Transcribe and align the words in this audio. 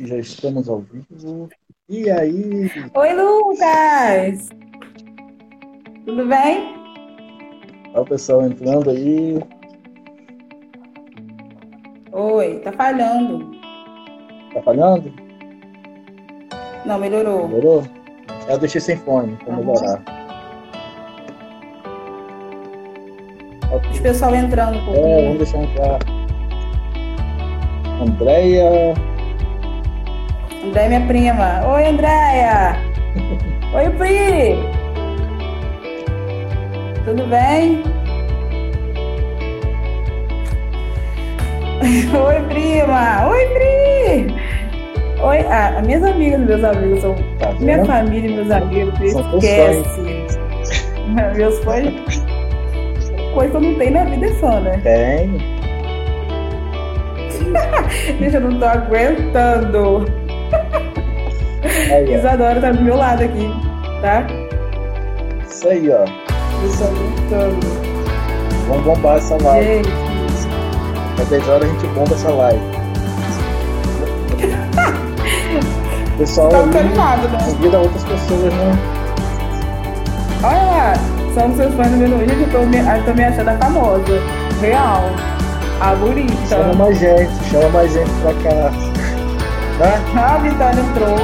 já 0.00 0.16
estamos 0.16 0.68
ao 0.68 0.80
vivo. 0.80 1.48
E 1.88 2.10
aí? 2.10 2.70
Oi, 2.94 3.12
Lucas! 3.12 4.48
Tudo 6.06 6.26
bem? 6.26 6.74
Olha 7.92 8.02
o 8.02 8.06
pessoal 8.06 8.42
entrando 8.46 8.90
aí. 8.90 9.38
Oi, 12.12 12.58
tá 12.60 12.72
falhando. 12.72 13.52
Tá 14.54 14.62
falhando? 14.62 15.12
Não, 16.86 16.98
melhorou. 16.98 17.48
Melhorou? 17.48 17.82
Eu 18.48 18.58
deixei 18.58 18.80
sem 18.80 18.96
fone 18.96 19.36
pra 19.36 19.54
Uhum. 19.54 19.64
melhorar. 19.64 20.02
Os 23.90 24.00
pessoal 24.00 24.34
entrando 24.34 24.76
um 24.76 24.80
É, 24.80 24.84
pouquinho. 24.84 25.22
vamos 25.22 25.38
deixar 25.38 25.62
entrar. 25.62 25.98
Andréia. 28.02 28.94
Andréia, 30.62 30.88
minha 30.88 31.06
prima. 31.08 31.66
Oi, 31.66 31.86
Andréia! 31.86 32.76
Oi, 33.74 33.90
Pri! 33.98 34.54
Tudo 37.04 37.26
bem? 37.26 37.82
Oi, 42.14 42.40
prima! 42.48 43.26
Oi, 43.26 43.46
Pri! 43.48 44.34
Oi, 45.20 45.38
ah, 45.50 45.78
as 45.78 45.86
minhas 45.86 46.04
amigas, 46.04 46.40
meus 46.40 46.62
amigos 46.62 47.00
são. 47.00 47.16
Tá 47.40 47.52
Minha 47.58 47.84
família 47.84 48.30
e 48.30 48.34
meus 48.34 48.50
amigos, 48.50 48.94
esquece. 49.00 50.32
Meus 51.36 51.58
fãs. 51.64 51.92
Coisa 53.34 53.50
que 53.50 53.56
eu 53.56 53.60
não 53.60 53.74
tenho 53.74 53.92
na 53.92 54.04
vida 54.04 54.26
é 54.26 54.34
fã, 54.34 54.60
né? 54.60 54.80
Tem. 54.82 55.38
Gente, 58.18 58.34
eu 58.34 58.40
não 58.40 58.58
tô 58.58 58.64
aguentando. 58.64 60.21
Aí. 61.92 62.14
Isadora 62.14 62.60
tá 62.60 62.70
do 62.70 62.82
meu 62.82 62.96
lado 62.96 63.22
aqui, 63.22 63.50
tá? 64.00 64.26
Isso 65.48 65.68
aí, 65.68 65.90
ó. 65.90 66.04
Tô 66.78 66.84
aguentando. 66.84 67.60
Vamos 68.68 68.84
bombar 68.84 69.18
essa 69.18 69.36
live. 69.42 69.84
Gente, 69.84 69.90
Às 71.20 71.28
10 71.28 71.48
horas 71.48 71.68
a 71.68 71.72
gente 71.72 71.86
bomba 71.88 72.14
essa 72.14 72.30
live. 72.30 72.62
Pessoal, 76.18 76.48
tá 76.50 76.58
aí, 76.58 76.78
animado, 76.78 77.28
né? 77.28 77.38
convida 77.44 77.78
outras 77.78 78.04
pessoas, 78.04 78.54
né? 78.54 78.78
Olha 80.44 80.62
lá, 80.62 80.94
somos 81.34 81.56
seus 81.56 81.74
fãs 81.74 81.90
número 81.90 82.16
um. 82.16 82.20
Gente, 82.20 82.40
eu 82.42 82.50
tô 82.50 82.66
me, 82.66 82.78
eu 82.78 83.04
tô 83.04 83.14
me 83.14 83.24
achando 83.24 83.48
a 83.48 83.56
famosa. 83.56 84.02
Real. 84.60 85.02
A 85.80 85.94
bonita. 85.96 86.46
Chama 86.48 86.74
mais 86.74 86.98
gente, 86.98 87.44
chama 87.50 87.68
mais 87.70 87.92
gente 87.92 88.10
pra 88.22 88.32
cá. 88.34 88.91
Tá? 89.78 90.00
Ah, 90.16 90.34
a 90.34 90.38
Vitória 90.38 90.80
entrou. 90.80 91.16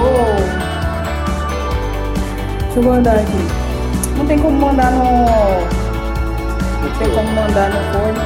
Deixa 2.65 2.79
eu 2.79 2.83
mandar 2.83 3.17
aqui. 3.17 3.69
Não 4.17 4.27
tem 4.27 4.39
como 4.39 4.59
mandar 4.59 4.91
no. 4.91 5.05
Não 6.83 6.99
tem 6.99 7.11
como 7.11 7.31
mandar 7.33 7.71
no 7.71 7.81
forno. 7.93 8.21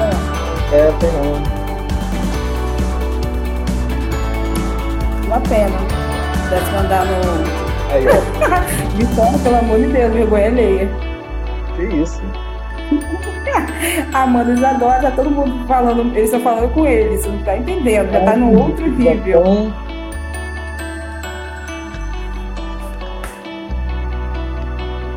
É, 0.72 0.92
tem 1.00 1.12
não. 1.12 1.62
Uma 5.26 5.40
pena. 5.40 5.78
Deve 6.50 6.70
mandar 6.72 7.04
no. 7.04 7.62
Aí, 7.92 8.06
ó. 8.08 8.96
Vitória, 8.96 9.38
pelo 9.38 9.56
amor 9.56 9.78
de 9.80 9.86
Deus, 9.88 10.12
vergonha 10.14 10.46
alheia. 10.46 10.88
Que 11.76 11.82
isso? 11.82 12.22
Amanda 14.12 14.52
Isadora, 14.52 15.02
já 15.02 15.10
todo 15.10 15.30
mundo 15.30 15.66
falando, 15.66 16.00
eles 16.16 16.24
estão 16.24 16.40
falando 16.40 16.72
com 16.72 16.86
eles, 16.86 17.20
você 17.22 17.28
não 17.28 17.38
tá 17.38 17.56
entendendo, 17.56 18.12
já 18.12 18.20
tá 18.20 18.36
no 18.36 18.58
outro 18.58 18.86
nível. 18.86 19.72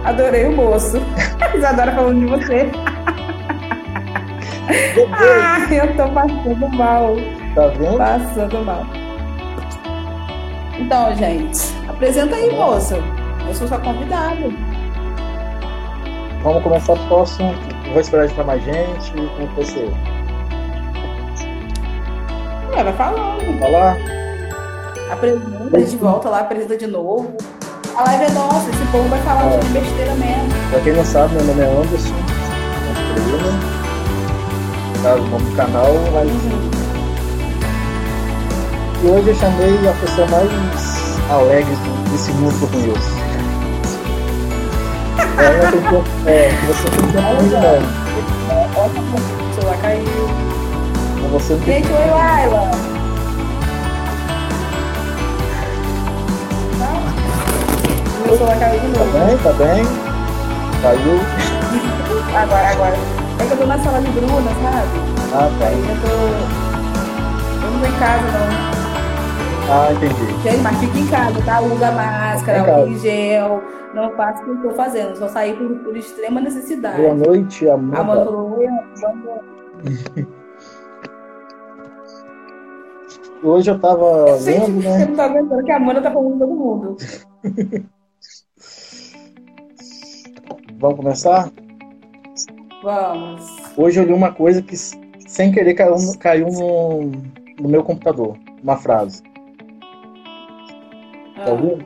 Adorei 0.06 0.46
o 0.46 0.56
moço. 0.56 0.98
Isadora 1.56 1.92
falando 1.92 2.20
de 2.20 2.26
você. 2.28 2.72
Ah, 5.12 5.74
eu 5.74 5.96
tô 5.96 6.08
passando 6.14 6.70
mal. 6.70 7.16
tá 7.56 7.68
vendo? 7.68 7.98
Passando 7.98 8.66
mal. 8.66 8.86
Então, 10.80 11.16
gente, 11.16 11.60
apresenta 11.88 12.36
aí, 12.36 12.56
moça. 12.56 12.98
Eu 13.48 13.54
sou 13.54 13.68
sua 13.68 13.80
convidada. 13.80 14.50
Vamos 16.44 16.62
começar 16.64 16.96
próximo. 17.08 17.54
Vou 17.92 18.00
esperar 18.00 18.26
entrar 18.26 18.44
mais 18.44 18.64
gente. 18.64 19.12
Como 19.12 19.48
que 19.48 19.56
vai 19.56 19.66
ser? 19.66 19.90
Ué, 22.76 22.84
vai 22.84 22.94
falando. 22.94 23.60
Falar? 23.60 23.98
Apresenta 25.12 25.82
de 25.82 25.98
volta 25.98 26.30
lá, 26.30 26.40
apresenta 26.42 26.78
de 26.78 26.88
novo. 26.88 27.36
A 27.96 28.04
live 28.04 28.24
é 28.26 28.30
nossa, 28.32 28.70
esse 28.70 28.86
povo 28.92 29.08
vai 29.10 29.20
falar 29.22 29.54
É. 29.54 29.58
de 29.60 29.68
besteira 29.70 30.14
mesmo. 30.16 30.50
Pra 30.70 30.80
quem 30.82 30.94
não 30.94 31.06
sabe, 31.06 31.34
meu 31.36 31.46
nome 31.46 31.62
é 31.62 31.66
Anderson. 31.66 32.14
Tá 35.02 35.16
o 35.16 35.22
nome 35.22 35.46
do 35.50 35.56
canal, 35.56 35.94
mas. 36.14 36.30
E 39.04 39.08
hoje 39.08 39.30
eu 39.30 39.36
chamei 39.36 39.88
a 39.88 39.94
pessoa 39.94 40.28
mais 40.28 40.50
alegre 41.30 41.76
desse 42.12 42.32
mundo 42.34 42.58
que 42.58 42.64
eu 42.64 42.70
conheço. 42.70 43.16
Ela 45.38 45.72
tem 45.72 45.82
que. 45.82 46.30
É, 46.30 46.50
você 46.68 46.90
tem 46.90 47.08
que. 47.12 47.18
Ó, 48.76 48.86
o 48.88 49.54
celular 49.56 49.78
caiu. 49.82 50.30
Você 51.32 51.56
tem 51.66 51.76
Gente, 51.84 51.92
oi, 51.92 52.10
Laila. 52.10 52.95
Meu 58.26 58.36
celular 58.38 58.60
caiu 58.60 58.80
de 58.80 58.92
Tá 58.94 59.00
novo. 59.06 59.12
bem, 59.26 59.38
tá 59.38 59.54
bem. 59.54 59.84
Caiu. 60.82 61.20
Agora, 62.42 62.68
agora. 62.70 62.96
É 63.40 63.46
que 63.46 63.52
eu 63.54 63.58
tô 63.58 63.66
na 63.66 63.78
sala 63.80 64.02
de 64.02 64.10
Bruna, 64.12 64.52
sabe? 64.62 64.88
Ah, 65.34 65.50
tá. 65.60 65.68
Aí 65.68 65.80
eu 65.80 65.96
tô. 66.02 67.66
Eu 67.66 67.72
não 67.72 67.80
tô 67.80 67.86
em 67.88 68.00
casa, 68.00 68.28
não. 68.32 68.76
Ah, 69.68 69.92
entendi. 69.94 70.42
Gente, 70.44 70.62
mas 70.62 70.78
fica 70.78 70.98
em 71.00 71.08
casa, 71.08 71.42
tá? 71.44 71.62
Usa 71.62 71.92
máscara, 71.92 72.88
em 72.88 72.98
gel. 73.00 73.62
Não 73.94 74.12
faça 74.12 74.42
o 74.42 74.46
que 74.46 74.52
eu 74.52 74.62
tô 74.70 74.76
fazendo. 74.76 75.16
Só 75.18 75.28
sair 75.28 75.56
por, 75.58 75.70
por 75.80 75.98
extrema 75.98 76.40
necessidade. 76.42 77.02
Boa 77.02 77.14
noite, 77.16 77.68
A 77.70 77.74
Amanda 77.74 78.00
Amanda. 78.02 78.26
falou, 78.26 78.58
oi, 78.58 78.68
Amanda. 78.68 79.42
Hoje 83.44 83.70
eu 83.72 83.80
tava 83.80 84.38
Gente, 84.40 84.72
lendo, 84.72 84.84
eu 84.84 84.92
né? 84.92 85.06
não 85.06 85.16
tô 85.16 85.22
aguentando 85.22 85.64
que 85.64 85.72
a 85.72 85.78
Amanda 85.78 86.02
tá 86.02 86.12
falando 86.12 86.40
todo 86.40 86.54
mundo. 86.54 86.96
Vamos 90.80 90.98
começar? 90.98 91.50
Vamos. 92.84 93.44
Hoje 93.78 94.00
eu 94.00 94.06
li 94.06 94.14
uma 94.14 94.32
coisa 94.32 94.62
que 94.62 94.76
sem 94.76 95.52
querer 95.52 95.74
caiu, 95.74 95.96
caiu 96.20 96.48
no, 96.48 97.12
no 97.60 97.70
meu 97.70 97.84
computador. 97.84 98.38
Uma 98.64 98.78
frase. 98.78 99.22
Tá 101.36 101.46
Ah, 101.48 101.52
ouvindo? 101.52 101.86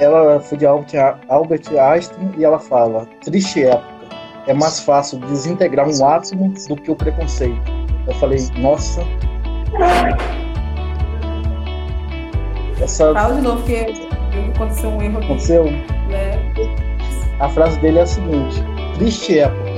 Ela 0.00 0.40
foi 0.40 0.56
de 0.58 0.66
Albert, 0.66 1.18
Albert 1.28 1.62
Einstein 1.78 2.30
e 2.38 2.44
ela 2.44 2.58
fala: 2.58 3.06
Triste 3.22 3.64
época. 3.64 4.00
É 4.46 4.54
mais 4.54 4.80
fácil 4.80 5.18
desintegrar 5.20 5.86
um 5.88 6.04
átomo 6.04 6.52
do 6.68 6.76
que 6.76 6.90
o 6.90 6.96
preconceito. 6.96 7.60
Eu 8.06 8.14
falei, 8.14 8.38
nossa. 8.58 9.02
Essa 12.80 13.12
Fala 13.12 13.34
de 13.34 13.42
novo, 13.42 13.58
porque 13.58 13.86
aconteceu 14.56 14.88
um 14.90 15.02
erro 15.02 15.18
aqui. 15.18 15.24
aconteceu. 15.26 15.64
Né? 15.64 16.89
A 17.40 17.48
frase 17.48 17.80
dele 17.80 17.98
é 17.98 18.02
a 18.02 18.06
seguinte: 18.06 18.62
Triste 18.94 19.38
época. 19.38 19.70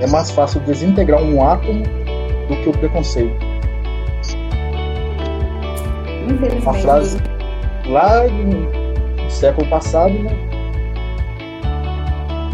É 0.00 0.06
mais 0.08 0.30
fácil 0.32 0.60
desintegrar 0.62 1.22
um 1.22 1.42
átomo 1.42 1.84
do 2.48 2.56
que 2.56 2.68
o 2.68 2.72
preconceito. 2.72 3.32
Uma 6.60 6.74
frase 6.74 7.18
lá 7.86 8.26
no 8.26 9.30
século 9.30 9.66
passado, 9.68 10.12
né? 10.12 10.36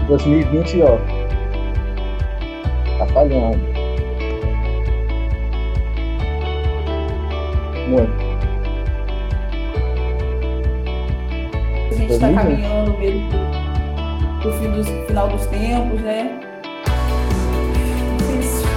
2020, 0.06 0.82
ó. 0.82 0.98
Tá 2.98 3.06
falhando. 3.06 3.58
Muito. 7.88 8.30
A 11.90 11.94
gente 11.94 12.12
está 12.12 12.32
caminhando 12.32 12.98
mesmo 12.98 13.59
pro 14.40 14.52
fim 14.54 14.70
dos, 14.70 14.88
final 15.06 15.28
dos 15.28 15.46
tempos, 15.46 16.00
né? 16.00 16.40
Difícil. 18.18 18.68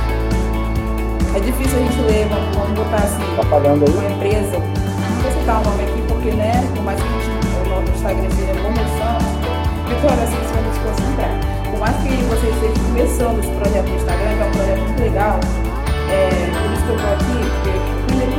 É 1.36 1.39
difícil 1.39 1.80
a 1.80 1.81
gente 1.81 2.01
ler, 2.01 2.27
vamos, 2.27 2.71
botar 2.77 2.98
assim, 2.98 3.24
Tá 3.38 3.44
falhando 3.44 3.86
aí? 3.86 3.94
uma 3.94 4.12
empresa. 4.12 4.60
Não 4.60 5.21
vou 5.21 5.31
citar 5.31 5.62
o 5.62 5.63
nome 5.63 5.83
aqui, 5.83 6.04
porque, 6.07 6.31
né, 6.31 6.51
por 6.75 6.83
mais 6.83 7.01
que 7.01 7.07
a 7.07 7.12
gente, 7.12 7.65
o 7.65 7.69
nome 7.69 7.86
do 7.86 7.95
Instagram 7.95 8.30
seja 8.30 8.54
começando, 8.62 9.33
Vitória, 9.88 10.24
assim, 10.24 10.36
você 10.36 10.54
vai 10.54 10.74
se 10.74 10.80
concentrar. 10.80 11.39
Por 11.71 11.80
mais 11.80 11.95
que 11.98 12.10
você 12.10 12.48
esteja 12.48 12.88
começando 12.88 13.39
esse 13.39 13.51
projeto 13.51 13.88
no 13.88 13.95
Instagram, 13.95 14.36
que 14.36 14.42
é 14.42 14.45
um 14.45 14.51
projeto 14.51 14.80
muito 14.80 15.01
legal, 15.01 15.39
é, 16.12 16.30
por 16.30 16.74
isso 16.74 16.83
que 16.83 16.92
eu 16.92 16.98
tô 16.98 17.07
aqui, 17.13 17.36
porque 17.54 17.74
primeiro 18.07 18.31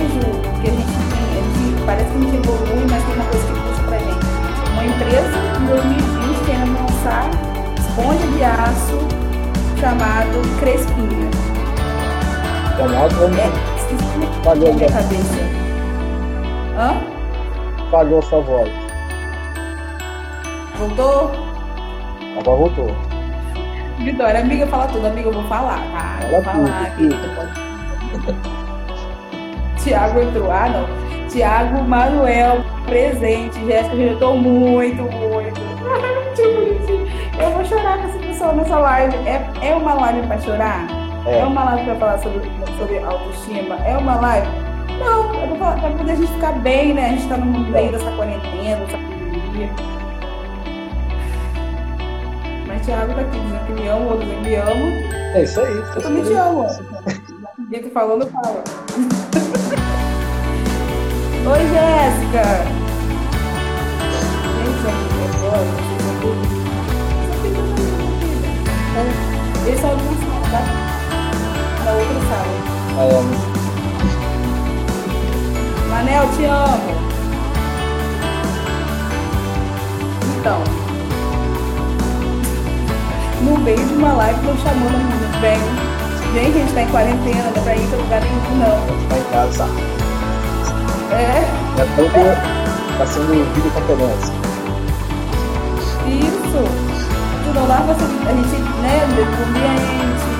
vejo 0.00 0.20
que 0.60 0.68
a 0.68 0.72
gente 0.72 0.92
tem, 1.10 1.24
é 1.36 1.76
que 1.76 1.84
parece 1.84 2.10
que 2.10 2.16
a 2.16 2.20
gente 2.20 2.36
evolui, 2.36 2.86
mas 2.90 3.04
tem 3.04 3.14
uma 3.14 3.24
coisa 3.24 3.46
que 3.46 3.52
puxa 3.52 3.82
pra 3.84 3.98
gente. 3.98 4.26
Uma 4.72 4.84
empresa 4.84 5.38
em 5.60 5.66
2020 5.66 6.44
querendo 6.46 6.78
lançar 6.80 7.30
esponja 7.78 8.26
de 8.26 8.44
aço 8.44 8.98
chamado 9.78 10.60
Crespinha. 10.60 11.30
Chamado? 12.76 13.14
É, 13.36 13.46
é 13.46 14.44
falhou 14.44 14.74
minha 14.74 14.90
cabeça. 14.90 15.40
Hã? 16.78 17.90
Falhou 17.90 18.22
sua 18.22 18.40
voz. 18.40 18.70
Voltou? 20.78 21.30
Agora 22.38 22.56
voltou. 22.56 22.96
Vitória, 23.98 24.40
amiga, 24.40 24.66
fala 24.66 24.86
tudo. 24.86 25.06
Amiga, 25.06 25.28
eu 25.28 25.32
vou 25.32 25.44
falar, 25.44 25.80
cara. 25.92 26.22
Fala 26.22 26.30
vou 26.30 26.42
falar, 26.42 26.90
tudo, 26.92 26.96
querida. 26.96 27.28
Pode... 27.36 28.59
Tiago 29.82 30.20
entrou. 30.20 30.50
Ah, 30.50 30.68
não. 30.68 31.28
Tiago 31.28 31.82
Manuel, 31.82 32.64
presente. 32.86 33.64
Jéssica, 33.66 33.96
eu 33.96 34.18
tô 34.18 34.34
muito, 34.36 35.02
muito. 35.02 35.60
Eu 37.40 37.50
vou 37.52 37.64
chorar 37.64 37.98
com 37.98 38.08
essa 38.08 38.18
pessoa 38.18 38.52
nessa 38.52 38.78
live. 38.78 39.16
É, 39.26 39.50
é 39.62 39.74
uma 39.74 39.94
live 39.94 40.26
pra 40.26 40.38
chorar? 40.38 40.86
É. 41.26 41.38
É. 41.38 41.44
uma 41.44 41.64
live 41.64 41.84
pra 41.84 41.94
falar 41.96 42.18
sobre, 42.18 42.40
sobre 42.78 42.98
autoestima? 42.98 43.76
É 43.86 43.96
uma 43.96 44.16
live? 44.16 44.48
Não, 44.98 45.30
é 45.42 45.46
pra 45.56 45.90
poder 45.90 46.12
a 46.12 46.14
gente 46.14 46.32
ficar 46.32 46.52
bem, 46.60 46.92
né? 46.92 47.06
A 47.06 47.08
gente 47.10 47.28
tá 47.28 47.36
no 47.38 47.46
meio 47.46 47.92
dessa 47.92 48.10
quarentena, 48.12 48.76
dessa 48.84 48.98
pandemia. 48.98 49.70
Mas 52.66 52.84
Thiago 52.84 53.14
tá 53.14 53.20
aqui 53.22 53.38
dizendo 53.38 53.66
que 53.66 53.72
me 53.72 53.88
ama, 53.88 54.10
outros 54.10 54.28
me 54.28 54.54
ama. 54.56 55.34
É 55.34 55.42
isso 55.42 55.60
aí. 55.60 55.72
Eu 55.74 56.02
também 56.02 56.22
te 56.22 56.32
amo. 56.34 56.66
Dito 57.70 57.90
falando, 57.90 58.26
fala. 58.26 58.62
Oi, 61.50 61.58
Jéssica! 61.58 62.44
Gente, 64.54 64.86
amiga, 64.86 65.24
agora, 65.34 65.66
vocês 65.66 66.02
vão. 66.22 66.38
Só 67.26 67.34
fica 67.42 67.58
na 67.58 67.66
minha 67.74 67.98
vida. 68.20 68.46
Esse 69.66 69.84
é 69.84 69.86
o 69.88 69.90
meu 69.96 70.14
som, 70.14 70.38
tá? 70.48 70.62
Na 71.84 71.90
outra 71.90 72.20
sala. 72.28 72.54
Ah, 72.98 73.04
é. 73.04 73.22
Manel, 75.88 76.24
te 76.36 76.44
amo. 76.44 76.90
Então, 80.38 80.60
no 83.42 83.58
meio 83.58 83.84
de 83.88 83.94
uma 83.94 84.12
live, 84.12 84.38
tô 84.46 84.54
chamando 84.62 84.98
menina, 84.98 85.28
vem. 85.40 85.58
Gente, 86.32 86.46
a 86.46 86.60
gente 86.60 86.74
tá 86.74 86.82
em 86.82 86.88
quarentena, 86.90 87.42
não 87.42 87.52
dá 87.54 87.60
pra 87.60 87.74
ir 87.74 87.88
pra 87.88 87.98
lugar 87.98 88.20
nenhum, 88.20 88.56
não. 88.56 88.78
Tá 89.08 89.18
em 89.18 89.24
casa. 89.32 89.66
É, 91.12 91.80
É 91.80 91.86
todo. 91.96 92.98
Tá 92.98 93.06
sendo 93.06 93.32
videoconferência. 93.54 94.34
isso. 96.06 96.60
Tu 97.44 97.54
não 97.54 97.66
dá 97.66 97.76
pra 97.76 97.94
você, 97.94 98.04
a 98.04 98.32
gente, 98.32 98.60
né, 98.82 99.06
do 99.16 99.22
ambiente. 99.48 100.30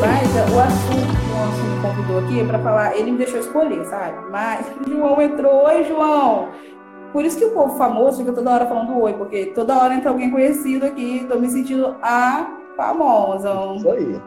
Mas 0.00 0.36
é, 0.36 0.42
o 0.54 0.60
assunto 0.60 1.06
que 1.06 1.16
o 1.16 1.28
João 1.28 1.46
me 1.68 1.82
convidou 1.82 2.18
aqui 2.18 2.40
é 2.40 2.44
pra 2.44 2.58
falar, 2.60 2.96
ele 2.96 3.10
me 3.12 3.18
deixou 3.18 3.40
escolher, 3.40 3.84
sabe? 3.86 4.18
Mas 4.30 4.66
o 4.86 4.90
João 4.90 5.20
entrou, 5.20 5.64
oi, 5.66 5.84
João. 5.84 6.48
Por 7.12 7.24
isso 7.24 7.38
que 7.38 7.44
o 7.44 7.50
povo 7.52 7.76
famoso 7.76 8.18
fica 8.18 8.32
toda 8.32 8.50
hora 8.52 8.66
falando 8.66 9.00
oi, 9.00 9.12
porque 9.14 9.46
toda 9.46 9.76
hora 9.76 9.94
entra 9.94 10.10
alguém 10.10 10.30
conhecido 10.30 10.86
aqui, 10.86 11.26
tô 11.28 11.38
me 11.38 11.48
sentindo 11.48 11.96
a 12.02 12.46
famosa. 12.76 13.50
Isso 13.76 13.90
aí. 13.90 14.20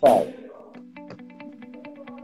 Fala. 0.00 0.37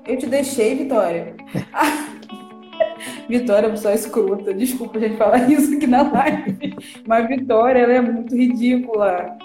Eu 0.07 0.19
te 0.19 0.27
deixei, 0.27 0.75
Vitória. 0.75 1.35
Vitória 3.29 3.67
é 3.67 3.71
pessoa 3.71 3.95
escrota. 3.95 4.53
Desculpa 4.53 4.99
a 4.99 5.01
gente 5.01 5.17
falar 5.17 5.51
isso 5.51 5.75
aqui 5.75 5.87
na 5.87 6.03
live. 6.03 6.77
Mas 7.07 7.29
Vitória, 7.29 7.81
ela 7.81 7.93
é 7.95 8.01
muito 8.01 8.37
ridícula. 8.37 9.37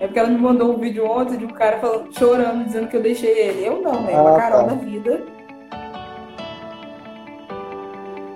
É 0.00 0.06
porque 0.06 0.18
ela 0.18 0.28
me 0.28 0.38
mandou 0.38 0.74
um 0.74 0.78
vídeo 0.78 1.04
ontem 1.10 1.38
de 1.38 1.44
um 1.44 1.48
cara 1.50 1.78
falando, 1.78 2.16
chorando, 2.16 2.64
dizendo 2.64 2.88
que 2.88 2.96
eu 2.96 3.02
deixei 3.02 3.30
ele. 3.36 3.66
Eu 3.66 3.80
não, 3.82 4.02
né? 4.02 4.12
Uma 4.12 4.36
Ah, 4.36 4.40
Carol 4.40 4.64
tá. 4.68 4.74
da 4.74 4.74
vida. 4.74 5.22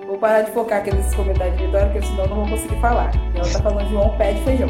Vou 0.07 0.19
parar 0.19 0.43
de 0.43 0.51
focar 0.51 0.81
aqui 0.81 0.95
nesses 0.95 1.15
comentários 1.15 1.57
de 1.59 1.67
Vitória, 1.67 1.89
porque 1.91 2.07
senão 2.07 2.25
eu 2.25 2.31
não 2.31 2.37
vou 2.37 2.49
conseguir 2.49 2.81
falar. 2.81 3.13
Ela 3.35 3.45
tá 3.53 3.63
falando 3.63 3.89
João 3.91 4.17
pé 4.17 4.33
de 4.33 4.41
feijão. 4.43 4.69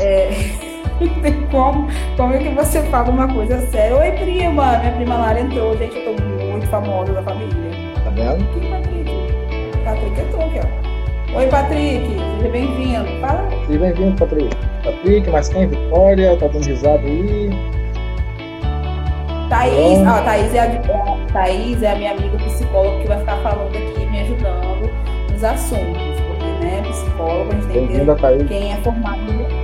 É... 0.00 0.73
não 1.00 1.08
tem 1.20 1.42
como. 1.46 1.88
Como 2.16 2.34
é 2.34 2.38
que 2.38 2.48
você 2.50 2.82
fala 2.84 3.10
uma 3.10 3.32
coisa 3.32 3.58
séria? 3.68 3.96
Oi, 3.96 4.12
prima! 4.12 4.78
Minha 4.78 4.92
prima 4.92 5.14
Lara 5.16 5.40
entrou. 5.40 5.76
Gente, 5.76 5.96
eu 5.96 6.14
tô 6.14 6.22
muito 6.22 6.66
famosa 6.68 7.12
da 7.12 7.22
família. 7.22 7.54
Tá 8.04 8.10
vendo? 8.10 8.44
Quem, 8.52 8.70
Patrick? 8.70 9.84
Patrick 9.84 10.20
entrou 10.20 10.46
aqui, 10.46 10.60
ó. 10.60 11.38
Oi, 11.38 11.46
Patrick. 11.48 12.06
Seja 12.38 12.50
bem-vindo. 12.50 13.20
Fala. 13.20 13.48
Seja 13.66 13.78
bem-vindo, 13.78 14.16
Patrick. 14.16 14.56
Patrick, 14.84 15.30
mas 15.30 15.48
quem? 15.48 15.66
Vitória, 15.66 16.36
tá 16.36 16.46
dando 16.46 16.66
risada 16.66 16.98
aí. 16.98 17.50
Thaís, 19.48 19.98
ó, 20.00 20.22
Thaís 20.24 20.54
é, 20.54 20.60
a, 20.60 21.32
Thaís 21.32 21.82
é 21.82 21.92
a 21.92 21.94
minha 21.96 22.10
amiga 22.12 22.38
psicóloga 22.38 23.02
que 23.02 23.08
vai 23.08 23.18
ficar 23.18 23.36
falando 23.36 23.76
aqui, 23.76 24.06
me 24.06 24.20
ajudando 24.20 24.90
nos 25.30 25.44
assuntos. 25.44 26.20
Porque, 26.26 26.64
né, 26.64 26.82
psicóloga, 26.88 27.50
a 27.50 27.60
gente 27.60 27.66
tem 27.72 27.86
que 27.86 27.94
ter 27.94 28.48
quem 28.48 28.72
é 28.72 28.76
formado. 28.76 29.63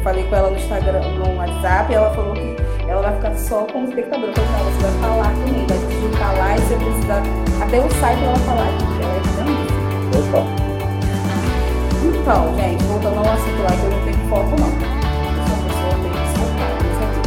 Eu 0.00 0.04
falei 0.04 0.24
com 0.24 0.34
ela 0.34 0.48
no 0.48 0.56
Instagram, 0.56 1.02
no 1.02 1.36
WhatsApp, 1.36 1.92
e 1.92 1.94
ela 1.94 2.08
falou 2.14 2.32
que 2.32 2.56
ela 2.88 3.02
vai 3.02 3.14
ficar 3.16 3.34
só 3.34 3.66
como 3.66 3.86
espectadora. 3.86 4.32
Eu 4.32 4.34
falei, 4.34 4.50
não, 4.50 4.64
você 4.64 4.80
vai 4.80 4.92
falar 5.02 5.30
comigo, 5.34 5.66
vai 5.68 5.78
digitar 5.78 6.38
lá 6.38 6.56
e 6.56 6.60
se 6.62 6.72
eu 6.72 6.78
precisar. 6.78 7.22
Até 7.60 7.80
o 7.80 7.90
site 8.00 8.24
ela 8.24 8.36
falar 8.36 8.64
aqui, 8.64 8.84
ela 9.02 9.12
é 9.12 9.20
grande. 9.36 9.68
Opa. 10.16 10.40
Então, 12.02 12.56
gente, 12.56 12.82
voltando 12.84 13.18
ao 13.18 13.28
assunto 13.30 13.60
lá, 13.62 13.72
que 13.76 13.84
eu 13.84 13.90
não 13.90 14.00
tenho 14.06 14.28
foco 14.30 14.56
não. 14.56 14.72
Eu 14.72 15.44
sou 15.44 15.52
uma 15.52 15.68
pessoa 15.68 15.92
bem 16.00 16.12
desfocada 16.16 16.80
nisso 16.80 17.04
aqui. 17.04 17.20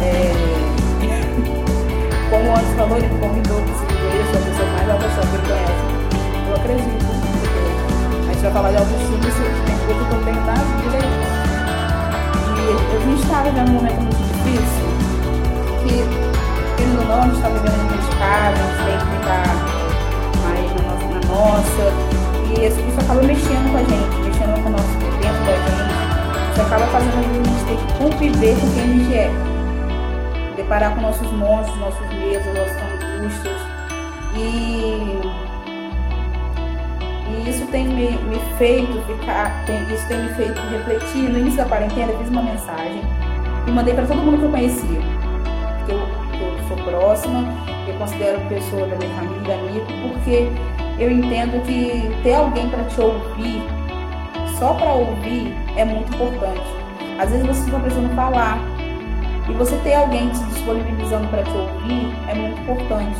É... 0.00 0.32
Como 2.30 2.56
antes 2.56 2.72
falou, 2.72 2.96
ele 2.96 3.08
convidou 3.20 3.60
eu 4.16 4.24
sou 4.24 4.40
a 4.40 4.44
pessoa 4.48 4.68
mais 4.70 4.88
autoestima 4.88 5.26
que 5.26 5.34
ele 5.36 5.44
conhece. 5.44 5.84
Eu 6.48 6.54
acredito, 6.56 6.96
porque 7.04 8.30
a 8.30 8.32
gente 8.32 8.42
vai 8.42 8.52
falar 8.52 8.70
de 8.70 8.76
isso 8.80 9.42
tem 9.66 9.76
coisa 9.84 10.04
que 10.04 10.14
eu 10.14 10.24
tenho 10.24 10.25
a 12.72 12.98
gente 12.98 13.22
está 13.22 13.42
vivendo 13.42 13.68
um 13.68 13.72
momento 13.72 14.00
muito 14.02 14.16
difícil, 14.16 14.86
que, 15.82 15.94
querendo 16.76 17.00
ou 17.00 17.06
não, 17.06 17.22
a 17.22 17.26
gente 17.26 17.36
está 17.36 17.48
vivendo 17.48 17.78
dentro 17.88 18.10
de 18.10 18.16
casa, 18.16 18.56
a 18.56 18.66
gente 18.66 18.82
tem 18.86 18.98
que 18.98 19.06
ficar 19.16 19.46
mais 20.42 20.66
na 20.74 20.80
nossa, 20.88 21.06
na 21.06 21.20
nossa. 21.30 21.84
E 22.48 22.66
isso, 22.66 22.80
isso 22.80 23.00
acaba 23.00 23.22
mexendo 23.22 23.70
com 23.70 23.78
a 23.78 23.84
gente, 23.84 24.16
mexendo 24.22 24.62
com 24.62 24.68
o 24.68 24.72
nosso 24.72 24.92
dentro 25.20 25.42
da 25.44 25.56
gente. 25.62 25.96
Isso 26.52 26.62
acaba 26.62 26.86
fazendo 26.86 27.18
a 27.18 27.22
gente 27.22 27.64
ter 27.66 27.76
que 27.76 27.92
conviver 27.98 28.54
com 28.60 28.66
quem 28.72 28.82
a 28.82 28.86
gente 28.86 29.14
é. 29.14 29.30
Deparar 30.56 30.94
com 30.94 31.02
nossos 31.02 31.30
monstros, 31.32 31.78
nossos 31.78 32.08
medos, 32.08 32.46
nossas 32.46 32.82
angústias. 32.82 33.60
E 34.34 35.45
isso 37.46 37.66
tem 37.66 37.86
me, 37.86 38.10
me 38.10 38.38
feito 38.58 39.00
ficar, 39.06 39.64
tem- 39.66 39.82
isso 39.94 40.06
tem 40.08 40.18
me 40.18 40.28
feito 40.34 40.60
refletir. 40.70 41.28
No 41.30 41.38
início 41.38 41.58
da 41.58 41.64
quarentena, 41.66 42.12
eu 42.12 42.18
fiz 42.18 42.28
uma 42.28 42.42
mensagem 42.42 43.02
e 43.66 43.70
mandei 43.70 43.94
para 43.94 44.06
todo 44.06 44.18
mundo 44.18 44.38
que 44.38 44.44
eu 44.44 44.50
conhecia. 44.50 45.00
Que 45.86 45.92
eu, 45.92 45.98
eu 45.98 46.58
sou 46.68 46.76
próxima, 46.84 47.44
que 47.84 47.90
eu 47.90 47.94
considero 47.96 48.40
pessoa 48.48 48.86
da 48.86 48.96
minha 48.96 49.10
família, 49.10 49.54
amigo, 49.54 49.86
porque 50.02 50.48
eu 50.98 51.10
entendo 51.10 51.62
que 51.64 52.10
ter 52.22 52.34
alguém 52.34 52.68
para 52.68 52.84
te 52.84 53.00
ouvir, 53.00 53.62
só 54.58 54.74
para 54.74 54.90
ouvir, 54.92 55.54
é 55.76 55.84
muito 55.84 56.12
importante. 56.14 56.66
Às 57.18 57.30
vezes 57.30 57.46
você 57.46 57.60
está 57.66 57.78
precisando 57.78 58.14
falar. 58.14 58.58
E 59.48 59.52
você 59.52 59.76
ter 59.84 59.94
alguém 59.94 60.34
se 60.34 60.42
disponibilizando 60.46 61.28
para 61.28 61.44
te 61.44 61.50
ouvir 61.50 62.12
é 62.28 62.34
muito 62.34 62.60
importante. 62.62 63.16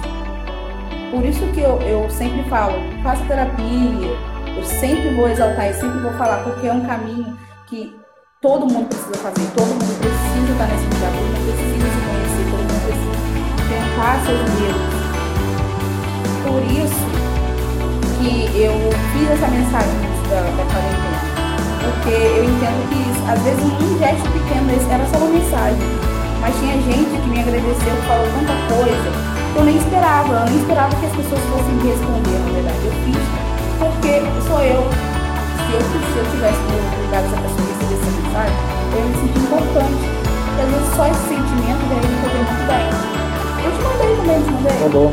Por 1.10 1.24
isso 1.24 1.40
que 1.52 1.60
eu, 1.60 1.80
eu 1.82 2.10
sempre 2.10 2.42
falo, 2.48 2.74
faça 3.02 3.24
terapia. 3.24 4.10
Eu 4.56 4.64
sempre 4.64 5.14
vou 5.14 5.28
exaltar 5.28 5.70
e 5.70 5.74
sempre 5.74 5.98
vou 6.00 6.12
falar, 6.14 6.42
porque 6.42 6.66
é 6.66 6.72
um 6.72 6.84
caminho 6.84 7.36
que 7.66 7.94
todo 8.40 8.66
mundo 8.66 8.88
precisa 8.88 9.14
fazer, 9.18 9.46
todo 9.54 9.68
mundo 9.68 9.98
precisa 10.00 10.52
estar 10.52 10.66
nesse 10.66 10.84
lugar, 10.84 11.12
todo 11.12 11.28
mundo 11.28 11.44
precisa 11.46 11.86
se 11.92 12.00
conhecer, 12.06 12.44
todo 12.50 12.62
mundo 12.64 12.80
precisa 12.86 13.14
enfrentar 13.62 14.14
seus 14.24 14.42
medos. 14.56 14.96
Por 16.42 16.62
isso 16.72 17.06
que 18.18 18.62
eu 18.62 18.74
fiz 19.12 19.30
essa 19.30 19.48
mensagem 19.48 19.98
da, 20.30 20.40
da 20.56 20.64
quarentena. 20.72 21.20
Porque 21.84 22.14
eu 22.16 22.44
entendo 22.44 22.82
que 22.88 23.30
às 23.30 23.40
vezes 23.42 23.62
um 23.62 23.98
gesto 23.98 24.26
pequeno 24.32 24.66
era 24.90 25.06
só 25.06 25.18
uma 25.18 25.28
mensagem. 25.28 25.86
Mas 26.40 26.54
tinha 26.58 26.74
gente 26.82 27.20
que 27.20 27.28
me 27.28 27.40
agradeceu, 27.40 27.96
falou 28.06 28.26
tanta 28.32 28.74
coisa 28.74 29.25
eu 29.56 29.64
nem 29.64 29.76
esperava. 29.76 30.34
Eu 30.34 30.44
nem 30.46 30.58
esperava 30.60 30.94
que 30.96 31.06
as 31.06 31.16
pessoas 31.16 31.40
fossem 31.50 31.74
me 31.74 31.88
responder, 31.88 32.38
na 32.38 32.52
verdade. 32.52 32.84
Eu 32.84 32.92
fiz 33.04 33.16
porque 33.78 34.20
sou 34.46 34.60
eu. 34.60 34.82
Se 35.66 35.72
eu, 35.72 35.80
se 35.80 36.16
eu 36.18 36.24
tivesse 36.30 36.60
no 36.60 36.76
lugar 37.02 37.22
dessa 37.22 37.36
pessoa 37.36 37.60
e 37.60 37.72
recebesse 37.72 38.04
essa 38.06 38.12
mensagem, 38.22 38.56
eu 38.92 38.98
ia 38.98 39.06
me 39.06 39.14
sentir 39.16 39.40
importante. 39.40 40.04
E 40.56 40.60
às 40.60 40.68
vezes 40.70 40.88
só 40.94 41.04
esse 41.06 41.24
sentimento 41.26 41.82
já 41.88 41.94
ia 41.94 42.06
me 42.06 42.16
fazer 42.22 42.38
muito 42.38 42.64
bem. 42.66 42.86
Eu 43.64 43.70
te 43.72 43.80
mandei 43.82 44.12
também, 44.16 44.38
te 44.42 44.50
mandei. 44.52 44.78
Mandou. 44.80 45.08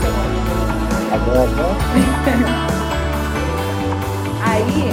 Você 0.00 0.08
mandou. 1.26 1.70
Tá 2.22 2.72
Aí 4.44 4.90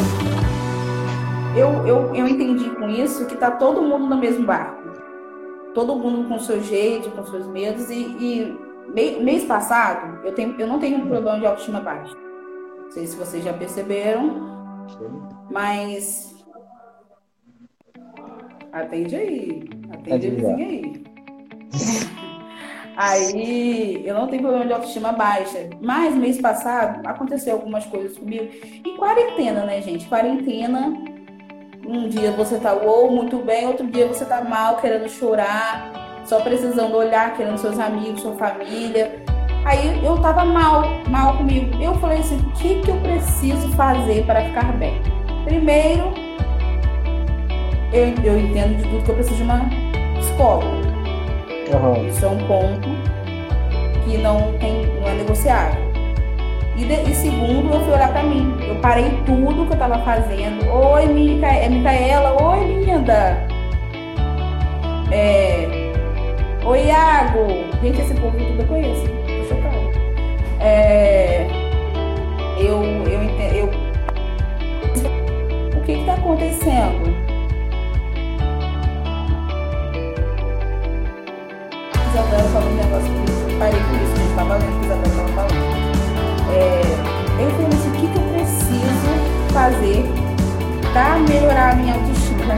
eu, 1.55 1.87
eu, 1.87 2.15
eu 2.15 2.27
entendi 2.27 2.69
com 2.71 2.87
isso 2.89 3.25
que 3.25 3.35
tá 3.35 3.51
todo 3.51 3.81
mundo 3.81 4.07
no 4.07 4.17
mesmo 4.17 4.45
barco. 4.45 4.78
Todo 5.79 5.95
mundo 5.95 6.27
com 6.27 6.37
seu 6.37 6.61
jeito, 6.61 7.09
com 7.11 7.23
seus 7.23 7.47
medos. 7.47 7.89
E, 7.89 7.95
e 7.95 9.21
mês 9.23 9.45
passado, 9.45 10.25
eu, 10.25 10.35
tenho, 10.35 10.59
eu 10.59 10.67
não 10.67 10.77
tenho 10.77 10.97
um 10.97 11.07
problema 11.07 11.39
de 11.39 11.45
autoestima 11.45 11.79
baixa. 11.79 12.13
Não 12.83 12.91
sei 12.91 13.07
se 13.07 13.15
vocês 13.15 13.45
já 13.45 13.53
perceberam. 13.53 14.85
Mas. 15.49 16.35
Atende 18.73 19.15
aí. 19.15 19.69
Atende 19.93 20.27
a 20.27 20.29
vizinha 20.31 20.67
aí. 20.67 21.03
Aí 23.01 24.05
eu 24.05 24.13
não 24.13 24.27
tenho 24.27 24.41
problema 24.41 24.65
de 24.65 24.73
autoestima 24.73 25.13
baixa. 25.13 25.69
Mas 25.81 26.13
mês 26.13 26.41
passado 26.41 27.07
aconteceu 27.07 27.53
algumas 27.53 27.85
coisas 27.85 28.17
comigo. 28.17 28.49
E 28.53 28.97
quarentena, 28.97 29.63
né, 29.63 29.81
gente? 29.81 30.05
Quarentena. 30.09 31.01
Um 31.89 32.07
dia 32.07 32.31
você 32.33 32.59
tá 32.59 32.71
ou 32.71 33.09
muito 33.11 33.39
bem, 33.39 33.65
outro 33.65 33.87
dia 33.87 34.05
você 34.05 34.23
tá 34.23 34.43
mal, 34.43 34.77
querendo 34.77 35.09
chorar, 35.09 36.21
só 36.23 36.39
precisando 36.39 36.95
olhar, 36.95 37.35
querendo 37.35 37.57
seus 37.57 37.79
amigos, 37.79 38.21
sua 38.21 38.35
família. 38.35 39.23
Aí 39.65 40.05
eu 40.05 40.15
tava 40.21 40.45
mal, 40.45 40.83
mal 41.09 41.37
comigo. 41.37 41.81
Eu 41.81 41.95
falei 41.95 42.19
assim: 42.19 42.37
o 42.37 42.51
que, 42.51 42.79
que 42.81 42.91
eu 42.91 42.97
preciso 42.97 43.69
fazer 43.69 44.23
para 44.27 44.45
ficar 44.45 44.71
bem? 44.73 45.01
Primeiro, 45.45 46.13
eu, 47.91 48.13
eu 48.23 48.39
entendo 48.39 48.77
de 48.77 48.83
tudo 48.83 49.03
que 49.05 49.09
eu 49.09 49.15
preciso 49.15 49.37
de 49.37 49.43
uma 49.43 49.61
psicóloga. 50.19 50.67
Uhum. 51.73 52.07
Isso 52.07 52.23
é 52.23 52.27
um 52.27 52.37
ponto 52.45 52.87
que 54.05 54.15
não, 54.19 54.55
tem, 54.59 54.85
não 54.99 55.07
é 55.07 55.15
negociável. 55.15 55.88
E, 56.79 56.85
de, 56.85 57.11
e 57.11 57.13
segundo, 57.13 57.73
eu 57.73 57.81
fui 57.81 57.93
olhar 57.93 58.09
para 58.09 58.23
mim. 58.23 58.55
Eu 58.65 58.75
parei 58.75 59.11
tudo 59.25 59.65
que 59.65 59.71
eu 59.71 59.73
estava 59.73 59.99
fazendo. 59.99 60.65
Oi, 60.71 61.07
Mica, 61.07 61.45
é 61.45 61.67
Micaela. 61.67 62.41
Oi, 62.41 62.85
linda. 62.85 63.45
É... 65.11 65.67
Oi, 66.63 66.85
Iago. 66.85 67.47
Gente, 67.83 67.99
esse 67.99 68.13
povo 68.13 68.37
tudo 68.37 68.61
eu 68.61 68.67
conheço. 68.67 69.03
Tô 69.03 69.43
chocada. 69.49 69.75
É... 70.61 71.47
Eu, 72.57 72.81
eu, 72.81 73.23
eu... 73.53 73.69
O 75.77 75.81
que 75.83 75.91
está 75.91 76.13
acontecendo? 76.13 77.13
Isabela 82.09 82.49
falou 82.53 82.69
um 82.69 82.75
negócio 82.75 83.11
que 83.11 83.51
eu 83.51 83.59
parei 83.59 83.79
com 83.81 83.95
isso, 83.95 84.13
a 84.13 84.15
gente 84.15 84.29
estava 84.29 84.55
lendo 84.55 84.79
que 84.79 84.85
Isabela 84.85 85.07
estava 85.07 85.49
falando. 85.49 85.78
É, 86.51 86.81
eu 87.39 87.49
falei 87.51 87.67
assim, 87.67 87.89
o 87.89 87.93
que, 87.93 88.07
que 88.07 88.17
eu 88.17 88.23
preciso 88.33 89.11
fazer 89.53 90.05
para 90.93 91.19
melhorar 91.19 91.71
a 91.71 91.75
minha 91.75 91.93
autoestima, 91.93 92.55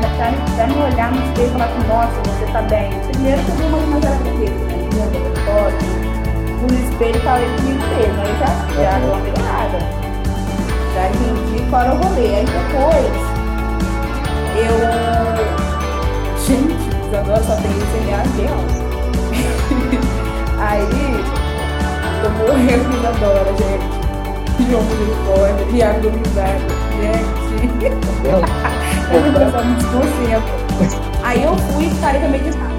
para 0.55 0.67
me 0.67 0.75
olhar 0.75 1.11
no 1.11 1.25
espelho 1.27 1.47
e 1.47 1.51
falar 1.51 1.65
assim, 1.65 1.87
nossa, 1.87 2.21
você 2.29 2.45
está 2.45 2.61
bem. 2.63 2.89
Primeiro 3.11 3.41
que 3.43 3.49
eu 3.49 3.55
dei 3.55 3.67
uma 3.67 3.77
imaginada 3.79 4.23
né? 4.23 5.05
No 5.11 5.35
foto, 5.45 5.85
no 6.61 6.67
espelho 6.73 7.15
e 7.15 7.19
falei 7.19 7.47
comigo 7.57 7.83
mesmo, 7.87 8.21
aí 8.21 8.33
já, 8.39 8.49
já 8.81 8.99
deu 8.99 9.09
uma 9.09 9.21
melhorada. 9.21 9.79
Já 10.93 11.03
entendi 11.09 11.57
qual 11.69 11.81
era 11.81 11.93
o 11.93 11.97
rolê. 11.97 12.27
Aí 12.35 12.45
depois, 12.45 13.15
eu... 14.57 14.75
Gente, 16.45 16.83
Isadora 17.07 17.43
só 17.43 17.55
tem 17.55 17.71
CNA 17.91 18.23
de 18.35 18.43
Aí, 20.61 21.40
tô 22.21 22.29
morrendo 22.29 22.87
de 22.89 22.97
Isadora, 22.97 23.51
gente. 23.57 24.69
João 24.69 24.83
Misericórdia, 24.83 25.65
Iago 25.73 26.09
Risada, 26.09 26.59
gente. 27.01 27.41
eu 29.11 29.21
não 29.21 29.33
passar 29.33 29.63
muito 29.63 29.85
tempo. 30.27 31.23
Aí 31.23 31.43
eu 31.43 31.57
fui 31.57 31.85
e 31.85 31.95
parei 31.95 32.19
pra 32.19 32.29
meditar. 32.29 32.71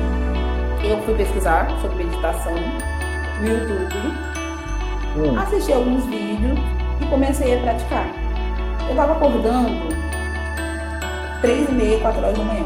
Eu 0.84 1.02
fui 1.02 1.14
pesquisar 1.14 1.68
sobre 1.80 2.04
meditação 2.04 2.54
no 3.40 3.49
YouTube, 3.49 3.96
hum. 5.16 5.38
assisti 5.38 5.72
alguns 5.72 6.04
vídeos 6.06 6.58
e 7.00 7.06
comecei 7.06 7.58
a 7.58 7.62
praticar. 7.62 8.06
Eu 8.88 8.96
tava 8.96 9.12
acordando 9.12 9.88
três 11.40 11.68
e 11.68 11.72
meia, 11.72 11.99
quatro 12.00 12.20
horas 12.20 12.38
da 12.38 12.44
manhã, 12.44 12.64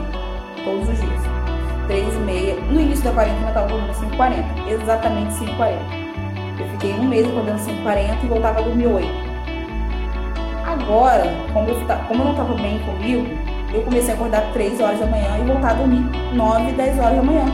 todos 0.64 0.88
os 0.88 1.00
dias. 1.00 1.26
3 1.86 2.14
e 2.14 2.18
meia. 2.18 2.54
No 2.62 2.80
início 2.80 3.04
da 3.04 3.12
quarentena 3.12 3.44
eu 3.44 3.48
estava 3.48 3.68
dormindo 3.68 3.92
5h40, 3.92 4.68
exatamente 4.68 5.34
5h40. 5.34 6.05
Eu 6.58 6.66
fiquei 6.72 6.94
um 6.94 7.04
mês 7.04 7.26
acordando 7.26 7.58
5h40 7.58 8.24
e 8.24 8.26
voltava 8.26 8.58
a 8.60 8.62
dormir 8.62 8.86
8 8.86 9.36
Agora, 10.66 11.24
como 11.52 11.68
eu, 11.68 11.76
como 12.08 12.20
eu 12.20 12.24
não 12.24 12.30
estava 12.32 12.54
bem 12.54 12.78
comigo, 12.80 13.26
eu 13.72 13.82
comecei 13.82 14.12
a 14.12 14.14
acordar 14.14 14.52
3 14.52 14.80
horas 14.80 14.98
da 15.00 15.06
manhã 15.06 15.38
e 15.38 15.44
voltar 15.44 15.70
a 15.70 15.74
dormir 15.74 16.04
9, 16.34 16.72
10 16.72 16.98
horas 16.98 17.16
da 17.16 17.22
manhã. 17.22 17.44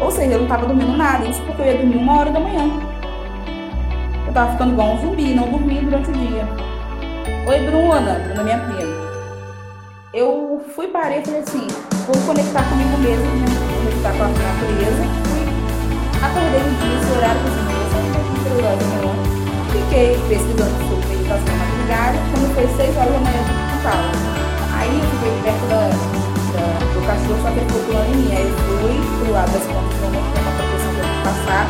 Ou 0.00 0.10
seja, 0.10 0.32
eu 0.32 0.38
não 0.38 0.44
estava 0.44 0.66
dormindo 0.66 0.96
nada, 0.96 1.24
isso 1.24 1.42
porque 1.42 1.62
eu 1.62 1.66
ia 1.66 1.78
dormir 1.78 1.96
uma 1.96 2.18
hora 2.18 2.30
da 2.30 2.40
manhã. 2.40 2.70
Eu 4.22 4.28
estava 4.28 4.52
ficando 4.52 4.72
igual 4.72 4.94
um 4.94 5.00
zumbi, 5.00 5.34
não 5.34 5.48
dormia 5.48 5.82
durante 5.82 6.10
o 6.10 6.12
dia. 6.12 6.48
Oi, 7.46 7.58
Bruna, 7.66 8.20
Bruna 8.24 8.42
minha 8.44 8.58
prima. 8.58 9.02
Eu 10.14 10.64
fui 10.74 10.88
parei 10.88 11.20
e 11.20 11.24
falei 11.24 11.40
assim, 11.40 11.66
vou 12.06 12.26
conectar 12.26 12.62
comigo 12.68 12.98
mesmo, 12.98 13.24
né? 13.24 13.46
conectar 13.78 14.12
com 14.12 14.24
a 14.24 14.28
natureza. 14.28 15.02
Fui, 15.24 15.42
acordei 16.24 16.60
um 16.60 16.74
dia, 16.80 16.98
esse 16.98 17.12
horário, 17.16 17.40
assim, 17.40 17.71
da 18.60 18.84
manhã. 18.84 19.14
Fiquei 19.72 20.18
pesquisando 20.28 20.76
sobre 20.84 21.06
meditação 21.08 21.54
madrugada. 21.56 22.18
Quando 22.28 22.46
foi 22.54 22.66
6 22.76 22.96
horas 22.98 23.12
da 23.12 23.20
manhã, 23.22 23.40
eu 23.40 23.56
pro 23.72 24.12
Aí 24.76 24.92
eu 24.92 25.06
fiquei 25.14 25.32
perto 25.46 25.64
da, 25.72 25.82
da, 26.52 26.64
do 26.92 27.00
cachorro, 27.06 27.38
só 27.40 27.48
que 27.48 27.58
ele 27.62 27.66
ficou 27.70 27.82
pulando 27.86 28.10
em 28.10 28.16
mim. 28.16 28.28
Aí 28.34 28.44
eu 28.44 28.56
fui 28.66 28.94
pro 29.22 29.32
lado 29.32 29.52
das 29.52 29.64
pontas 29.64 29.94
do 29.94 30.04
momento, 30.04 30.36
uma 30.42 30.52
proteção 30.58 30.92
pra 30.92 31.06
eu 31.06 31.18
passar. 31.24 31.64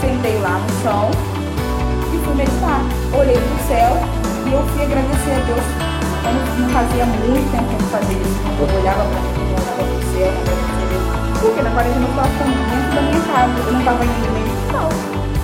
Sentei 0.00 0.36
lá 0.40 0.54
no 0.58 0.70
chão 0.82 1.10
e 2.10 2.16
fui 2.24 2.34
meditar. 2.34 2.80
Olhei 3.14 3.38
pro 3.38 3.58
céu 3.68 3.92
e 4.46 4.52
eu 4.52 4.62
fui 4.74 4.82
agradecer 4.82 5.34
a 5.36 5.42
Deus. 5.46 5.66
Eu 6.24 6.32
não, 6.34 6.42
não 6.58 6.68
fazia 6.74 7.06
muito 7.06 7.46
tempo 7.52 7.68
que 7.68 7.82
eu 7.82 7.88
fazia 7.94 8.18
isso. 8.18 8.38
Eu 8.58 8.80
olhava 8.80 9.04
pra 9.04 9.20
mim 9.20 9.38
céu, 10.18 10.32
Porque 11.40 11.62
na 11.62 11.70
quarentena 11.70 12.04
eu 12.04 12.10
estava 12.10 12.28
dentro 12.28 12.94
da 12.94 13.02
minha 13.02 13.20
casa, 13.22 13.58
eu 13.66 13.72
não 13.72 13.78
estava 13.80 14.04
indo 14.04 14.32
nem 14.34 14.44
no 14.44 14.56
E 15.34 15.37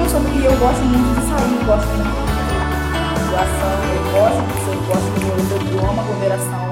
começou 0.00 0.20
porque 0.22 0.46
eu 0.46 0.56
gosto 0.58 0.82
muito 0.84 1.14
de 1.14 1.26
sair, 1.28 1.60
gosto 1.66 1.88
muito 1.92 2.08
de 3.14 3.24
doação, 3.30 3.76
eu 3.94 4.02
gosto 4.16 4.40
de 4.46 4.54
ser, 4.64 4.78
gosto 4.86 5.08
do 5.12 5.20
meu 5.20 5.36
idioma, 5.60 6.00
aglomeração. 6.02 6.64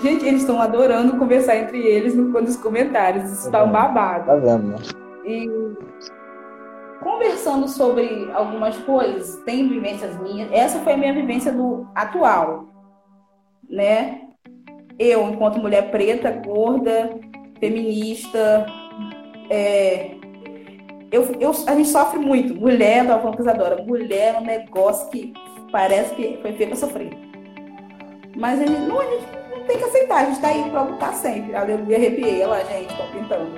Gente, 0.00 0.24
eles 0.24 0.40
estão 0.42 0.62
adorando 0.62 1.16
conversar 1.18 1.56
entre 1.56 1.84
eles 1.84 2.14
nos 2.14 2.56
comentários. 2.56 3.30
Isso 3.30 3.50
tá 3.50 3.64
um 3.64 3.72
babado. 3.72 4.26
Tá 4.26 4.36
vendo, 4.36 4.68
né? 4.68 4.76
E 5.26 5.50
conversando 7.02 7.68
sobre 7.68 8.30
algumas 8.32 8.78
coisas, 8.78 9.36
tem 9.44 9.68
vivências 9.68 10.16
minhas. 10.20 10.50
Essa 10.52 10.78
foi 10.78 10.92
a 10.92 10.96
minha 10.96 11.12
vivência 11.12 11.52
do 11.52 11.86
atual 11.94 12.68
né? 13.68 14.22
Eu, 14.98 15.28
enquanto 15.30 15.60
mulher 15.60 15.90
preta, 15.90 16.30
gorda, 16.30 17.18
feminista, 17.58 18.66
é, 19.48 20.19
eu, 21.10 21.24
eu, 21.40 21.50
a 21.66 21.74
gente 21.74 21.88
sofre 21.88 22.18
muito. 22.18 22.54
Mulher, 22.54 23.04
da 23.04 23.18
conquistadora. 23.18 23.82
Mulher 23.82 24.34
é 24.34 24.38
um 24.38 24.44
negócio 24.44 25.08
que 25.10 25.32
parece 25.72 26.14
que 26.14 26.38
foi 26.40 26.52
feito 26.52 26.70
para 26.70 26.78
sofrer. 26.78 27.10
Mas 28.36 28.60
a 28.60 28.66
gente, 28.66 28.80
não, 28.82 29.00
a 29.00 29.04
gente 29.04 29.26
não 29.50 29.64
tem 29.64 29.76
que 29.76 29.84
aceitar, 29.84 30.18
a 30.18 30.24
gente 30.26 30.36
está 30.36 30.48
aí 30.48 30.70
para 30.70 30.82
lutar 30.82 31.14
sempre. 31.14 31.54
Aleluia, 31.54 31.96
arrepiei. 31.96 32.42
Olha 32.42 32.48
lá, 32.48 32.64
gente, 32.64 32.96
tô 32.96 33.02
pintando. 33.12 33.50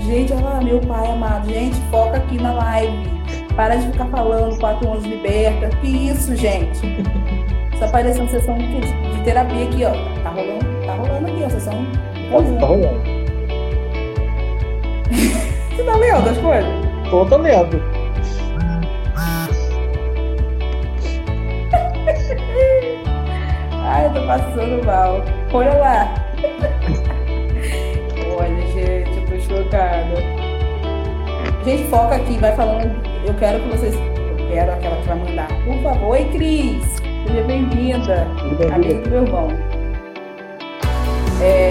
Gente, 0.00 0.32
olha 0.32 0.44
lá, 0.44 0.60
meu 0.60 0.80
pai 0.80 1.10
amado. 1.10 1.48
Gente, 1.48 1.76
foca 1.90 2.18
aqui 2.18 2.36
na 2.36 2.52
live. 2.52 3.18
Para 3.56 3.76
de 3.76 3.90
ficar 3.90 4.06
falando 4.06 4.58
4 4.58 4.90
anos 4.90 5.04
liberta. 5.04 5.70
Que 5.80 6.10
isso, 6.10 6.36
gente? 6.36 6.80
Só 7.78 7.88
parecendo 7.90 8.30
sessão 8.30 8.58
de, 8.58 8.80
de 8.80 9.24
terapia 9.24 9.64
aqui, 9.64 9.84
ó. 9.84 10.22
Tá 10.22 10.30
rolando, 10.30 10.86
tá 10.86 10.94
rolando 10.94 11.26
aqui, 11.30 11.44
ó. 11.44 11.48
Sessão. 11.48 11.86
Tá, 12.30 12.60
tá 12.60 12.66
rolando. 12.66 13.18
Você 15.10 15.82
tá 15.82 15.96
lendo 15.96 16.28
as 16.28 16.38
coisas? 16.38 16.70
Tô, 17.10 17.26
tô 17.26 17.38
lendo. 17.38 17.82
Ai, 23.84 24.06
eu 24.06 24.14
tô 24.14 24.22
passando 24.26 24.84
mal. 24.84 25.24
Olha 25.52 25.74
lá. 25.74 26.14
Olha, 28.38 28.66
gente, 28.68 29.18
eu 29.18 29.26
tô 29.26 29.40
chocada. 29.40 30.14
Gente, 31.64 31.88
foca 31.88 32.14
aqui, 32.16 32.38
vai 32.38 32.54
falando 32.54 33.08
eu 33.28 33.34
quero 33.34 33.60
que 33.60 33.68
vocês. 33.68 33.94
Eu 33.94 34.48
quero 34.48 34.72
aquela 34.72 34.96
que 34.96 35.08
vai 35.08 35.18
mandar. 35.18 35.48
Por 35.64 35.82
favor, 35.82 36.10
oi 36.10 36.24
Cris! 36.32 36.82
Seja 37.26 37.42
bem-vinda. 37.46 38.26
Amiga 38.72 38.94
do 38.94 39.10
meu 39.10 39.22
irmão. 39.24 39.48
É, 41.42 41.67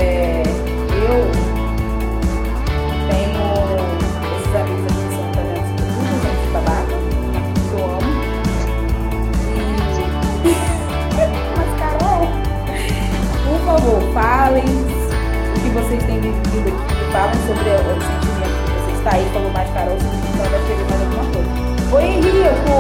falem 14.18 14.64
o 14.66 15.60
que 15.62 15.70
vocês 15.70 16.02
têm 16.06 16.20
vivido 16.20 16.70
aqui, 16.70 16.96
falem 17.12 17.38
sobre 17.46 17.70
o 17.70 18.02
sentimento 18.02 18.58
que 18.66 18.72
vocês 18.82 18.98
estão 18.98 19.14
aí, 19.14 19.30
falou 19.32 19.52
mais 19.52 19.70
caro 19.74 19.92
o 19.94 20.00
sentimento, 20.02 20.40
ela 20.40 20.50
vai 20.50 20.62
chegar 20.66 20.86
mais 20.90 21.02
alguma 21.04 21.26
coisa. 21.34 21.50
Oi, 21.94 22.04
Henrico! 22.04 22.78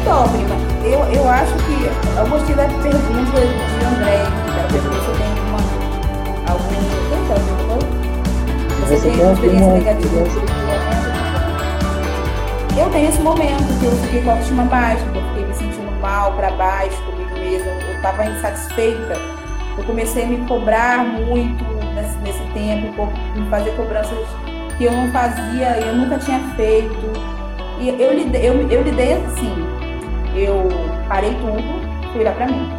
Então, 0.00 0.28
prima, 0.30 0.56
eu, 0.84 1.00
eu 1.14 1.30
acho 1.30 1.54
que 1.54 1.76
eu 2.18 2.26
gostei 2.26 2.56
da 2.56 2.64
pergunta 2.64 3.38
de 3.38 3.84
André, 3.86 4.18
da 4.56 4.64
pergunta 4.66 4.98
se 4.98 5.12
tem 5.16 5.30
alguma 5.30 5.62
algum. 6.50 6.74
Então, 7.22 7.38
tá, 7.38 7.38
tá 7.68 7.86
você, 8.80 8.98
tem 8.98 9.12
alguma 9.12 9.32
experiência 9.32 9.74
negativa? 9.74 10.18
É, 10.18 10.26
né? 10.26 11.12
Eu 12.76 12.90
tenho 12.90 13.08
esse 13.08 13.20
momento 13.20 13.78
que 13.78 13.84
eu 13.84 13.92
fiquei 13.92 14.22
com 14.22 14.30
a 14.30 14.32
autoestima 14.32 14.64
baixa, 14.64 15.04
mal, 16.32 16.36
para 16.36 16.50
baixo 16.52 17.02
comigo 17.02 17.34
mesma, 17.38 17.70
eu 17.70 17.96
estava 17.96 18.24
insatisfeita. 18.24 19.14
Eu 19.76 19.84
comecei 19.84 20.24
a 20.24 20.26
me 20.26 20.46
cobrar 20.46 21.04
muito 21.04 21.64
nesse, 21.94 22.18
nesse 22.18 22.52
tempo, 22.52 23.08
me 23.34 23.48
fazer 23.48 23.70
cobranças 23.76 24.18
que 24.76 24.84
eu 24.84 24.92
não 24.92 25.10
fazia, 25.10 25.78
eu 25.78 25.94
nunca 25.94 26.18
tinha 26.18 26.38
feito. 26.56 27.12
E 27.78 27.88
eu 27.88 28.14
lidei, 28.14 28.48
eu, 28.48 28.68
eu 28.68 28.82
lidei 28.82 29.14
assim, 29.14 29.54
eu 30.36 30.68
parei 31.08 31.34
tudo, 31.34 32.12
fui 32.12 32.20
olhar 32.20 32.34
para 32.34 32.46
mim. 32.46 32.70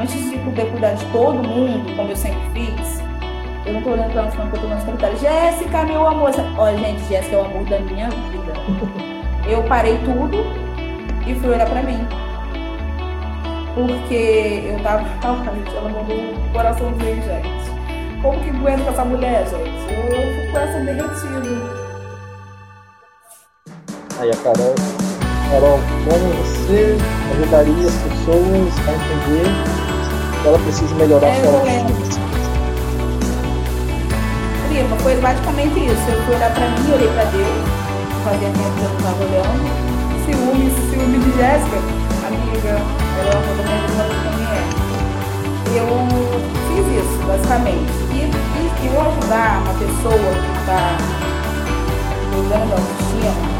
Antes 0.00 0.30
de 0.30 0.38
poder 0.38 0.70
cuidar 0.70 0.92
de 0.92 1.04
todo 1.06 1.42
mundo, 1.42 1.94
como 1.96 2.10
eu 2.10 2.16
sempre 2.16 2.40
fiz, 2.52 3.02
eu 3.64 3.72
não 3.72 3.82
tô 3.82 3.90
olhando 3.90 4.12
pra 4.12 4.22
onde 4.22 4.36
eu 4.36 4.62
tô 4.62 4.68
nos 4.68 4.84
comentários. 4.84 5.20
Jéssica, 5.20 5.82
meu 5.84 6.06
amor. 6.06 6.30
Olha, 6.56 6.78
gente, 6.78 7.02
Jéssica 7.08 7.36
é 7.36 7.38
o 7.38 7.44
amor 7.44 7.64
da 7.64 7.80
minha 7.80 8.08
vida. 8.10 8.52
Eu 9.48 9.62
parei 9.62 9.96
tudo 9.98 10.38
e 11.24 11.34
fui 11.36 11.50
olhar 11.50 11.68
pra 11.68 11.80
mim. 11.80 12.04
Porque 13.76 14.72
eu 14.72 14.82
tava. 14.82 15.04
ela 15.22 15.88
mandou 15.90 16.16
um 16.16 16.50
coraçãozinho, 16.50 17.22
gente. 17.22 18.22
Como 18.22 18.40
que 18.40 18.48
aguento 18.48 18.84
com 18.84 18.90
essa 18.90 19.04
mulher, 19.04 19.46
gente? 19.46 19.92
Eu, 19.92 20.16
eu 20.16 20.40
fico 20.40 20.52
com 20.52 20.58
essa 20.58 20.80
derretida. 20.80 21.86
Aí 24.18 24.30
a 24.30 24.36
Carol 24.36 24.74
Carol, 25.50 25.78
como 26.08 26.32
você 26.42 26.96
ajudaria 27.32 27.86
as 27.86 27.94
pessoas 27.96 28.72
a 28.80 28.92
entender 28.94 29.44
que 30.40 30.48
ela 30.48 30.58
precisa 30.58 30.94
melhorar 30.94 31.28
é, 31.28 31.34
sua 31.34 31.52
autoestima? 31.52 32.26
Prima, 34.68 34.96
foi 35.00 35.16
basicamente 35.16 35.80
isso. 35.84 36.10
Eu 36.10 36.22
fui 36.22 36.34
olhar 36.34 36.54
pra 36.54 36.66
mim, 36.66 36.92
olhei 36.94 37.08
pra 37.08 37.24
Deus, 37.24 37.68
fazia 38.24 38.48
tempo 38.48 38.72
que 38.72 38.84
eu 38.84 38.88
não 38.88 38.96
estava 38.96 39.22
olhando. 39.22 39.68
Ciúme, 40.24 40.70
ciúme 40.90 41.18
de 41.18 41.36
Jéssica, 41.36 41.76
amiga, 42.26 43.05
ela. 43.20 43.56
Eu 45.76 45.86
fiz 46.68 46.86
isso, 47.04 47.26
basicamente. 47.26 47.92
E, 48.12 48.24
e, 48.24 48.86
eu 48.86 49.00
ajudar 49.00 49.62
uma 49.62 49.74
pessoa 49.74 50.14
que 50.14 50.50
está 50.60 50.96
mudando 52.32 52.72
a 52.72 52.76
autoestima, 52.76 53.56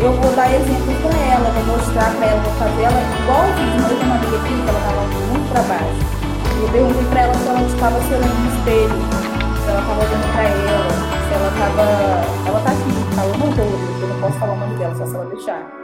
eu 0.00 0.12
vou 0.12 0.32
dar 0.32 0.52
exemplo 0.52 0.94
para 1.02 1.16
ela, 1.32 1.50
vou 1.50 1.76
mostrar 1.76 2.14
para 2.16 2.26
ela, 2.26 2.40
vou 2.40 2.52
fazer 2.54 2.82
ela 2.82 3.00
igual 3.22 3.44
eu 3.44 3.54
fiz. 3.54 3.74
Uma 3.74 3.88
vez 3.88 4.02
uma 4.02 4.14
amiga 4.14 4.36
aqui 4.36 4.54
que 4.54 4.68
ela 4.68 4.78
estava 4.78 5.02
muito 5.28 5.48
para 5.52 5.62
baixo. 5.62 6.14
Eu 6.60 6.68
perguntei 6.68 7.04
para 7.10 7.20
ela 7.20 7.34
se 7.34 7.48
ela 7.48 7.62
estava 7.62 8.00
se 8.00 8.14
olhando 8.14 8.38
no 8.40 8.48
espelho, 8.56 8.98
se 9.60 9.68
ela 9.68 9.80
estava 9.80 10.00
olhando 10.00 10.32
para 10.32 10.42
ela, 10.44 10.88
se 11.28 11.34
ela 11.34 11.48
estava. 11.52 11.82
Ela 12.48 12.58
está 12.58 12.70
aqui, 12.70 12.90
falando 13.14 13.38
não 13.38 13.50
estou, 13.50 13.64
eu 14.00 14.08
não 14.08 14.20
posso 14.20 14.38
falar 14.38 14.52
o 14.52 14.56
nome 14.56 14.76
dela, 14.76 14.94
só 14.94 15.06
se 15.06 15.14
ela 15.14 15.26
deixar. 15.26 15.83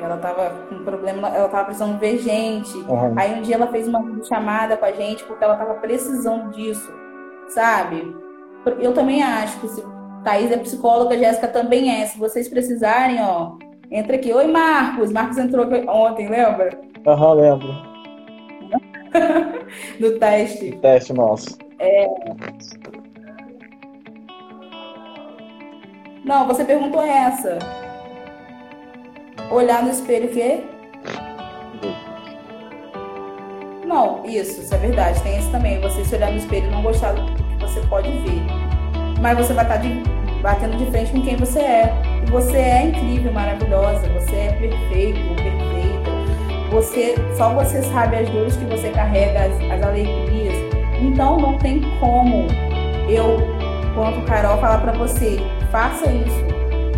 Ela 0.00 0.16
estava 0.16 0.50
com 0.68 0.84
problema, 0.84 1.28
ela 1.28 1.46
estava 1.46 1.64
precisando 1.64 1.98
ver 1.98 2.18
gente. 2.18 2.76
Uhum. 2.76 3.14
Aí 3.16 3.38
um 3.38 3.42
dia 3.42 3.54
ela 3.54 3.68
fez 3.68 3.86
uma 3.86 4.02
chamada 4.24 4.76
com 4.76 4.84
a 4.84 4.92
gente 4.92 5.24
porque 5.24 5.44
ela 5.44 5.54
estava 5.54 5.74
precisando 5.74 6.50
disso, 6.50 6.92
sabe? 7.48 8.14
Eu 8.80 8.92
também 8.92 9.22
acho 9.22 9.60
que 9.60 9.68
se 9.68 9.84
Thaís 10.24 10.50
é 10.50 10.56
psicóloga, 10.56 11.18
Jéssica 11.18 11.48
também 11.48 12.00
é. 12.00 12.06
Se 12.06 12.18
vocês 12.18 12.48
precisarem, 12.48 13.18
ó, 13.20 13.56
entra 13.90 14.16
aqui. 14.16 14.32
Oi, 14.32 14.46
Marcos. 14.46 15.12
Marcos 15.12 15.38
entrou 15.38 15.66
ontem, 15.88 16.28
lembra? 16.28 16.70
Aham, 17.06 17.28
uhum, 17.28 17.34
lembro. 17.34 17.68
no 20.00 20.18
teste. 20.18 20.70
No 20.70 20.80
teste 20.80 21.12
nosso. 21.12 21.58
É... 21.78 22.08
Não, 26.24 26.46
você 26.46 26.64
perguntou 26.64 27.02
essa. 27.02 27.58
Olhar 29.50 29.82
no 29.82 29.90
espelho 29.90 30.26
o 30.26 30.32
quê? 30.32 30.64
Não, 33.86 34.24
isso, 34.24 34.62
isso 34.62 34.74
é 34.74 34.78
verdade. 34.78 35.22
Tem 35.22 35.38
esse 35.38 35.50
também. 35.50 35.80
Você 35.80 36.04
se 36.04 36.14
olhar 36.14 36.30
no 36.30 36.38
espelho 36.38 36.66
e 36.66 36.70
não 36.70 36.82
gostar 36.82 37.12
do 37.12 37.24
que 37.32 37.42
você 37.60 37.80
pode 37.82 38.10
ver. 38.10 38.42
Mas 39.20 39.38
você 39.38 39.52
vai 39.52 39.64
estar 39.64 39.76
de 39.76 40.02
batendo 40.42 40.76
de 40.76 40.86
frente 40.90 41.10
com 41.10 41.22
quem 41.22 41.36
você 41.36 41.60
é. 41.60 41.94
E 42.26 42.30
você 42.30 42.56
é 42.56 42.82
incrível, 42.82 43.32
maravilhosa, 43.32 44.06
você 44.08 44.36
é 44.36 44.52
perfeito, 44.52 45.20
perfeita. 45.36 46.10
Você, 46.70 47.14
só 47.36 47.50
você 47.54 47.82
sabe 47.82 48.16
as 48.16 48.28
dores 48.28 48.56
que 48.56 48.64
você 48.66 48.90
carrega, 48.90 49.44
as, 49.44 49.52
as 49.70 49.82
alegrias. 49.82 50.54
Então 51.00 51.38
não 51.38 51.56
tem 51.58 51.80
como 51.98 52.46
eu, 53.08 53.38
quanto 53.94 54.20
Carol, 54.26 54.58
falar 54.58 54.78
para 54.78 54.92
você, 54.92 55.38
faça 55.70 56.10
isso. 56.10 56.53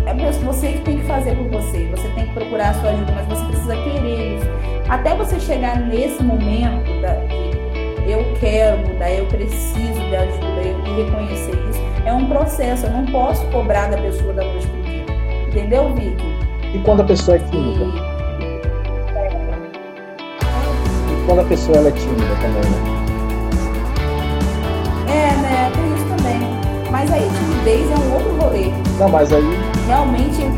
É 0.07 0.31
você 0.31 0.73
que 0.73 0.79
tem 0.79 0.97
que 0.99 1.05
fazer 1.05 1.35
por 1.35 1.47
você. 1.49 1.85
Você 1.87 2.07
tem 2.09 2.27
que 2.27 2.33
procurar 2.33 2.69
a 2.69 2.73
sua 2.75 2.89
ajuda, 2.89 3.11
mas 3.11 3.27
você 3.27 3.45
precisa 3.45 3.75
querer 3.75 4.37
isso. 4.37 4.47
Até 4.89 5.15
você 5.15 5.39
chegar 5.39 5.79
nesse 5.81 6.23
momento 6.23 7.01
da, 7.01 7.13
de 8.03 8.11
eu 8.11 8.33
quero 8.39 8.87
mudar, 8.87 9.11
eu 9.11 9.25
preciso 9.25 9.99
de 9.99 10.15
ajuda, 10.15 10.61
eu 10.61 11.05
reconhecer 11.05 11.51
isso 11.69 11.87
é 12.07 12.13
um 12.13 12.25
processo, 12.25 12.85
eu 12.85 12.91
não 12.91 13.05
posso 13.05 13.45
cobrar 13.47 13.89
da 13.89 13.97
pessoa 13.97 14.33
da 14.33 14.43
noite 14.43 14.65
pro 14.67 14.81
dia. 14.83 15.05
Entendeu, 15.49 15.93
Vicky? 15.93 16.25
E 16.73 16.79
quando 16.79 17.01
a 17.01 17.03
pessoa 17.03 17.35
é 17.35 17.39
tímida? 17.39 17.83
E... 17.83 17.97
e 21.13 21.25
quando 21.25 21.41
a 21.41 21.43
pessoa 21.43 21.85
é 21.85 21.91
tímida 21.91 22.35
também, 22.41 22.71
né? 22.71 22.96
Mas 26.97 27.11
aí 27.13 27.29
timidez 27.29 27.91
é 27.91 27.95
um 27.95 28.13
outro 28.15 28.35
rolê. 28.41 28.73
Não, 28.97 29.07
mas 29.07 29.31
aí. 29.31 29.59
Realmente 29.85 30.41
eu 30.41 30.49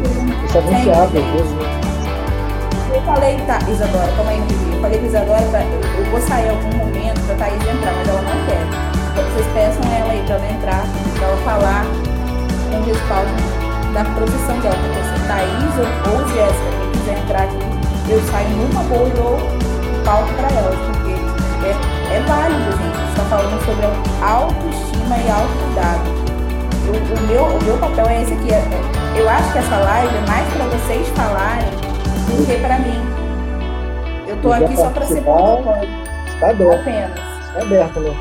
Isso 0.45 0.57
é 0.57 0.61
muito 0.61 0.89
às 0.89 1.11
vezes, 1.11 1.51
né? 1.51 2.95
Eu 2.95 3.01
falei, 3.01 3.37
tá, 3.45 3.59
Isadora, 3.67 4.09
calma 4.15 4.31
aí, 4.31 4.41
Eu 4.71 4.79
falei 4.79 4.99
pra 4.99 5.07
Isadora, 5.07 5.41
pra, 5.51 5.63
eu 5.63 6.05
vou 6.09 6.21
sair 6.21 6.45
em 6.45 6.49
algum 6.51 6.77
momento 6.77 7.19
pra 7.25 7.35
Thaís 7.35 7.61
entrar, 7.61 7.93
mas 7.93 8.07
ela 8.07 8.21
não 8.21 8.45
quer. 8.45 8.63
Então 9.11 9.23
vocês 9.25 9.47
peçam 9.53 9.83
ela 9.91 10.11
aí 10.13 10.23
pra 10.25 10.35
ela 10.35 10.49
entrar 10.49 10.83
para 11.17 11.27
ela 11.27 11.37
falar 11.43 11.85
com 12.71 12.83
respaldo 12.87 13.31
da 13.93 14.03
profissão 14.05 14.59
dela. 14.61 14.75
Porque 14.79 15.03
se 15.03 15.27
Thaís 15.27 15.75
ou, 15.75 16.13
ou 16.13 16.27
Jéssica, 16.29 16.71
quem 16.79 16.91
quiser 16.91 17.19
entrar 17.19 17.43
aqui, 17.43 17.59
eu 18.07 18.21
saio 18.31 18.47
numa 18.47 18.83
boa 18.83 19.09
e 19.09 19.11
dou 19.11 19.37
palco 20.05 20.33
para 20.35 20.47
elas, 20.55 20.79
porque 20.87 21.19
é, 21.67 22.15
é 22.15 22.21
válido, 22.21 22.71
gente. 22.77 22.95
A 22.95 23.01
gente 23.01 23.09
está 23.09 23.23
falando 23.25 23.65
sobre 23.65 23.85
autoestima 24.23 25.17
e 25.17 25.29
autocuidado. 25.29 26.28
O, 26.89 26.91
o, 26.91 27.27
meu, 27.27 27.45
o 27.45 27.63
meu 27.63 27.77
papel 27.77 28.07
é 28.07 28.23
esse 28.23 28.33
aqui. 28.33 28.51
É, 28.51 29.19
eu 29.19 29.29
acho 29.29 29.51
que 29.51 29.59
essa 29.59 29.77
live 29.77 30.17
é 30.17 30.21
mais 30.27 30.53
para 30.53 30.65
vocês 30.65 31.07
falarem 31.09 31.69
do 31.69 32.45
que 32.45 32.59
para 32.59 32.79
mim. 32.79 32.99
Eu 34.27 34.41
tô 34.41 34.51
aqui 34.51 34.75
só 34.75 34.89
para 34.89 35.05
ser 35.05 35.21
protocolo. 35.21 35.77
Está 36.27 36.49
aberto. 36.49 36.81
Apenas. 36.81 37.19
Está 37.47 37.61
aberto, 37.61 37.99
né? 37.99 38.15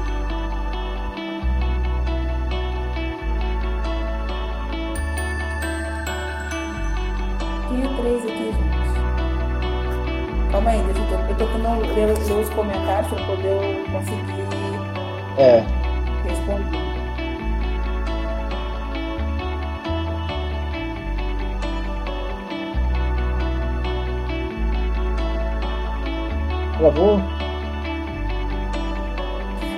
três 8.01 8.23
aqui, 8.25 8.45
gente. 8.45 8.79
Calma 10.53 10.71
aí, 10.71 10.83
deixa 10.83 11.01
eu, 11.01 11.07
tô, 11.07 11.15
eu 11.15 11.37
tô 11.37 11.47
tentando 11.47 11.81
ler, 11.95 12.07
ler 12.07 12.41
os 12.41 12.49
comentários 12.51 13.09
para 13.09 13.27
poder 13.27 13.85
conseguir 13.91 14.49
é. 15.39 15.78
Gravou? 26.79 27.21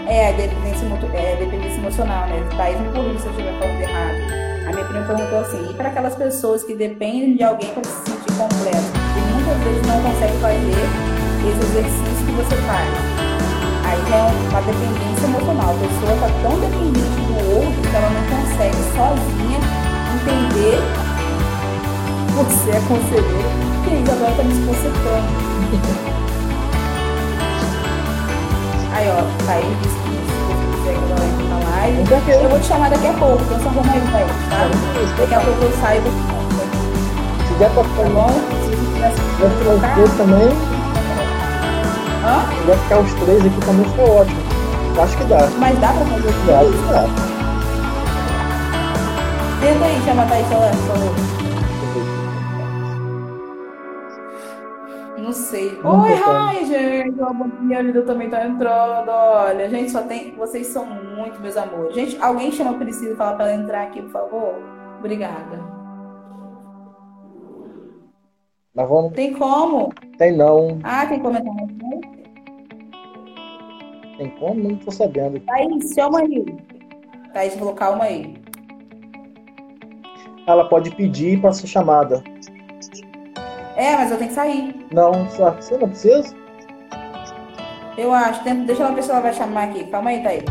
É, 0.06 0.32
dependência, 0.34 0.86
é, 1.14 1.36
dependência 1.36 1.78
emocional, 1.78 2.26
né? 2.26 2.46
Thaís 2.58 2.78
me 2.78 2.92
corrija 2.92 3.18
se 3.20 3.26
eu 3.26 3.30
estiver 3.30 3.58
falando 3.58 3.80
errado. 3.80 4.16
A 4.68 4.72
minha 4.72 4.84
prima 4.84 5.04
perguntou 5.06 5.38
assim: 5.38 5.70
e 5.70 5.74
para 5.74 5.88
aquelas 5.88 6.14
pessoas 6.14 6.62
que 6.62 6.74
dependem 6.74 7.36
de 7.36 7.42
alguém 7.42 7.70
para 7.72 7.84
se 7.84 7.90
sentir 8.04 8.36
completo 8.36 8.84
e 9.16 9.20
muitas 9.32 9.56
vezes 9.64 9.86
não 9.86 10.02
conseguem 10.02 10.38
fazer 10.40 10.76
esse 11.40 11.62
exercício 11.72 12.26
que 12.26 12.32
você 12.32 12.56
faz? 12.68 12.90
Aí 13.86 13.96
é 14.12 14.22
uma 14.50 14.60
dependência 14.60 15.24
emocional. 15.24 15.70
A 15.70 15.78
pessoa 15.80 16.12
está 16.12 16.28
tão 16.42 16.60
dependente 16.60 17.16
do 17.24 17.34
outro 17.56 17.80
que 17.80 17.96
ela 17.96 18.10
não 18.10 18.24
consegue 18.28 18.76
sozinha 18.92 19.58
entender. 20.20 20.78
Você 22.36 22.70
é 22.70 22.80
conselheiro, 22.86 23.48
que 23.84 24.10
agora 24.10 24.30
está 24.32 24.42
me 24.42 24.52
desconcertando. 24.52 26.29
Aí, 28.92 29.08
ó, 29.08 29.22
Thaís 29.46 29.64
disse 29.82 29.96
que 29.96 30.10
você 30.76 30.92
que 30.92 31.12
ela 31.12 31.26
na 31.48 31.70
live. 31.70 32.06
Certeza. 32.08 32.42
Eu 32.42 32.48
vou 32.50 32.58
te 32.60 32.66
chamar 32.66 32.90
daqui 32.90 33.06
a 33.06 33.12
pouco, 33.12 33.42
então 33.44 33.60
só 33.60 33.68
arruma 33.68 33.92
aí, 33.92 34.00
Thaís, 34.12 34.30
tá? 34.50 34.60
Daqui 35.18 35.34
a 35.34 35.40
pouco 35.40 35.62
eu 35.64 35.72
saio 35.80 36.02
do 36.02 36.10
Se 37.48 37.54
der 37.58 37.70
pra 37.70 37.82
tá 37.82 37.88
ficar 37.88 38.08
bom? 38.10 38.28
Se 38.30 38.70
você 38.70 38.76
quiser 38.76 39.12
se 39.12 39.20
der 39.40 39.50
pra 39.50 39.56
os 39.58 39.62
trocar. 39.80 39.94
três 39.94 40.10
também, 40.16 40.48
Hã? 42.24 42.36
se 42.50 42.66
der 42.66 42.76
ficar 42.78 42.98
os 42.98 43.12
três 43.14 43.40
aqui 43.46 43.60
também 43.66 43.84
fica 43.90 44.02
ótimo. 44.02 44.40
Acho 45.00 45.16
que 45.16 45.24
dá. 45.24 45.48
Mas 45.58 45.78
dá 45.78 45.88
pra 45.88 46.04
fazer 46.04 46.22
tudo 46.22 46.46
Dá, 46.46 46.60
acho 46.60 46.72
que 46.72 46.92
dá. 46.92 47.04
Tenta 49.60 49.84
aí, 49.84 50.02
chama 50.04 50.22
a 50.22 50.26
Thaís 50.26 50.46
Soler, 50.48 50.74
por 50.74 51.39
favor. 55.50 55.82
Não 55.82 56.02
Oi, 56.02 56.10
hi, 56.12 56.64
gente. 56.66 57.62
Minha 57.62 57.82
vida 57.82 58.02
também 58.02 58.30
tá 58.30 58.46
entrando. 58.46 59.08
Olha, 59.08 59.68
gente, 59.68 59.90
só 59.90 60.02
tem. 60.02 60.34
Vocês 60.36 60.68
são 60.68 60.86
muito, 60.86 61.40
meus 61.40 61.56
amores. 61.56 61.94
Gente, 61.94 62.16
alguém 62.20 62.52
chama 62.52 62.70
a 62.70 62.74
Priscila 62.74 63.12
e 63.12 63.16
fala 63.16 63.36
pra 63.36 63.50
ela 63.50 63.62
entrar 63.62 63.82
aqui, 63.82 64.00
por 64.02 64.10
favor? 64.10 64.54
Obrigada. 64.98 65.58
Mas 68.74 68.88
vamos. 68.88 69.12
Tem 69.12 69.32
como? 69.34 69.92
Tem 70.16 70.36
não. 70.36 70.78
Ah, 70.84 71.06
tem 71.06 71.18
comentário. 71.20 71.64
aqui. 71.64 72.20
Tem 74.16 74.30
como? 74.38 74.68
Não 74.68 74.76
tô 74.76 74.90
sabendo. 74.90 75.40
Thaís, 75.40 75.94
chama 75.94 76.20
aí. 76.20 76.44
Thaís 77.32 77.54
falou, 77.54 77.74
calma 77.74 78.04
aí. 78.04 78.34
Ela 80.46 80.68
pode 80.68 80.94
pedir 80.94 81.40
para 81.40 81.52
ser 81.52 81.66
chamada. 81.66 82.22
É, 83.80 83.96
mas 83.96 84.10
eu 84.10 84.18
tenho 84.18 84.28
que 84.28 84.34
sair. 84.34 84.86
Não, 84.92 85.24
você 85.24 85.78
não 85.78 85.88
precisa? 85.88 86.36
Eu 87.96 88.12
acho. 88.12 88.44
Deixa 88.44 88.82
ela 88.82 88.92
ver 88.94 89.02
se 89.02 89.10
ela 89.10 89.20
vai 89.20 89.32
chamar 89.32 89.64
aqui. 89.70 89.84
Calma 89.84 90.10
aí, 90.10 90.22
Thaís. 90.22 90.44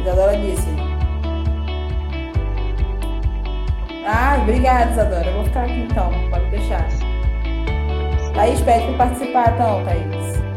Isadora 0.00 0.36
disse. 0.36 0.68
Ah, 4.04 4.38
obrigada, 4.42 4.90
Isadora. 4.90 5.24
Eu 5.24 5.34
vou 5.34 5.44
ficar 5.44 5.62
aqui 5.66 5.86
então. 5.88 6.10
Pode 6.28 6.50
deixar. 6.50 6.84
Thaís, 8.34 8.60
pede 8.62 8.86
para 8.86 9.06
participar 9.06 9.54
então, 9.54 9.84
Thaís. 9.84 10.53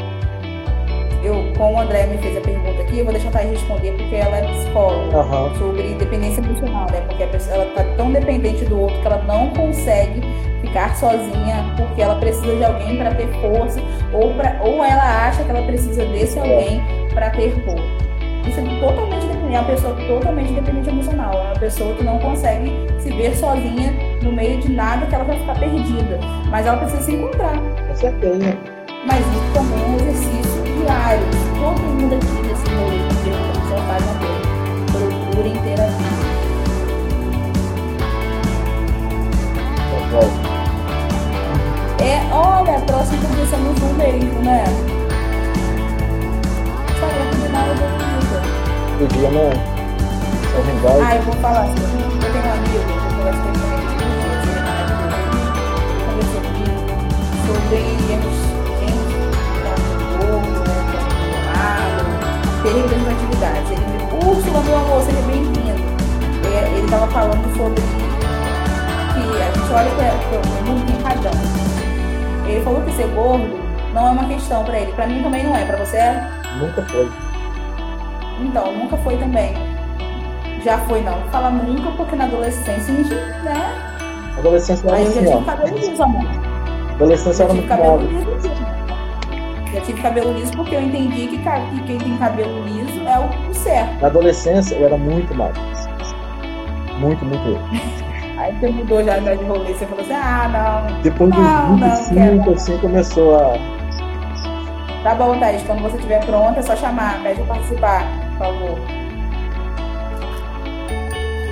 Eu, 1.27 1.43
como 1.57 1.73
o 1.75 1.81
André 1.81 2.05
me 2.05 2.17
fez 2.19 2.37
a 2.37 2.39
pergunta 2.39 2.81
aqui, 2.81 2.99
eu 2.99 3.03
vou 3.03 3.13
deixar 3.13 3.27
a 3.27 3.31
Thaís 3.33 3.51
responder 3.51 3.91
porque 3.97 4.15
ela 4.15 4.37
é 4.37 4.47
psicóloga 4.47 5.17
Aham. 5.17 5.53
sobre 5.55 5.93
dependência 5.95 6.39
emocional, 6.39 6.87
né? 6.89 7.01
Porque 7.01 7.21
a 7.21 7.27
pessoa 7.27 7.55
ela 7.57 7.65
tá 7.73 7.83
tão 7.97 8.13
dependente 8.13 8.63
do 8.63 8.79
outro 8.79 8.97
que 9.01 9.07
ela 9.07 9.21
não 9.23 9.49
consegue 9.49 10.21
ficar 10.61 10.95
sozinha 10.95 11.65
porque 11.75 12.01
ela 12.01 12.15
precisa 12.15 12.55
de 12.55 12.63
alguém 12.63 12.95
para 12.95 13.13
ter 13.13 13.27
força 13.41 13.81
ou 14.13 14.33
pra, 14.35 14.57
ou 14.61 14.81
ela 14.81 15.27
acha 15.27 15.43
que 15.43 15.49
ela 15.49 15.63
precisa 15.63 16.05
desse 16.05 16.39
alguém 16.39 16.81
para 17.13 17.29
ter 17.31 17.51
força. 17.65 18.07
Isso 18.47 18.61
é 18.61 18.79
totalmente 18.79 19.25
dependente, 19.25 19.55
é 19.55 19.59
uma 19.59 19.67
pessoa 19.67 19.95
totalmente 20.07 20.53
dependente 20.53 20.89
emocional, 20.89 21.33
é 21.33 21.41
uma 21.41 21.59
pessoa 21.59 21.93
que 21.93 22.03
não 22.05 22.19
consegue 22.19 22.71
se 22.99 23.09
ver 23.11 23.35
sozinha 23.35 23.93
no 24.21 24.31
meio 24.31 24.61
de 24.61 24.71
nada 24.71 25.05
que 25.05 25.13
ela 25.13 25.25
vai 25.25 25.37
ficar 25.37 25.59
perdida, 25.59 26.19
mas 26.49 26.65
ela 26.65 26.77
precisa 26.77 27.01
se 27.01 27.11
encontrar. 27.11 27.57
Com 27.85 27.95
certeza. 27.97 28.57
Mas 29.05 29.19
isso 29.19 29.53
também 29.53 29.83
é 29.83 29.87
um 29.87 29.95
exercício 29.95 30.46
diário. 30.87 31.23
Todo 31.59 31.81
mundo 31.81 32.15
aqui 32.15 32.47
nesse 32.47 32.65
rolê 32.75 32.97
de 32.97 33.15
pergunta 33.23 33.59
só 33.69 33.77
faz 33.87 34.03
coisa. 34.19 34.47
Procurem 34.91 35.55
terapia. 35.61 36.17
É, 41.99 42.33
olha, 42.33 42.79
ser 43.05 43.57
no 43.57 43.77
Zoom 43.77 43.93
mesmo, 43.93 44.39
né? 44.43 44.63
Instagram 46.89 47.51
nada 47.51 47.73
da 47.73 47.87
vida. 47.97 48.37
Podia, 48.97 49.29
né? 49.29 49.49
São 50.51 50.61
Rengais. 50.63 51.01
Ah, 51.03 51.15
eu 51.15 51.21
vou 51.23 51.33
falar 51.35 51.63
assim. 51.63 51.75
Eu 51.75 52.31
tenho 52.31 52.45
um 52.45 52.51
amigo, 52.53 52.75
eu 52.77 52.99
converso 53.17 53.41
com 53.41 53.49
ele 53.49 53.87
ele 54.47 54.57
é 54.57 54.61
maravilhoso. 54.61 55.51
Conversou 56.05 56.41
comigo 56.41 56.79
sobre 57.45 57.77
gente 58.07 58.46
abandonado, 61.57 62.61
terríveis 62.63 63.07
atividades. 63.07 63.71
Ele 63.71 63.85
me, 63.85 64.27
Úrsula, 64.27 64.61
meu 64.61 64.75
amor, 64.77 65.01
seja 65.03 65.21
bem-vindo. 65.21 65.57
É, 66.53 66.77
Ele 66.77 66.87
tava 66.89 67.07
falando 67.07 67.57
sobre 67.57 67.81
que 67.81 69.41
a 69.41 69.51
gente 69.51 69.73
olha 69.73 69.91
para 69.91 70.37
o 70.37 70.65
mundo 70.65 71.03
padrão. 71.03 71.31
Ele 72.47 72.61
falou 72.63 72.81
que 72.81 72.91
ser 72.93 73.07
gordo 73.13 73.59
não 73.93 74.07
é 74.07 74.11
uma 74.11 74.25
questão 74.25 74.63
pra 74.63 74.79
ele. 74.79 74.91
Pra 74.93 75.07
mim 75.07 75.21
também 75.23 75.43
não 75.43 75.55
é. 75.55 75.65
Pra 75.65 75.77
você 75.77 75.97
é? 75.97 76.29
Nunca 76.59 76.81
foi. 76.83 77.09
Então, 78.39 78.71
nunca 78.75 78.97
foi 78.97 79.17
também. 79.17 79.53
Já 80.63 80.77
foi, 80.79 81.01
não. 81.01 81.19
Fala 81.31 81.49
nunca, 81.49 81.91
porque 81.91 82.15
na 82.15 82.25
adolescência 82.25 82.93
a 82.93 82.97
gente, 82.97 83.13
né? 83.43 83.73
Adolescência 84.37 84.87
era 84.87 84.97
Aí 84.97 85.05
eu 85.05 85.27
já 85.27 85.35
ó. 85.37 85.41
cabelo 85.41 85.77
liso, 85.77 86.03
amor. 86.03 86.25
Adolescência 86.95 87.43
era 87.43 87.53
muito 87.53 87.67
cabelo 87.67 87.99
Já 89.73 89.81
tive 89.81 90.01
cabelo 90.01 90.33
liso 90.33 90.51
porque 90.53 90.75
eu 90.75 90.81
entendi 90.81 91.27
que, 91.27 91.37
que 91.37 91.83
quem 91.85 91.97
tem 91.97 92.17
cabelo 92.17 92.63
liso 92.63 93.01
é 93.07 93.19
o 93.19 93.49
o 93.49 93.53
certo. 93.53 94.01
Na 94.01 94.07
adolescência 94.07 94.75
eu 94.75 94.85
era 94.85 94.97
muito 94.97 95.33
magro. 95.35 95.59
Muito, 96.99 97.23
muito. 97.25 97.59
Aí 98.37 98.53
você 98.59 98.69
mudou 98.69 99.03
já 99.03 99.17
de 99.17 99.43
rolê, 99.45 99.73
você 99.73 99.85
falou 99.87 100.03
assim, 100.03 100.13
ah, 100.13 100.47
não. 100.87 101.01
Depois 101.01 101.31
dos 101.31 101.39
Não, 101.43 101.77
não, 101.77 101.89
25, 101.89 102.13
quero. 102.43 102.53
assim, 102.53 102.77
começou 102.77 103.35
a. 103.35 103.53
Tá 105.03 105.15
bom, 105.15 105.39
Thaís, 105.39 105.63
quando 105.63 105.81
você 105.81 105.95
estiver 105.95 106.23
pronta, 106.25 106.59
é 106.59 106.63
só 106.63 106.75
chamar, 106.75 107.21
pede 107.23 107.41
pra 107.41 107.55
participar, 107.55 108.03
por 108.31 108.37
favor. 108.45 108.77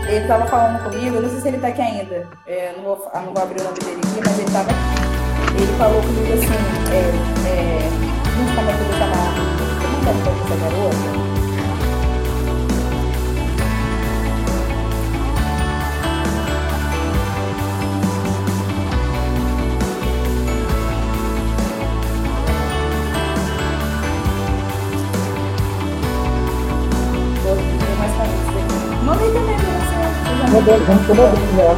Ele 0.08 0.28
tava 0.28 0.46
falando 0.46 0.84
comigo, 0.84 1.16
eu 1.16 1.22
não 1.24 1.30
sei 1.30 1.40
se 1.42 1.48
ele 1.48 1.58
tá 1.58 1.68
aqui 1.70 1.82
ainda. 1.82 2.28
É, 2.46 2.74
não, 2.78 2.84
vou, 2.84 3.12
não 3.16 3.34
vou 3.34 3.42
abrir 3.44 3.62
o 3.62 3.64
nome 3.64 3.80
dele 3.80 4.02
aqui, 4.04 4.20
mas 4.24 4.40
ele 4.40 4.52
tava 4.52 4.70
aqui. 4.70 5.05
Ele 5.58 5.74
falou 5.78 6.02
comigo 6.02 6.34
assim, 6.34 6.48
é, 6.92 7.00
é, 7.48 7.90
gente, 8.36 8.56
como 8.56 8.70
é 8.70 8.74
que 8.74 8.80
eu 8.82 8.86
vou 8.86 8.98
chamar? 8.98 9.34
Como 9.82 10.10
é 10.10 10.14
que 10.14 10.28
é 10.28 10.32
essa 10.32 10.56
garota? 10.56 11.26
Você. 27.36 28.62
Mandei 29.06 29.32
também 29.32 29.56
pra 29.56 29.70
você. 29.70 29.96
mandei. 30.52 30.80
mandando 30.88 31.44
já. 31.56 31.72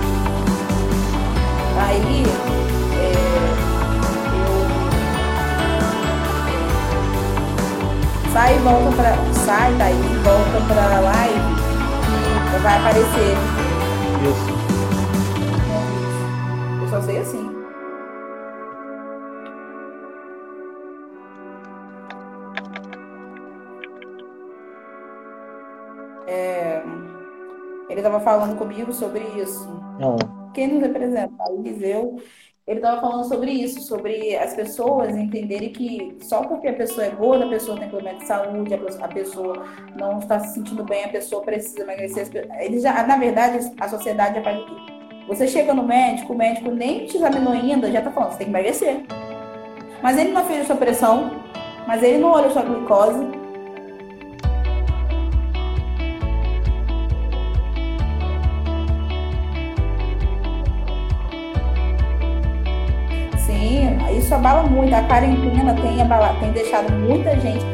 Aí, 1.83 2.23
sai 8.37 8.55
e 8.55 8.59
volta 8.59 8.91
pra. 8.95 9.33
Sai 9.33 9.73
daí 9.77 9.95
e 9.95 10.17
volta 10.17 10.61
pra 10.67 10.99
live 10.99 11.39
e 12.55 12.59
vai 12.61 12.77
aparecer. 12.77 13.33
Isso. 14.29 14.51
Eu 16.83 16.87
só 16.87 17.01
sei 17.01 17.17
assim. 17.17 17.57
É, 26.27 26.83
ele 27.89 27.99
estava 27.99 28.19
falando 28.19 28.55
comigo 28.55 28.93
sobre 28.93 29.23
isso. 29.41 29.67
Não. 29.99 30.15
quem 30.53 30.67
nos 30.67 30.81
representa, 30.81 31.43
o 31.49 31.65
Eliseu, 31.65 32.17
ele 32.67 32.79
estava 32.79 32.99
falando 32.99 33.23
sobre 33.25 33.49
isso, 33.49 33.79
sobre 33.81 34.35
as 34.35 34.53
pessoas 34.53 35.15
entenderem 35.15 35.71
que 35.71 36.17
só 36.19 36.43
porque 36.43 36.67
a 36.67 36.73
pessoa 36.73 37.07
é 37.07 37.09
gorda, 37.11 37.45
a 37.45 37.49
pessoa 37.49 37.79
tem 37.79 37.87
problema 37.87 38.19
de 38.19 38.27
saúde, 38.27 38.73
a 38.73 39.07
pessoa, 39.07 39.65
não 39.95 40.19
está 40.19 40.37
se 40.41 40.55
sentindo 40.55 40.83
bem, 40.83 41.05
a 41.05 41.07
pessoa 41.07 41.41
precisa 41.43 41.83
emagrecer. 41.83 42.27
Ele 42.59 42.79
já, 42.81 43.07
na 43.07 43.15
verdade, 43.15 43.71
a 43.79 43.87
sociedade 43.87 44.35
já 44.35 44.43
faz 44.43 44.59
o 44.59 44.65
quê? 44.65 44.73
Você 45.29 45.47
chega 45.47 45.73
no 45.73 45.83
médico, 45.83 46.33
o 46.33 46.37
médico 46.37 46.69
nem 46.69 47.05
te 47.05 47.15
examinou 47.15 47.53
ainda, 47.53 47.89
já 47.89 47.99
está 47.99 48.11
falando, 48.11 48.31
você 48.31 48.39
tem 48.39 48.47
que 48.47 48.51
emagrecer. 48.51 49.01
Mas 50.03 50.17
ele 50.17 50.31
não 50.31 50.43
fez 50.43 50.61
a 50.61 50.65
sua 50.65 50.75
pressão, 50.75 51.31
mas 51.87 52.03
ele 52.03 52.17
não 52.17 52.31
olha 52.31 52.47
a 52.47 52.51
sua 52.51 52.63
glicose, 52.63 53.25
isso 64.17 64.33
abala 64.33 64.63
muito. 64.63 64.93
A 64.93 65.01
quarentena 65.03 65.73
tem, 65.75 66.01
abala, 66.01 66.35
tem 66.39 66.51
deixado 66.51 66.91
muita 66.93 67.39
gente, 67.39 67.65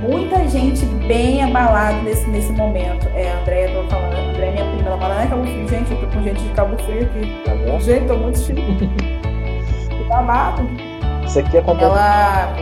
muita 0.00 0.46
gente 0.48 0.84
bem 1.06 1.42
abalada 1.42 2.00
nesse, 2.02 2.28
nesse 2.28 2.52
momento. 2.52 3.06
É, 3.14 3.32
a 3.32 3.40
Andréia, 3.40 3.68
tô 3.70 3.88
falando, 3.88 4.14
a 4.14 4.30
Andréia, 4.30 4.52
minha 4.52 4.64
prima, 4.64 4.88
ela 4.88 4.98
fala, 4.98 5.14
não 5.14 5.22
é 5.22 5.26
Cabo 5.26 5.44
Frio, 5.44 5.68
gente, 5.68 5.92
eu 5.92 6.00
tô 6.00 6.06
com 6.06 6.22
gente 6.22 6.42
de 6.42 6.48
Cabo 6.50 6.76
Frio 6.82 7.02
aqui. 7.02 7.42
Tá 7.44 7.54
bom? 7.54 7.80
Gente, 7.80 8.06
tô 8.06 8.16
muito 8.16 8.38
chique. 8.38 8.62
Tô 10.06 10.14
amado. 10.14 10.62
Isso 11.26 11.40
aqui 11.40 11.58
acontece. 11.58 11.84
Ela. 11.84 12.54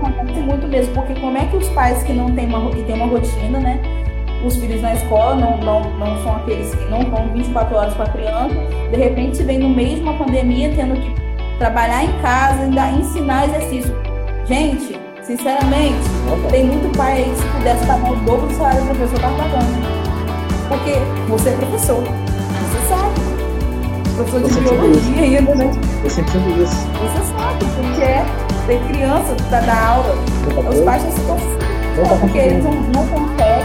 muito, 0.00 0.40
muito 0.40 0.68
mesmo, 0.68 0.94
porque 0.94 1.14
como 1.20 1.36
é 1.36 1.44
que 1.44 1.56
os 1.56 1.68
pais 1.70 2.02
que 2.02 2.14
não 2.14 2.34
têm 2.34 2.46
uma, 2.46 2.70
que 2.70 2.82
têm 2.84 2.94
uma 2.94 3.06
rotina, 3.06 3.60
né? 3.60 3.78
Os 4.42 4.56
filhos 4.56 4.80
na 4.80 4.94
escola 4.94 5.34
não, 5.34 5.58
não, 5.58 5.82
não 5.98 6.22
são 6.22 6.36
aqueles 6.36 6.74
que 6.74 6.84
não 6.86 7.02
vão 7.10 7.28
24 7.34 7.76
horas 7.76 7.94
com 7.94 8.02
a 8.04 8.06
criança, 8.06 8.54
de 8.90 8.96
repente 8.96 9.36
se 9.36 9.42
vem 9.42 9.58
no 9.58 9.68
meio 9.68 9.96
de 9.96 10.00
uma 10.00 10.14
pandemia 10.14 10.72
tendo 10.74 10.98
que 10.98 11.17
trabalhar 11.58 12.04
em 12.04 12.12
casa, 12.20 12.62
ainda 12.62 12.90
ensinar 12.90 13.46
exercício. 13.46 13.94
Gente, 14.46 14.98
sinceramente, 15.22 15.98
tem 16.50 16.66
muito 16.66 16.96
pai 16.96 17.18
aí 17.18 17.24
que 17.24 17.36
se 17.36 17.46
pudesse 17.48 17.86
pagar 17.86 18.12
o 18.12 18.16
dobro 18.16 18.46
do 18.46 18.54
salário 18.54 18.80
do 18.80 18.86
professor 18.86 19.20
tá 19.20 19.28
pagando. 19.28 20.08
Porque 20.68 20.92
você 21.28 21.48
é 21.50 21.52
professor, 21.52 22.02
você 22.02 22.88
sabe. 22.88 23.28
Professor 24.14 24.48
de 24.48 24.60
biologia 24.60 25.22
ainda, 25.22 25.54
né? 25.54 25.70
Eu 26.02 26.10
sempre 26.10 26.32
digo 26.32 26.62
isso. 26.62 26.74
Você 26.74 27.32
sabe, 27.32 27.64
porque 27.76 28.02
é 28.02 28.48
tem 28.68 28.86
criança 28.88 29.34
para 29.48 29.60
dar 29.60 29.88
aula, 29.88 30.14
os 30.68 30.80
pais 30.80 31.02
não 31.02 31.10
se 31.10 31.20
confundem, 31.22 32.18
porque 32.20 32.38
eles 32.38 32.62
não, 32.62 32.72
não 32.72 33.06
conseguem, 33.08 33.64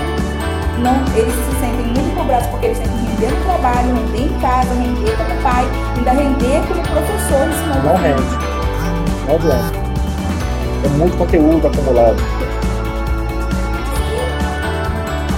não, 0.79 0.95
eles 1.17 1.34
se 1.34 1.60
sentem 1.60 1.88
muito 1.88 2.03
cobrados 2.24 2.48
porque 2.48 2.66
eles 2.68 2.80
têm 2.80 2.88
que 2.88 2.94
render 2.94 3.36
no 3.36 3.44
trabalho, 3.44 3.96
render 3.96 4.22
em 4.24 4.40
casa, 4.40 4.74
render 4.74 5.18
como 5.18 5.42
pai, 5.42 5.66
ainda 5.98 6.12
render 6.12 6.68
como 6.68 6.82
professor 6.84 7.48
ensinando. 7.50 7.88
Não 7.88 7.96
rende. 7.98 8.22
Não 9.28 9.36
adianta. 9.36 9.84
É 10.84 10.90
muito 10.98 11.18
conteúdo 11.18 11.68
acumulado. 11.68 12.18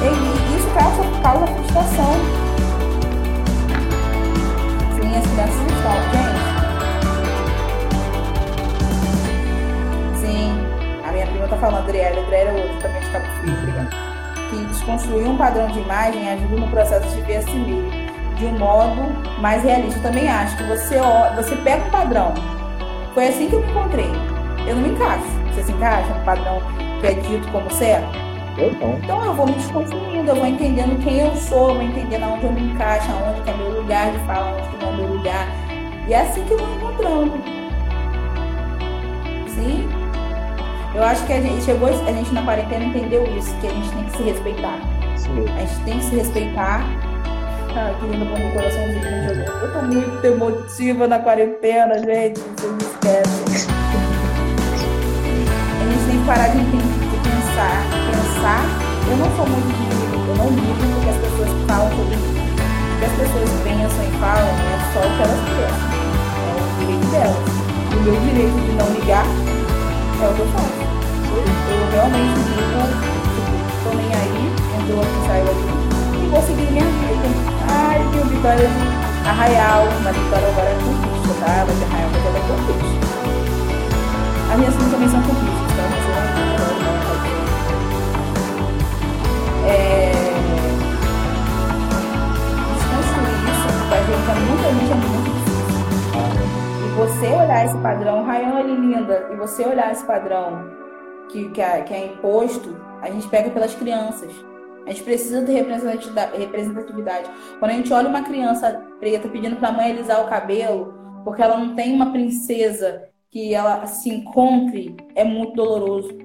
E 0.01 0.57
isso 0.57 0.67
causa, 0.75 1.03
causa 1.21 1.47
frustração. 1.47 2.13
Sim, 4.95 5.17
as 5.17 5.27
crianças 5.27 5.61
estão, 5.71 5.95
gente. 6.13 6.55
eu 11.37 11.49
tô 11.49 11.57
falando 11.57 11.83
Adriele, 11.83 12.19
Adriele 12.21 12.49
é 12.49 12.53
outro 12.53 12.79
também 12.79 13.01
de 13.01 13.09
Cabo 13.11 13.25
Frio, 13.39 13.53
obrigada. 13.53 14.04
Que 14.85 14.91
desconstruir 14.91 15.27
um 15.27 15.35
padrão 15.35 15.67
de 15.67 15.79
imagem 15.79 16.29
ajuda 16.29 16.57
no 16.57 16.67
processo 16.67 17.15
de 17.15 17.21
ver 17.23 17.37
a 17.37 17.41
si 17.41 17.51
mesmo 17.51 18.05
de 18.35 18.45
um 18.45 18.59
modo 18.59 19.41
mais 19.41 19.63
realista. 19.63 19.97
Eu 19.97 20.03
também 20.03 20.29
acho 20.29 20.55
que 20.57 20.63
você, 20.63 20.95
você 21.35 21.55
pega 21.57 21.83
um 21.85 21.89
padrão. 21.89 22.33
Foi 23.15 23.27
assim 23.27 23.49
que 23.49 23.55
eu 23.55 23.61
me 23.61 23.71
encontrei. 23.71 24.11
Eu 24.67 24.75
não 24.75 24.83
me 24.83 24.89
encaixo. 24.89 25.25
Você 25.51 25.63
se 25.63 25.71
encaixa 25.71 26.13
no 26.13 26.23
padrão 26.23 26.61
que 27.01 27.07
é 27.07 27.13
dito 27.13 27.51
como 27.51 27.71
certo? 27.71 28.07
Eu 28.57 28.73
não. 28.73 28.97
Então 28.99 29.25
eu 29.25 29.33
vou 29.33 29.47
me 29.47 29.53
desconstruindo, 29.53 30.29
eu 30.29 30.35
vou 30.35 30.45
entendendo 30.45 31.01
quem 31.03 31.19
eu 31.19 31.35
sou, 31.35 31.69
eu 31.69 31.75
vou 31.75 31.83
entendendo 31.83 32.23
aonde 32.23 32.45
eu 32.45 32.51
me 32.51 32.61
encaixo, 32.61 33.09
aonde 33.11 33.41
que 33.41 33.49
é 33.49 33.53
meu 33.53 33.81
lugar 33.81 34.11
de 34.11 34.19
fala, 34.19 34.51
aonde 34.51 34.69
que 34.69 34.85
não 34.85 34.93
é 34.93 34.97
meu 34.97 35.07
lugar. 35.07 35.47
E 36.07 36.13
é 36.13 36.21
assim 36.21 36.43
que 36.45 36.51
eu 36.51 36.59
vou 36.59 36.75
encontrando. 36.75 37.33
Sim? 39.47 40.04
Eu 40.95 41.03
acho 41.03 41.25
que 41.25 41.33
a 41.33 41.41
gente 41.41 41.61
chegou, 41.65 41.89
a 41.89 42.11
gente 42.13 42.33
na 42.33 42.41
quarentena 42.41 42.85
entendeu 42.85 43.21
isso, 43.37 43.53
que 43.59 43.67
a 43.67 43.69
gente 43.69 43.89
tem 43.89 44.03
que 44.05 44.15
se 44.15 44.23
respeitar. 44.23 44.79
Sim. 45.17 45.45
A 45.57 45.59
gente 45.59 45.83
tem 45.83 45.99
que 45.99 46.05
se 46.05 46.15
respeitar. 46.15 46.85
Ah, 47.75 47.93
que 47.99 48.07
lindo 48.07 48.23
bom 48.23 48.51
coraçãozinho, 48.51 49.03
gente. 49.03 49.49
Eu 49.49 49.73
tô 49.73 49.81
muito 49.81 50.25
emotiva 50.25 51.05
na 51.05 51.19
quarentena, 51.19 51.99
gente. 51.99 52.39
Vocês 52.39 52.71
me 52.71 52.81
esquecem. 52.81 53.67
A 55.81 55.91
gente 55.91 56.05
tem 56.07 56.17
que 56.17 56.25
parar 56.25 56.47
de, 56.47 56.59
de 56.63 56.71
pensar. 57.27 57.83
Pensar. 58.15 58.63
Eu 59.11 59.17
não 59.17 59.35
sou 59.35 59.45
muito 59.47 59.67
de 59.67 59.95
eu 60.29 60.35
não 60.37 60.47
ligo 60.47 60.73
porque 60.95 61.09
as 61.09 61.17
pessoas 61.17 61.49
falam 61.67 61.89
sobre 61.89 62.15
mim. 62.15 62.39
O 62.95 62.99
que 62.99 63.05
as 63.05 63.11
pessoas 63.11 63.49
pensam 63.65 64.01
e 64.01 64.11
falam 64.21 64.47
é 64.47 64.79
só 64.93 64.99
o 64.99 65.11
que 65.11 65.23
elas 65.23 65.41
pensam. 65.43 65.91
É 66.39 66.55
o 66.55 66.79
direito 66.79 67.07
delas. 67.11 67.43
O 67.91 67.99
meu 68.01 68.15
direito 68.21 68.55
de 68.55 68.71
não 68.77 68.87
ligar 68.93 69.54
é 70.21 70.27
o 70.27 70.33
que 70.33 70.39
eu 70.39 70.47
faço 70.47 70.85
eu 71.35 71.91
realmente 71.91 72.39
digo, 72.45 72.79
tô 73.83 73.89
nem 73.95 74.07
aí, 74.13 74.43
entrou 74.79 75.01
aqui, 75.01 75.19
saiu 75.27 75.45
aqui, 75.45 75.67
e 76.23 76.27
vou 76.29 76.41
seguir 76.41 76.71
minha 76.71 76.85
vida. 76.85 77.27
Ai, 77.69 77.99
que 78.11 78.19
vitória 78.29 78.67
de 78.67 79.27
Arraial, 79.27 79.87
mas 80.03 80.15
vitória 80.15 80.47
agora 80.47 80.69
é 80.69 80.75
conquista, 80.75 81.33
tá? 81.43 81.65
Vai 81.65 81.75
ter 81.75 81.85
Arraial, 81.85 82.09
mas 82.13 82.25
ela 82.25 82.37
é 82.37 82.41
conquista. 82.47 83.05
As 84.51 84.57
minhas 84.57 84.75
filhas 84.75 84.91
também 84.91 85.09
são 85.09 85.21
conquistas, 85.21 85.71
tá? 85.75 85.83
Mas 85.91 86.05
eu 86.05 86.11
não 86.79 86.95
é... 89.69 90.24
esse 97.65 97.77
padrão, 97.79 98.23
Rayane 98.23 98.75
linda, 98.75 99.27
e 99.31 99.35
você 99.35 99.65
olhar 99.65 99.91
esse 99.91 100.05
padrão 100.05 100.69
que, 101.29 101.49
que, 101.49 101.61
é, 101.61 101.81
que 101.81 101.93
é 101.93 102.05
imposto, 102.05 102.75
a 103.01 103.09
gente 103.09 103.27
pega 103.27 103.49
pelas 103.49 103.73
crianças. 103.73 104.31
A 104.85 104.91
gente 104.91 105.03
precisa 105.03 105.43
de 105.43 105.51
representatividade. 105.51 107.29
Quando 107.57 107.71
a 107.71 107.73
gente 107.73 107.91
olha 107.91 108.07
uma 108.07 108.21
criança 108.21 108.85
preta 108.99 109.27
pedindo 109.27 109.55
para 109.55 109.69
a 109.69 109.71
mãe 109.71 109.91
alisar 109.91 110.23
o 110.23 110.29
cabelo, 110.29 110.93
porque 111.23 111.41
ela 111.41 111.57
não 111.57 111.73
tem 111.73 111.95
uma 111.95 112.11
princesa 112.11 113.09
que 113.31 113.53
ela 113.53 113.87
se 113.87 114.09
encontre, 114.09 114.95
é 115.15 115.23
muito 115.23 115.55
doloroso. 115.55 116.15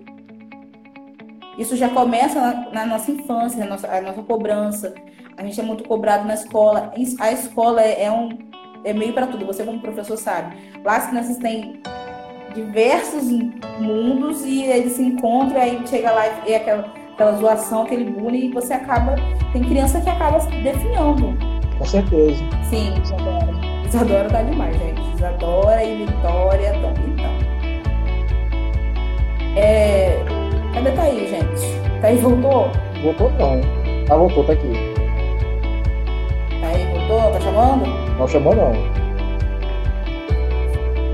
Isso 1.56 1.74
já 1.74 1.88
começa 1.88 2.38
na, 2.38 2.70
na 2.70 2.86
nossa 2.86 3.10
infância, 3.10 3.64
a 3.64 3.66
nossa, 3.66 3.90
a 3.90 4.00
nossa 4.02 4.22
cobrança. 4.22 4.94
A 5.38 5.42
gente 5.42 5.58
é 5.58 5.62
muito 5.62 5.84
cobrado 5.84 6.26
na 6.26 6.34
escola. 6.34 6.92
A 7.18 7.32
escola 7.32 7.82
é, 7.82 8.04
é 8.04 8.12
um 8.12 8.49
é 8.84 8.92
meio 8.92 9.12
para 9.12 9.26
tudo. 9.26 9.46
Você 9.46 9.64
como 9.64 9.80
professor 9.80 10.16
sabe. 10.16 10.56
Lá 10.84 10.96
as 10.96 11.06
crianças 11.08 11.36
têm 11.38 11.80
diversos 12.54 13.30
mundos 13.78 14.44
e 14.44 14.64
eles 14.64 14.92
se 14.92 15.02
encontram, 15.02 15.60
aí 15.60 15.80
chega 15.86 16.10
lá 16.10 16.26
e 16.46 16.52
é 16.52 16.56
aquela, 16.56 16.92
aquela 17.12 17.32
zoação, 17.32 17.82
aquele 17.82 18.04
bullying, 18.04 18.46
e 18.46 18.52
você 18.52 18.74
acaba. 18.74 19.14
Tem 19.52 19.62
criança 19.62 20.00
que 20.00 20.10
acaba 20.10 20.40
se 20.40 20.50
definhando. 20.62 21.36
Com 21.78 21.84
certeza. 21.84 22.42
Sim, 22.68 22.94
Isadora. 23.02 23.52
Isadora 23.86 24.28
tá 24.28 24.42
demais, 24.42 24.76
gente. 24.76 25.00
Isadora 25.14 25.82
e 25.84 26.04
Vitória 26.04 26.72
também 26.72 27.10
então. 27.10 27.30
É... 29.56 30.16
Cadê 30.74 30.92
Thaís, 30.92 31.30
gente? 31.30 32.00
Thaís 32.00 32.20
voltou? 32.20 32.70
Voltou 33.02 33.30
não. 33.32 33.60
Ah, 34.10 34.16
voltou, 34.16 34.44
tá 34.44 34.52
aqui. 34.52 34.89
Voltou? 37.10 37.32
Tá 37.32 37.40
chamando? 37.40 37.86
Não 38.16 38.28
chamou 38.28 38.54
não. 38.54 38.72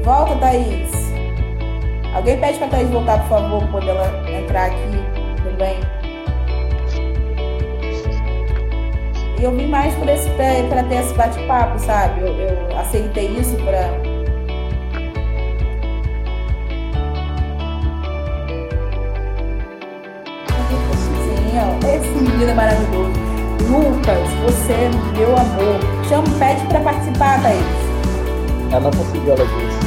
Volta, 0.03 0.37
Thaís. 0.37 0.91
Alguém 2.15 2.39
pede 2.39 2.59
pra 2.59 2.69
Thaís 2.69 2.91
voltar, 2.91 3.21
por 3.21 3.29
favor, 3.29 3.63
pra 3.63 3.73
poder 3.73 3.89
ela 3.89 4.31
entrar 4.31 4.67
aqui 4.67 5.03
também. 5.43 5.81
E 9.39 9.43
eu 9.43 9.53
vim 9.53 9.69
mais 9.69 9.95
por 9.95 10.09
esse, 10.09 10.29
pra, 10.31 10.47
pra 10.69 10.83
ter 10.85 10.97
esse 10.97 11.15
bate-papo, 11.15 11.79
sabe? 11.79 12.21
Eu, 12.21 12.29
eu 12.29 12.79
aceitei 12.79 13.29
isso 13.29 13.57
pra, 13.57 13.91
Esse 21.87 22.09
menino 22.09 22.51
é 22.51 22.55
maravilhoso. 22.55 23.26
Lucas, 23.65 24.29
você 24.45 24.73
é 24.73 24.91
meu 25.17 25.37
amor. 25.37 25.81
Chama, 26.09 26.29
pede 26.39 26.67
para 26.67 26.81
participar, 26.81 27.43
Thaís. 27.43 27.65
Ela 28.71 28.81
não 28.81 28.91
conseguiu, 28.91 29.33
ela 29.33 29.45
disse 29.45 29.87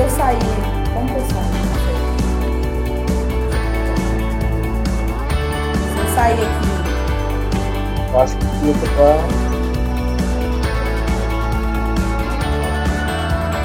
se 0.00 0.04
eu 0.04 0.10
sair, 0.10 0.38
como 0.94 1.06
que 1.06 1.14
eu 1.14 1.20
saio? 1.20 1.50
Se 5.92 5.98
eu 5.98 6.08
sair 6.14 6.42
aqui. 6.42 6.70
Eu 8.12 8.20
acho 8.20 8.36
que 8.36 8.46
fica 8.46 8.86
pra. 8.96 9.10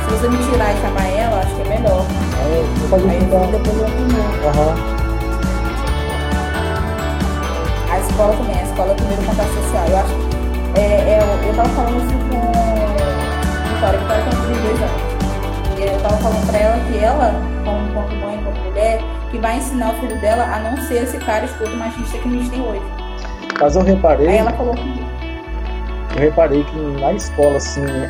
Se 0.04 0.08
você 0.12 0.28
me 0.30 0.38
tirar 0.38 0.74
e 0.74 0.82
chamar 0.82 1.08
ela, 1.08 1.40
acho 1.40 1.56
que 1.56 1.62
é 1.62 1.70
melhor. 1.70 2.06
Aí 2.44 2.52
eu 2.58 2.66
vou 2.88 3.00
Aí 3.00 3.18
eu 3.18 3.52
depois 3.52 3.78
eu 3.80 3.88
Aham. 4.50 4.95
A 7.90 8.00
escola 8.00 8.36
também, 8.36 8.60
a 8.60 8.64
escola 8.64 8.90
é 8.90 8.94
o 8.94 8.96
primeiro 8.96 9.24
contato 9.24 9.50
social. 9.50 9.88
Eu 9.88 9.98
acho 9.98 10.36
é, 10.78 10.82
é, 10.82 11.20
eu 11.48 11.56
tava 11.56 11.70
falando 11.70 11.98
isso 11.98 12.14
com 12.30 13.76
Vitória, 13.76 14.00
Vitória 14.00 14.24
tem 14.24 14.54
22 14.54 14.82
anos 14.82 15.16
eu 15.86 15.98
estava 15.98 16.18
falando 16.18 16.48
para 16.48 16.58
ela 16.58 16.86
que 16.86 16.98
ela, 16.98 17.32
como, 17.64 17.94
como 17.94 18.16
mãe, 18.22 18.38
como 18.44 18.58
mulher, 18.66 19.00
que 19.32 19.38
vai 19.38 19.58
ensinar 19.58 19.94
o 19.94 20.00
filho 20.00 20.20
dela 20.20 20.44
a 20.44 20.60
não 20.60 20.78
ser 20.84 21.04
esse 21.04 21.18
cara 21.18 21.46
escuto 21.46 21.76
machista 21.78 22.18
que 22.18 22.28
a 22.28 22.32
gente 22.32 22.50
tem 22.50 22.62
hoje. 22.62 22.82
Mas 23.60 23.76
eu 23.76 23.84
reparei. 23.84 24.28
Aí 24.28 24.38
ela 24.38 24.52
falou 24.54 24.74
que. 24.74 25.06
Eu 26.16 26.22
reparei 26.22 26.64
que 26.64 26.80
na 27.02 27.14
escola, 27.14 27.58
assim, 27.58 27.82
né, 27.82 28.10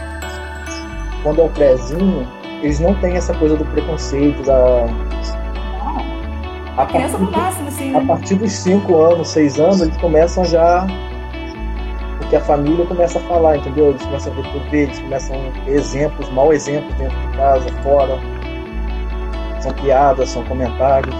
quando 1.23 1.41
é 1.41 1.43
o 1.43 1.49
prézinho, 1.49 2.27
eles 2.61 2.79
não 2.79 2.93
têm 2.95 3.15
essa 3.15 3.33
coisa 3.33 3.55
do 3.55 3.65
preconceito, 3.65 4.43
da. 4.43 4.85
A, 6.77 6.85
criança 6.85 7.17
não 7.17 7.31
nasce 7.31 7.61
assim. 7.67 7.95
A 7.95 8.01
partir 8.01 8.35
dos 8.35 8.51
5 8.51 8.95
anos, 8.95 9.29
6 9.29 9.59
anos, 9.59 9.81
eles 9.81 9.97
começam 9.97 10.43
já 10.43 10.85
porque 12.25 12.37
a 12.37 12.41
família 12.41 12.85
começa 12.87 13.19
a 13.19 13.21
falar, 13.23 13.57
entendeu? 13.57 13.89
Eles 13.89 14.03
começam 14.03 14.33
a 14.33 14.35
ver 14.35 14.51
TV, 14.51 14.77
eles 14.83 14.99
começam 14.99 15.35
a 15.35 15.69
exemplos, 15.69 16.29
mau 16.31 16.51
exemplos 16.51 16.93
dentro 16.95 17.15
de 17.17 17.37
casa, 17.37 17.69
fora. 17.83 18.17
São 19.61 19.71
piadas, 19.73 20.29
são 20.29 20.43
comentários. 20.45 21.15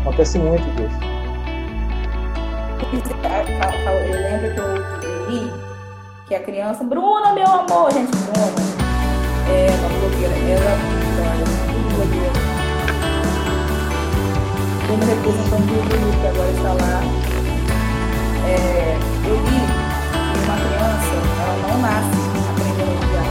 Acontece 0.00 0.38
muito 0.38 0.64
disso. 0.76 0.96
Eu 3.86 4.12
lembro 4.12 4.54
que 4.54 5.06
eu 5.06 5.30
li 5.30 5.52
que 6.26 6.34
a 6.34 6.40
criança, 6.40 6.84
Bruna, 6.84 7.32
meu 7.34 7.46
amor, 7.46 7.92
gente, 7.92 8.16
Bruna, 8.16 8.46
é 9.50 9.68
uma 9.78 9.88
blogueira, 9.88 10.34
ela, 10.34 10.70
ela 11.20 11.34
é 11.34 11.72
muito 11.72 11.94
blogueira. 11.96 12.45
Como 14.86 15.02
representante 15.04 15.66
do 15.66 15.82
grupo, 15.82 16.14
que 16.20 16.26
agora 16.28 16.50
está 16.50 16.72
lá. 16.72 17.02
É, 18.46 18.96
eu 19.26 19.34
li 19.34 19.42
que 19.42 20.38
uma 20.46 20.56
criança, 20.62 21.14
ela 21.42 21.56
não 21.66 21.76
nasce 21.82 22.22
aprendendo 22.50 22.86
a 22.86 22.94
odiar, 22.94 23.28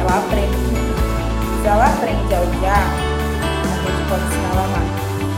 ela 0.00 0.14
aprende. 0.18 0.64
Se 1.60 1.66
ela 1.68 1.84
aprende 1.84 2.34
a 2.34 2.40
odiar, 2.40 2.88
a 3.64 3.76
gente 3.84 4.02
pode 4.08 4.24
ensinar 4.24 4.50
ela 4.52 4.62
a 4.62 4.64
amar. 4.64 4.86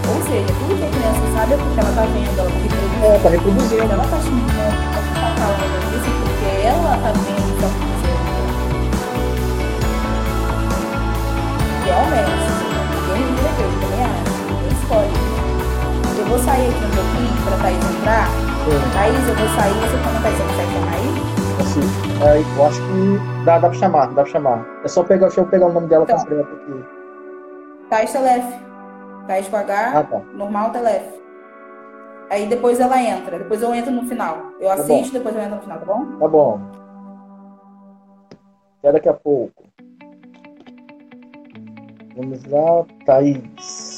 Ou 0.07 0.19
seja, 0.23 0.47
tudo 0.47 0.79
que 0.79 0.85
a 0.85 0.89
criança 0.89 1.25
sabe 1.35 1.51
é 1.55 1.57
porque 1.57 1.81
ela 1.81 1.91
está 1.91 2.05
vendo, 2.07 2.39
ela 2.39 2.47
está 2.47 2.63
reproduzindo. 2.63 3.03
É, 3.03 3.19
tá 3.19 3.29
reproduzindo. 3.29 3.91
Ela 3.91 4.05
está 4.05 4.19
xingando, 4.23 4.55
ela 4.55 5.03
está 5.03 5.35
falando 5.35 5.77
isso 5.97 6.11
porque 6.23 6.47
ela 6.63 6.95
está 6.95 7.11
vendo 7.11 7.43
o 7.43 7.43
que 7.43 7.55
está 7.59 7.67
acontecendo. 7.67 8.23
Realmente, 11.87 12.55
ninguém 12.95 13.35
vira 13.35 13.51
Deus, 13.59 13.75
eu 13.75 13.81
também 13.83 14.03
acho. 14.07 14.31
Ninguém 14.47 14.71
escolhe. 14.71 15.26
Eu 16.27 16.31
vou 16.31 16.39
sair 16.41 16.69
aqui 16.69 16.85
um 16.85 16.91
pouquinho 16.91 17.45
para 17.45 17.57
Thaís 17.63 17.79
entrar. 17.97 18.27
Sim. 18.67 18.91
Thaís, 18.93 19.29
eu 19.29 19.35
vou 19.37 19.49
sair, 19.55 19.75
você 19.75 19.97
também 20.03 20.23
vai 20.23 20.33
ser 20.33 20.47
que 20.47 20.55
chamar 20.73 20.93
aí? 20.93 21.09
Assim, 21.61 21.81
é, 22.25 22.59
eu 22.59 22.67
acho 22.67 22.81
que 22.81 23.45
dá, 23.45 23.59
dá 23.59 23.69
pra 23.69 23.79
chamar, 23.79 24.07
dá 24.09 24.15
pra 24.15 24.25
chamar. 24.27 24.67
É 24.85 24.89
só 24.89 25.03
pegar, 25.05 25.27
deixa 25.29 25.41
eu 25.41 25.47
pegar 25.47 25.67
o 25.67 25.73
nome 25.73 25.87
dela 25.87 26.05
Então. 26.05 26.19
completo 26.19 26.49
aqui. 26.53 26.85
Thaís 27.91 28.13
Telef. 28.13 28.45
Thaís 29.29 29.49
com 29.49 29.57
H, 29.57 29.93
Ah, 29.99 30.03
tá. 30.05 30.19
normal 30.35 30.71
Telef. 30.71 31.05
Aí 32.31 32.47
depois 32.47 32.81
ela 32.81 33.01
entra, 33.01 33.39
depois 33.39 33.63
eu 33.63 33.73
entro 33.73 33.93
no 33.93 34.03
final. 34.09 34.37
Eu 34.59 34.67
Tá 34.69 34.75
assisto, 34.75 35.13
depois 35.13 35.35
eu 35.37 35.43
entro 35.43 35.57
no 35.57 35.63
final, 35.63 35.79
tá 35.79 35.85
bom? 35.87 36.07
Tá 36.19 36.29
bom. 36.29 36.61
Até 38.81 38.93
daqui 38.93 39.09
a 39.09 39.15
pouco. 39.15 39.63
Vamos 42.17 42.45
lá, 42.47 42.85
Thaís. 43.05 43.96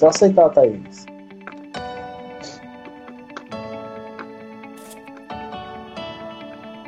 Só 0.00 0.08
aceitar, 0.08 0.48
Thaís. 0.48 1.04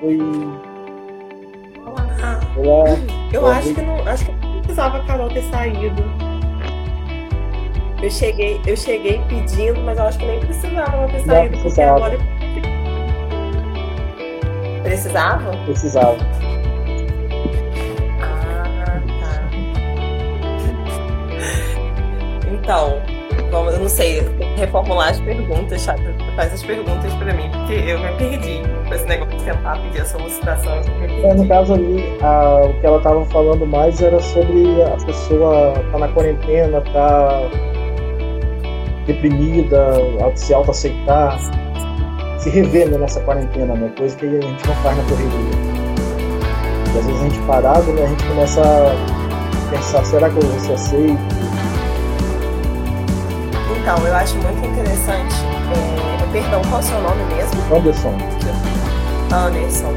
Oi. 0.03 0.19
Ah, 2.23 2.41
Olá. 2.57 2.85
eu 3.35 3.45
Oi. 3.45 3.53
acho 3.55 3.75
que 3.75 3.83
não, 3.83 4.09
acho 4.09 4.25
que 4.25 4.33
não 4.33 4.61
precisava 4.63 4.97
a 4.97 5.05
Carol 5.05 5.29
ter 5.29 5.43
saído. 5.43 6.03
Eu 8.03 8.11
cheguei, 8.11 8.59
eu 8.67 8.77
cheguei 8.79 9.21
pedindo, 9.29 9.79
mas 9.83 9.99
eu 9.99 10.05
acho 10.05 10.19
que 10.19 10.25
nem 10.25 10.41
precisava 10.41 10.97
ela 10.97 11.07
ter 11.09 11.19
Não 11.19 11.27
saído, 11.27 11.49
porque 11.51 11.61
precisava. 11.61 11.97
agora 11.97 12.19
precisava? 14.83 15.51
Precisava. 15.67 16.17
Então, 22.63 23.01
vamos, 23.51 23.75
eu 23.75 23.81
não 23.81 23.89
sei, 23.89 24.23
reformular 24.57 25.09
as 25.11 25.21
perguntas, 25.21 25.83
Chata. 25.83 26.01
Faz 26.37 26.53
as 26.55 26.63
perguntas 26.63 27.13
pra 27.15 27.33
mim, 27.35 27.51
porque 27.51 27.73
eu 27.91 27.99
me 27.99 28.13
perdi 28.17 28.63
com 28.89 28.95
esse 28.95 29.05
negócio 29.07 29.37
de 29.37 29.45
tentar 29.45 29.79
pedir 29.79 30.01
a 30.01 30.05
solicitação. 30.05 30.73
É, 31.25 31.35
no 31.35 31.47
caso 31.49 31.75
ali, 31.75 32.17
a- 32.23 32.63
o 32.67 32.81
que 32.81 32.87
ela 32.87 32.99
estava 32.99 33.25
falando 33.27 33.67
mais 33.67 34.01
era 34.01 34.21
sobre 34.21 34.81
a 34.83 34.97
pessoa 35.05 35.73
tá 35.91 35.99
na 35.99 36.09
quarentena, 36.09 36.81
tá 36.93 37.41
deprimida, 39.07 39.93
se 40.37 40.55
auto-aceitar, 40.55 41.37
se 42.39 42.49
rever 42.49 42.89
né, 42.91 42.99
nessa 42.99 43.21
quarentena, 43.21 43.75
né? 43.75 43.91
Coisa 43.99 44.17
que 44.17 44.25
a 44.27 44.31
gente 44.41 44.67
não 44.69 44.75
faz 44.77 44.97
na 44.97 45.03
correria. 45.05 45.73
Às 46.97 47.07
vezes 47.07 47.21
a 47.21 47.25
gente 47.25 47.39
parado, 47.47 47.93
né, 47.93 48.05
a 48.05 48.07
gente 48.07 48.25
começa 48.25 48.61
a 48.63 49.71
pensar, 49.71 50.05
será 50.05 50.31
que 50.31 50.37
eu 50.37 50.43
vou 50.43 50.61
ser 50.61 50.73
aceito? 50.75 51.62
Então, 53.83 53.99
eu 54.07 54.15
acho 54.15 54.37
muito 54.37 54.65
interessante. 54.67 55.35
é, 55.73 56.33
perdão, 56.33 56.63
qual 56.63 56.81
é 56.81 56.85
o 56.85 56.87
seu 56.87 57.01
nome 57.01 57.25
mesmo? 57.35 57.77
Anderson, 57.77 58.15
Anderson. 59.33 59.93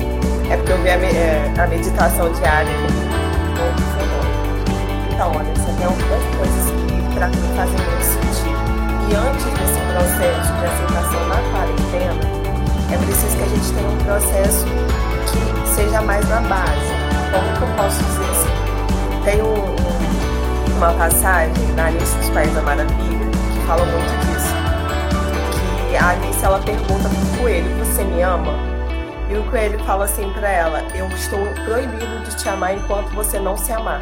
É 0.49 0.57
porque 0.57 0.71
eu 0.71 0.81
vi 0.81 0.89
a, 0.89 0.97
me- 0.97 1.05
é, 1.07 1.53
a 1.57 1.67
meditação 1.67 2.31
diária. 2.33 2.71
Então, 5.13 5.31
Anderson, 5.39 5.73
tem 5.77 5.85
algumas 5.85 6.23
coisas 6.37 6.71
que 6.71 7.15
pra 7.15 7.27
mim 7.27 7.53
fazem 7.55 7.75
muito 7.77 8.03
sentido. 8.03 8.55
E 9.09 9.15
antes 9.15 9.45
desse 9.45 9.79
processo 9.93 10.53
de 10.53 10.65
aceitação 10.65 11.27
na 11.27 11.35
quarentena, 11.51 12.21
é 12.91 12.97
preciso 12.97 13.37
que 13.37 13.43
a 13.43 13.47
gente 13.47 13.73
tenha 13.73 13.89
um 13.89 13.97
processo 13.97 14.65
que 15.31 15.69
seja 15.75 16.01
mais 16.01 16.27
na 16.27 16.41
base. 16.41 16.91
Como 17.31 17.57
que 17.57 17.61
eu 17.61 17.83
posso 17.83 18.03
dizer 18.03 18.29
assim? 18.31 19.23
Tem 19.23 19.41
um- 19.41 19.75
um- 19.75 20.77
uma 20.77 20.91
passagem 20.93 21.53
na 21.75 21.85
Alice 21.85 22.15
dos 22.17 22.29
Países 22.29 22.55
da 22.55 22.61
Maravilha 22.61 23.24
fala 23.65 23.85
muito 23.85 24.25
disso. 24.25 24.53
Que 25.89 25.97
a 25.97 26.09
Alice 26.09 26.43
ela 26.43 26.59
pergunta 26.59 27.09
pro 27.09 27.39
coelho: 27.39 27.85
Você 27.85 28.03
me 28.03 28.21
ama? 28.21 28.53
E 29.29 29.35
o 29.35 29.43
coelho 29.49 29.79
fala 29.79 30.05
assim 30.05 30.31
pra 30.33 30.49
ela: 30.49 30.83
Eu 30.93 31.07
estou 31.09 31.39
proibido 31.65 32.19
de 32.23 32.35
te 32.35 32.47
amar 32.47 32.75
enquanto 32.75 33.09
você 33.09 33.39
não 33.39 33.57
se 33.57 33.71
amar. 33.71 34.01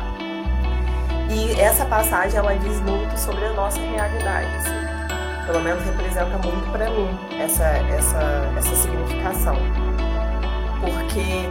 E 1.30 1.60
essa 1.60 1.86
passagem 1.86 2.38
ela 2.38 2.56
diz 2.56 2.80
muito 2.82 3.18
sobre 3.18 3.46
a 3.46 3.54
nossa 3.54 3.80
realidade. 3.80 4.48
assim. 4.58 5.46
Pelo 5.48 5.62
menos 5.62 5.84
representa 5.84 6.38
muito 6.38 6.72
pra 6.72 6.90
mim 6.90 7.18
essa, 7.40 7.64
essa, 7.64 8.54
essa 8.58 8.76
significação. 8.76 9.58
Porque 10.80 11.50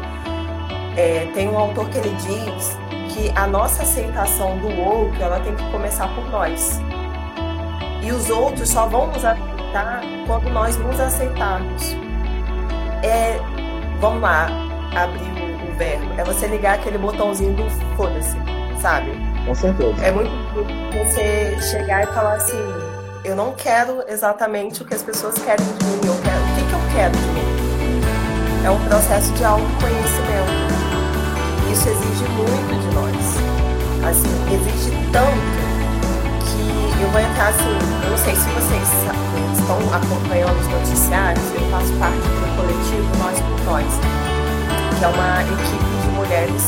é, 0.96 1.30
tem 1.34 1.48
um 1.48 1.58
autor 1.58 1.88
que 1.88 1.98
ele 1.98 2.14
diz 2.16 2.78
que 3.08 3.30
a 3.34 3.46
nossa 3.46 3.82
aceitação 3.82 4.58
do 4.58 4.68
outro 4.80 5.22
ela 5.22 5.40
tem 5.40 5.54
que 5.54 5.70
começar 5.70 6.08
por 6.14 6.24
nós. 6.30 6.80
E 8.02 8.12
os 8.12 8.28
outros 8.30 8.68
só 8.68 8.86
vão 8.86 9.06
nos 9.06 9.24
aceitar 9.24 10.02
quando 10.26 10.50
nós 10.50 10.76
nos 10.76 10.98
aceitarmos. 10.98 11.96
É, 13.02 13.38
vamos 14.00 14.20
lá, 14.20 14.46
abrir 14.94 15.22
o, 15.22 15.72
o 15.72 15.76
verbo. 15.76 16.04
É 16.18 16.24
você 16.24 16.46
ligar 16.46 16.74
aquele 16.74 16.98
botãozinho 16.98 17.54
do 17.54 17.68
foda-se, 17.96 18.36
sabe? 18.80 19.12
com 19.44 19.54
certeza. 19.54 20.04
É 20.04 20.12
muito 20.12 20.30
você 20.92 21.60
chegar 21.60 22.04
e 22.04 22.06
falar 22.06 22.34
assim, 22.34 22.58
eu 23.24 23.34
não 23.36 23.52
quero 23.52 24.04
exatamente 24.08 24.82
o 24.82 24.84
que 24.84 24.94
as 24.94 25.02
pessoas 25.02 25.34
querem 25.36 25.64
de 25.64 25.84
mim, 25.84 26.00
eu 26.04 26.20
quero, 26.22 26.42
o 26.42 26.54
que, 26.54 26.64
que 26.64 26.72
eu 26.72 26.94
quero 26.94 27.12
de 27.12 27.26
mim? 27.28 28.64
É 28.64 28.70
um 28.70 28.84
processo 28.88 29.32
de 29.32 29.44
autoconhecimento. 29.44 30.72
Isso 31.72 31.88
exige 31.88 32.24
muito 32.30 32.80
de 32.80 32.94
nós. 32.94 34.08
Assim, 34.08 34.54
exige 34.54 34.90
tanto 35.12 35.61
eu 37.02 37.10
vou 37.10 37.20
entrar 37.20 37.48
assim, 37.48 37.78
não 38.08 38.16
sei 38.16 38.34
se 38.36 38.48
vocês 38.50 38.88
estão 39.58 39.76
acompanhando 39.92 40.58
os 40.60 40.68
noticiários, 40.68 41.44
eu 41.54 41.68
faço 41.70 41.92
parte 41.94 42.16
do 42.16 42.56
coletivo 42.56 43.18
Nós 43.18 43.40
por 43.40 43.60
Nós, 43.64 43.86
que 44.98 45.04
é 45.04 45.08
uma 45.08 45.42
equipe 45.42 46.02
de 46.02 46.08
mulheres 46.14 46.62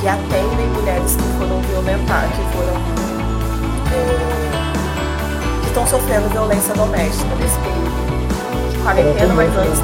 que 0.00 0.08
atendem 0.08 0.68
mulheres 0.68 1.16
que 1.16 1.38
foram 1.38 1.60
violentadas, 1.62 2.30
que 2.30 2.56
foram 2.56 2.74
é, 3.92 5.60
que 5.62 5.66
estão 5.66 5.86
sofrendo 5.86 6.28
violência 6.28 6.72
doméstica 6.74 7.34
nesse 7.34 7.58
período 7.58 8.70
de 8.70 8.78
quarentena, 8.78 9.34
mas 9.34 9.56
antes 9.56 9.80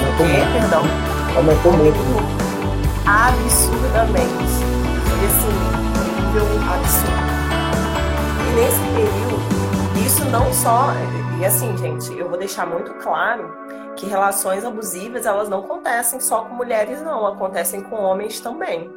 Aumentou 0.00 0.26
que, 0.26 0.58
perdão, 0.58 0.82
Aumentou 1.36 1.72
muito. 1.72 2.00
absurdamente. 3.06 4.54
E 5.06 5.26
assim, 5.26 5.54
nível 6.26 6.46
absurdo. 6.74 7.29
Nesse 8.54 8.80
período, 8.94 10.06
isso 10.06 10.24
não 10.26 10.52
só. 10.52 10.88
E 11.40 11.44
assim, 11.44 11.76
gente, 11.76 12.18
eu 12.18 12.28
vou 12.28 12.38
deixar 12.38 12.66
muito 12.66 12.92
claro 12.94 13.54
que 13.96 14.06
relações 14.06 14.64
abusivas, 14.64 15.26
elas 15.26 15.48
não 15.48 15.60
acontecem 15.60 16.20
só 16.20 16.44
com 16.44 16.54
mulheres, 16.54 17.00
não, 17.02 17.26
acontecem 17.26 17.80
com 17.80 17.96
homens 17.96 18.40
também. 18.40 18.90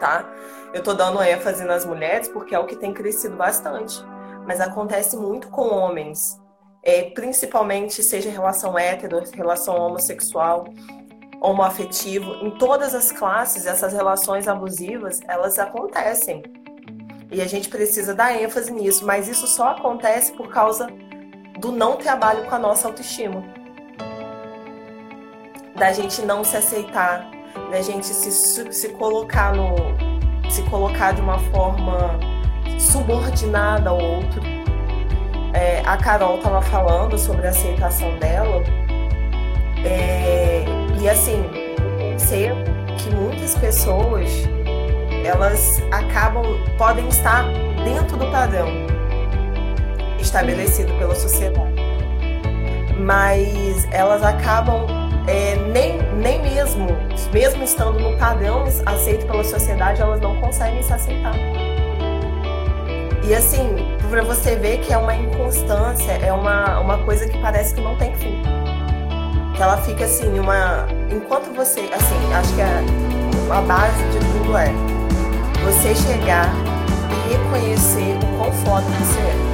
Tá? 0.00 0.24
Eu 0.72 0.82
tô 0.82 0.92
dando 0.92 1.22
ênfase 1.22 1.64
nas 1.64 1.84
mulheres 1.84 2.28
porque 2.28 2.54
é 2.54 2.58
o 2.58 2.66
que 2.66 2.76
tem 2.76 2.92
crescido 2.92 3.36
bastante. 3.36 4.04
Mas 4.46 4.60
acontece 4.60 5.16
muito 5.16 5.48
com 5.48 5.68
homens. 5.68 6.40
É, 6.82 7.10
principalmente 7.10 8.02
seja 8.02 8.30
relação 8.30 8.78
hétero, 8.78 9.22
relação 9.32 9.76
homossexual, 9.76 10.64
homoafetivo, 11.40 12.32
em 12.44 12.50
todas 12.58 12.94
as 12.94 13.12
classes, 13.12 13.66
essas 13.66 13.92
relações 13.92 14.48
abusivas, 14.48 15.20
elas 15.28 15.58
acontecem. 15.58 16.42
E 17.30 17.42
a 17.42 17.46
gente 17.46 17.68
precisa 17.68 18.14
dar 18.14 18.40
ênfase 18.40 18.72
nisso, 18.72 19.04
mas 19.04 19.28
isso 19.28 19.46
só 19.46 19.68
acontece 19.68 20.32
por 20.32 20.48
causa 20.48 20.88
do 21.58 21.70
não 21.70 21.96
trabalho 21.96 22.44
com 22.44 22.54
a 22.54 22.58
nossa 22.58 22.88
autoestima. 22.88 23.42
Da 25.76 25.92
gente 25.92 26.22
não 26.22 26.42
se 26.42 26.56
aceitar, 26.56 27.30
da 27.70 27.82
gente 27.82 28.06
se, 28.06 28.30
se 28.72 28.88
colocar 28.90 29.54
no. 29.54 29.76
se 30.50 30.62
colocar 30.70 31.12
de 31.12 31.20
uma 31.20 31.38
forma 31.38 32.18
subordinada 32.78 33.90
ao 33.90 34.00
outro. 34.00 34.40
É, 35.52 35.82
a 35.84 35.96
Carol 35.96 36.36
estava 36.36 36.62
falando 36.62 37.18
sobre 37.18 37.46
a 37.46 37.50
aceitação 37.50 38.16
dela. 38.18 38.62
É, 39.84 40.64
e 41.00 41.08
assim, 41.08 41.42
percebo 41.98 42.56
que 42.96 43.10
muitas 43.14 43.54
pessoas 43.56 44.28
elas 45.24 45.82
acabam, 45.90 46.44
podem 46.76 47.08
estar 47.08 47.44
dentro 47.84 48.16
do 48.16 48.26
padrão 48.30 48.68
estabelecido 50.20 50.92
pela 50.98 51.14
sociedade. 51.14 51.74
Mas 52.98 53.86
elas 53.92 54.22
acabam 54.22 54.86
é, 55.26 55.56
nem, 55.72 55.98
nem 56.14 56.42
mesmo, 56.42 56.88
mesmo 57.32 57.62
estando 57.62 57.98
no 58.00 58.16
padrão 58.16 58.64
aceito 58.86 59.26
pela 59.26 59.44
sociedade, 59.44 60.00
elas 60.00 60.20
não 60.20 60.40
conseguem 60.40 60.82
se 60.82 60.92
aceitar. 60.92 61.34
E 63.22 63.34
assim, 63.34 63.76
para 64.10 64.22
você 64.22 64.56
ver 64.56 64.78
que 64.78 64.92
é 64.92 64.96
uma 64.96 65.14
inconstância, 65.14 66.12
é 66.12 66.32
uma, 66.32 66.80
uma 66.80 66.98
coisa 67.04 67.28
que 67.28 67.38
parece 67.38 67.74
que 67.74 67.80
não 67.80 67.94
tem 67.96 68.14
fim. 68.14 68.42
Que 69.54 69.62
ela 69.62 69.76
fica 69.78 70.04
assim, 70.04 70.38
uma. 70.38 70.86
Enquanto 71.10 71.54
você. 71.54 71.80
Assim, 71.92 72.32
acho 72.32 72.54
que 72.54 72.62
a, 72.62 73.58
a 73.58 73.60
base 73.60 74.02
de 74.04 74.18
tudo 74.32 74.56
é 74.56 74.97
você 75.64 75.94
chegar 75.94 76.52
e 77.10 77.32
reconhecer 77.32 78.16
o 78.22 78.38
quão 78.38 78.52
foda 78.52 78.86
você 78.98 79.18
é. 79.20 79.48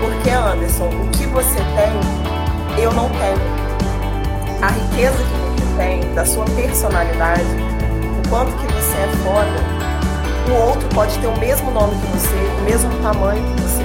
Porque, 0.00 0.30
Anderson, 0.30 0.86
o 0.86 1.08
que 1.10 1.26
você 1.26 1.56
tem, 1.56 2.82
eu 2.82 2.92
não 2.92 3.08
tenho. 3.10 3.60
A 4.62 4.68
riqueza 4.68 5.16
que 5.16 5.62
você 5.62 5.76
tem, 5.76 6.14
da 6.14 6.24
sua 6.24 6.44
personalidade, 6.46 7.44
o 8.24 8.28
quanto 8.28 8.52
que 8.52 8.66
você 8.72 8.96
é 8.96 9.08
foda, 9.24 9.80
o 10.50 10.68
outro 10.68 10.88
pode 10.88 11.18
ter 11.18 11.26
o 11.26 11.38
mesmo 11.38 11.70
nome 11.70 11.94
que 12.00 12.06
você, 12.08 12.34
o 12.58 12.64
mesmo 12.64 12.90
tamanho 13.02 13.42
que 13.54 13.62
você, 13.62 13.84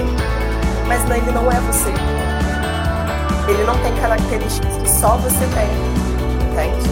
mas 0.86 1.02
ele 1.10 1.30
não 1.32 1.50
é 1.50 1.60
você. 1.60 1.92
Ele 3.48 3.62
não 3.64 3.78
tem 3.78 3.94
características 3.96 4.76
que 4.82 4.90
só 4.90 5.16
você 5.16 5.46
tem, 5.54 5.68
entende? 6.50 6.88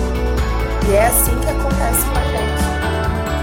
E 0.89 0.95
é 0.95 1.07
assim 1.07 1.37
que 1.41 1.49
acontece 1.49 2.05
com 2.07 2.19
a 2.19 2.23
gente. 2.23 2.74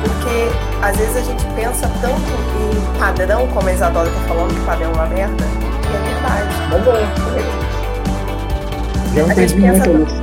Porque 0.01 0.49
às 0.81 0.97
vezes 0.97 1.17
a 1.17 1.21
gente 1.21 1.45
pensa 1.55 1.89
tanto 2.01 2.31
em 2.59 2.99
padrão, 2.99 3.47
como 3.47 3.67
a 3.67 3.73
Isadora 3.73 4.09
tá 4.09 4.19
falando, 4.27 4.53
que 4.53 4.65
padrão 4.65 4.91
é 4.91 4.93
uma 4.93 5.05
merda, 5.05 5.43
e 5.43 5.95
é 5.95 5.99
verdade. 6.13 6.49
Mas 6.69 6.87
é. 7.37 7.71
Já 9.15 9.23
aprendi 9.23 9.55
muito 9.55 9.89
isso. 10.03 10.21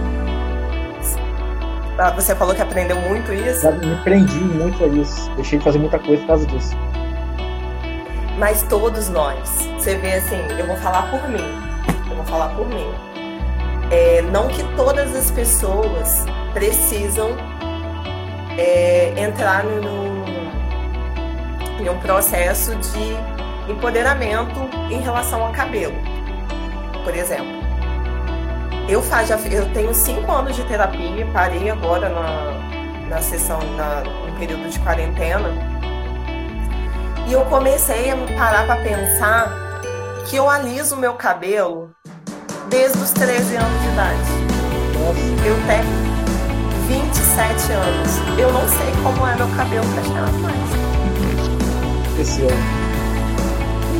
Ah, 1.99 2.11
você 2.13 2.35
falou 2.35 2.55
que 2.55 2.63
aprendeu 2.63 2.97
muito 3.01 3.33
isso? 3.33 3.63
Já 3.63 3.73
me 3.73 3.97
prendi 3.97 4.39
muito 4.39 4.85
a 4.85 4.87
isso. 4.87 5.29
Deixei 5.35 5.59
de 5.59 5.65
fazer 5.65 5.79
muita 5.79 5.99
coisa 5.99 6.21
por 6.23 6.29
causa 6.29 6.47
disso. 6.47 6.77
Mas 8.39 8.63
todos 8.63 9.09
nós, 9.09 9.69
você 9.77 9.97
vê 9.97 10.13
assim, 10.13 10.41
eu 10.57 10.67
vou 10.67 10.77
falar 10.77 11.11
por 11.11 11.29
mim. 11.29 11.45
Eu 12.09 12.17
vou 12.17 12.25
falar 12.25 12.51
por 12.51 12.69
mim. 12.69 12.87
É, 13.91 14.23
não 14.23 14.47
que 14.47 14.63
todas 14.77 15.15
as 15.17 15.31
pessoas 15.33 16.25
precisam 16.55 17.37
é, 18.59 19.15
entrar 19.17 19.63
no, 19.65 20.25
em 21.81 21.89
um 21.89 21.99
processo 22.01 22.75
de 22.75 23.73
empoderamento 23.73 24.69
em 24.91 25.01
relação 25.01 25.47
ao 25.47 25.53
cabelo, 25.53 25.95
por 27.05 27.15
exemplo. 27.15 27.57
Eu, 28.89 29.03
faz, 29.03 29.31
eu 29.31 29.71
tenho 29.73 29.95
cinco 29.95 30.31
anos 30.33 30.57
de 30.57 30.65
terapia, 30.65 31.27
parei 31.33 31.71
agora 31.71 32.09
na, 32.09 33.09
na 33.09 33.23
sessão, 33.23 33.61
na, 33.77 34.01
no 34.01 34.39
período 34.39 34.69
de 34.69 34.79
quarentena, 34.81 35.51
e 37.29 37.33
eu 37.33 37.45
comecei 37.45 38.11
a 38.11 38.17
parar 38.37 38.67
para 38.67 38.83
pensar 38.83 39.81
que 40.29 40.37
eu 40.37 40.49
aliso 40.49 40.97
o 40.97 40.99
meu 40.99 41.15
cabelo 41.15 41.91
desde 42.71 42.99
os 42.99 43.11
13 43.13 43.57
anos 43.57 43.83
de 43.83 43.89
idade. 43.89 44.49
Eu 45.47 45.55
tenho 45.67 46.08
27 46.89 47.73
anos. 47.73 48.11
Eu 48.39 48.51
não 48.51 48.67
sei 48.67 48.91
como 49.03 49.27
é 49.27 49.37
meu 49.37 49.49
cabelo 49.57 49.85
cacheado 49.95 50.39
mais. 50.39 50.71
Esqueceu. 52.09 52.49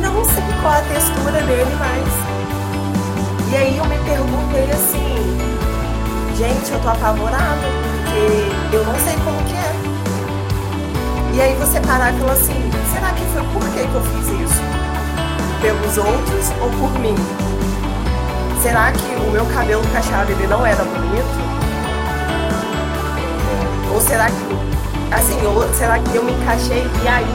Não 0.01 0.25
sei 0.25 0.43
qual 0.59 0.73
a 0.73 0.81
textura 0.81 1.39
dele 1.43 1.75
mais. 1.75 2.39
E 3.51 3.55
aí 3.55 3.77
eu 3.77 3.85
me 3.85 3.97
perguntei 3.99 4.71
assim, 4.71 5.37
gente, 6.35 6.71
eu 6.71 6.79
tô 6.79 6.89
apavorada, 6.89 7.67
porque 8.05 8.75
eu 8.75 8.83
não 8.83 8.95
sei 8.95 9.13
como 9.23 9.37
que 9.43 9.53
é. 9.53 11.35
E 11.35 11.41
aí 11.41 11.55
você 11.55 11.79
parar 11.81 12.11
e 12.11 12.17
falar 12.17 12.33
assim, 12.33 12.71
será 12.91 13.11
que 13.13 13.23
foi 13.25 13.43
por 13.53 13.69
que, 13.69 13.87
que 13.87 13.95
eu 13.95 14.01
fiz 14.01 14.51
isso? 14.51 14.61
Pelos 15.61 15.97
outros 15.97 16.49
ou 16.59 16.69
por 16.71 16.99
mim? 16.99 17.15
Será 18.63 18.91
que 18.91 19.15
o 19.15 19.31
meu 19.31 19.45
cabelo 19.45 19.83
cacheado 19.93 20.31
ele 20.31 20.47
não 20.47 20.65
era 20.65 20.83
bonito? 20.83 21.48
Ou 23.99 24.05
será 24.05 24.27
que, 24.27 25.13
assim, 25.13 25.45
ou 25.45 25.61
será 25.73 25.99
que 25.99 26.15
eu 26.15 26.23
me 26.23 26.31
encaixei 26.31 26.83
e 27.03 27.07
aí. 27.09 27.25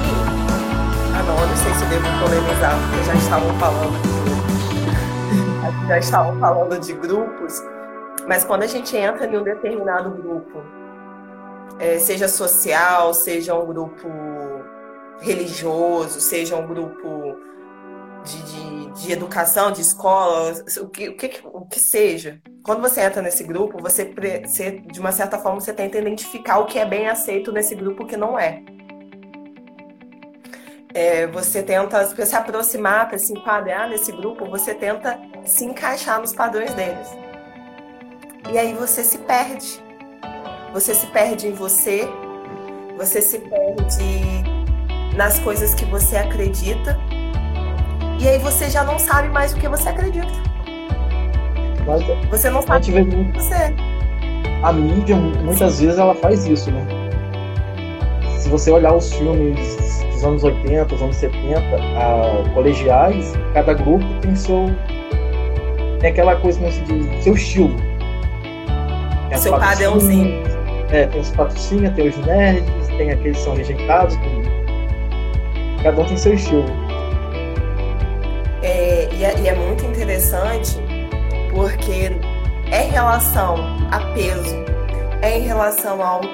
Ah, 1.15 1.23
não, 1.23 1.39
eu 1.39 1.47
não 1.47 1.57
sei 1.59 1.75
se 1.75 1.83
eu 1.83 1.89
devo 1.91 2.07
polemizar, 2.19 2.75
porque 2.81 3.05
já 3.05 3.15
estavam 3.17 3.59
falando. 3.59 3.93
já 5.87 5.99
estavam 5.99 6.41
falando 6.41 6.81
de 6.81 6.95
grupos, 6.95 7.63
mas 8.27 8.45
quando 8.45 8.63
a 8.63 8.67
gente 8.67 8.97
entra 8.97 9.27
em 9.27 9.37
um 9.37 9.43
determinado 9.43 10.09
grupo, 10.09 10.63
é, 11.79 11.99
seja 11.99 12.29
social, 12.29 13.13
seja 13.13 13.55
um 13.55 13.67
grupo 13.67 14.09
religioso, 15.21 16.19
seja 16.19 16.57
um 16.57 16.67
grupo 16.67 17.37
de, 18.25 18.43
de, 18.43 18.64
de 18.95 19.13
educação, 19.13 19.73
de 19.73 19.81
escola, 19.81 20.53
o 20.81 20.89
que, 20.89 21.09
o, 21.09 21.17
que, 21.17 21.41
o 21.45 21.67
que 21.67 21.81
seja. 21.81 22.41
Quando 22.63 22.81
você 22.81 23.01
entra 23.01 23.21
nesse 23.21 23.43
grupo, 23.45 23.83
você, 23.83 24.15
você, 24.47 24.83
de 24.91 25.01
uma 25.01 25.13
certa 25.13 25.39
forma, 25.39 25.61
você 25.61 25.73
tenta 25.73 25.99
identificar 25.99 26.59
o 26.59 26.67
que 26.67 26.79
é 26.79 26.87
bem 26.87 27.09
aceito 27.09 27.53
nesse 27.53 27.75
grupo 27.75 28.03
e 28.03 28.05
o 28.05 28.09
que 28.09 28.17
não 28.17 28.39
é. 28.39 28.63
é 30.95 31.27
você 31.27 31.63
tenta 31.63 32.07
se 32.07 32.37
aproximar 32.37 33.09
para 33.09 33.19
se 33.19 33.33
enquadrar 33.33 33.89
nesse 33.89 34.13
grupo, 34.13 34.49
você 34.49 34.75
tenta 34.75 35.19
se 35.45 35.65
encaixar 35.65 36.21
nos 36.21 36.33
padrões 36.33 36.73
deles. 36.75 37.09
E 38.53 38.59
aí 38.59 38.73
você 38.75 39.03
se 39.03 39.19
perde. 39.19 39.83
Você 40.73 40.95
se 40.95 41.07
perde 41.09 41.49
em 41.49 41.53
você, 41.53 42.09
você 42.97 43.21
se 43.23 43.39
perde 43.39 44.45
nas 45.17 45.39
coisas 45.39 45.75
que 45.75 45.85
você 45.85 46.17
acredita 46.17 46.99
e 48.21 48.29
aí 48.29 48.39
você 48.39 48.71
já 48.71 48.85
não 48.85 48.99
sabe 48.99 49.29
mais 49.29 49.53
o 49.53 49.57
que 49.57 49.69
você 49.69 49.89
acredita. 49.89 50.33
Mas 51.87 52.03
você 52.31 52.49
não 52.51 52.63
sabe 52.63 53.01
o 53.01 53.07
que 53.07 53.39
você 53.39 53.55
é. 53.55 53.75
A 54.63 54.73
mídia, 54.73 55.17
muitas 55.17 55.81
vezes, 55.81 55.99
ela 55.99 56.15
faz 56.15 56.47
isso, 56.47 56.71
né? 56.71 56.87
Se 58.39 58.49
você 58.49 58.71
olhar 58.71 58.95
os 58.95 59.13
filmes 59.13 60.03
dos 60.11 60.25
anos 60.25 60.45
80, 60.45 60.85
dos 60.87 61.03
anos 61.03 61.17
70, 61.17 61.61
a, 61.61 62.55
colegiais, 62.55 63.35
cada 63.53 63.75
grupo 63.75 64.07
tem 64.23 64.35
seu. 64.35 64.71
tem 66.01 66.11
aquela 66.11 66.37
coisa 66.37 66.59
como 66.59 66.73
se 66.73 66.81
diz, 66.83 67.25
seu 67.25 67.35
estilo. 67.35 67.77
Tem 69.29 69.39
seu 69.39 69.53
padrãozinho. 69.59 70.43
É, 70.91 71.07
tem 71.07 71.21
os 71.21 71.31
patrocínios, 71.31 71.93
tem 71.95 72.09
os 72.09 72.17
nerds, 72.19 72.89
tem 72.97 73.11
aqueles 73.11 73.37
que 73.37 73.45
são 73.45 73.55
rejeitados. 73.55 74.17
Tem... 74.17 74.43
Cada 75.83 76.01
um 76.01 76.05
tem 76.07 76.17
seu 76.17 76.35
estilo. 76.35 76.84
É, 78.65 79.11
e, 79.13 79.23
é, 79.23 79.39
e 79.41 79.47
é 79.49 79.55
muito 79.55 79.85
interessante 79.85 80.79
porque 81.51 82.11
é 82.71 82.87
em 82.87 82.91
relação 82.91 83.57
a 83.91 84.01
peso, 84.15 84.57
é 85.21 85.39
em 85.39 85.43
relação 85.43 86.01
à 86.01 86.07
altura, 86.07 86.33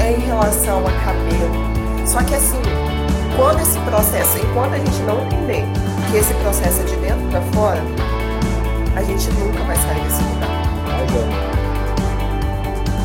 é 0.00 0.12
em 0.12 0.20
relação 0.20 0.78
a 0.86 0.90
cabelo. 1.04 2.06
Só 2.06 2.22
que 2.22 2.34
assim, 2.34 2.62
quando 3.36 3.60
esse 3.60 3.78
processo, 3.80 4.38
enquanto 4.38 4.72
a 4.72 4.78
gente 4.78 5.02
não 5.02 5.22
entender 5.26 5.64
que 6.10 6.16
esse 6.16 6.32
processo 6.32 6.80
é 6.80 6.84
de 6.84 6.96
dentro 6.96 7.28
para 7.28 7.42
fora, 7.52 7.82
a 8.96 9.02
gente 9.02 9.30
nunca 9.32 9.62
vai 9.64 9.76
sair 9.76 10.00
desse 10.00 10.22
lugar. 10.22 10.48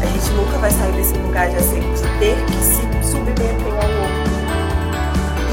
A 0.02 0.06
gente 0.06 0.30
nunca 0.32 0.58
vai 0.60 0.72
sair 0.72 0.94
desse 0.94 1.14
lugar 1.18 1.50
de, 1.50 1.58
assim, 1.58 1.82
de 1.82 2.20
ter 2.20 2.46
que 2.46 2.54
se 2.54 3.12
submeter 3.12 3.74
ao 3.82 3.90
outro. 4.02 4.34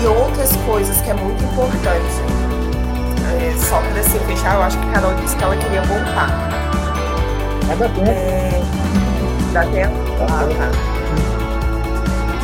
E 0.01 0.07
outras 0.07 0.55
coisas 0.64 1.01
que 1.01 1.11
é 1.11 1.14
muito 1.14 1.43
importante 1.43 2.50
é, 3.31 3.55
só 3.59 3.81
para 3.81 4.01
assim, 4.01 4.18
fechar, 4.20 4.55
eu 4.55 4.62
acho 4.62 4.78
que 4.78 4.89
a 4.89 4.93
Carol 4.93 5.14
disse 5.14 5.37
que 5.37 5.45
ela 5.45 5.57
queria 5.57 5.83
voltar. 5.83 6.31
Mas 7.66 7.78
dá 7.78 7.89
tempo. 7.89 8.11
É... 8.11 8.62
Dá 9.53 9.62
tempo? 9.64 9.95
Dá 10.18 10.24
ah, 10.24 10.45
tempo. 10.47 10.55
tá. 10.59 10.70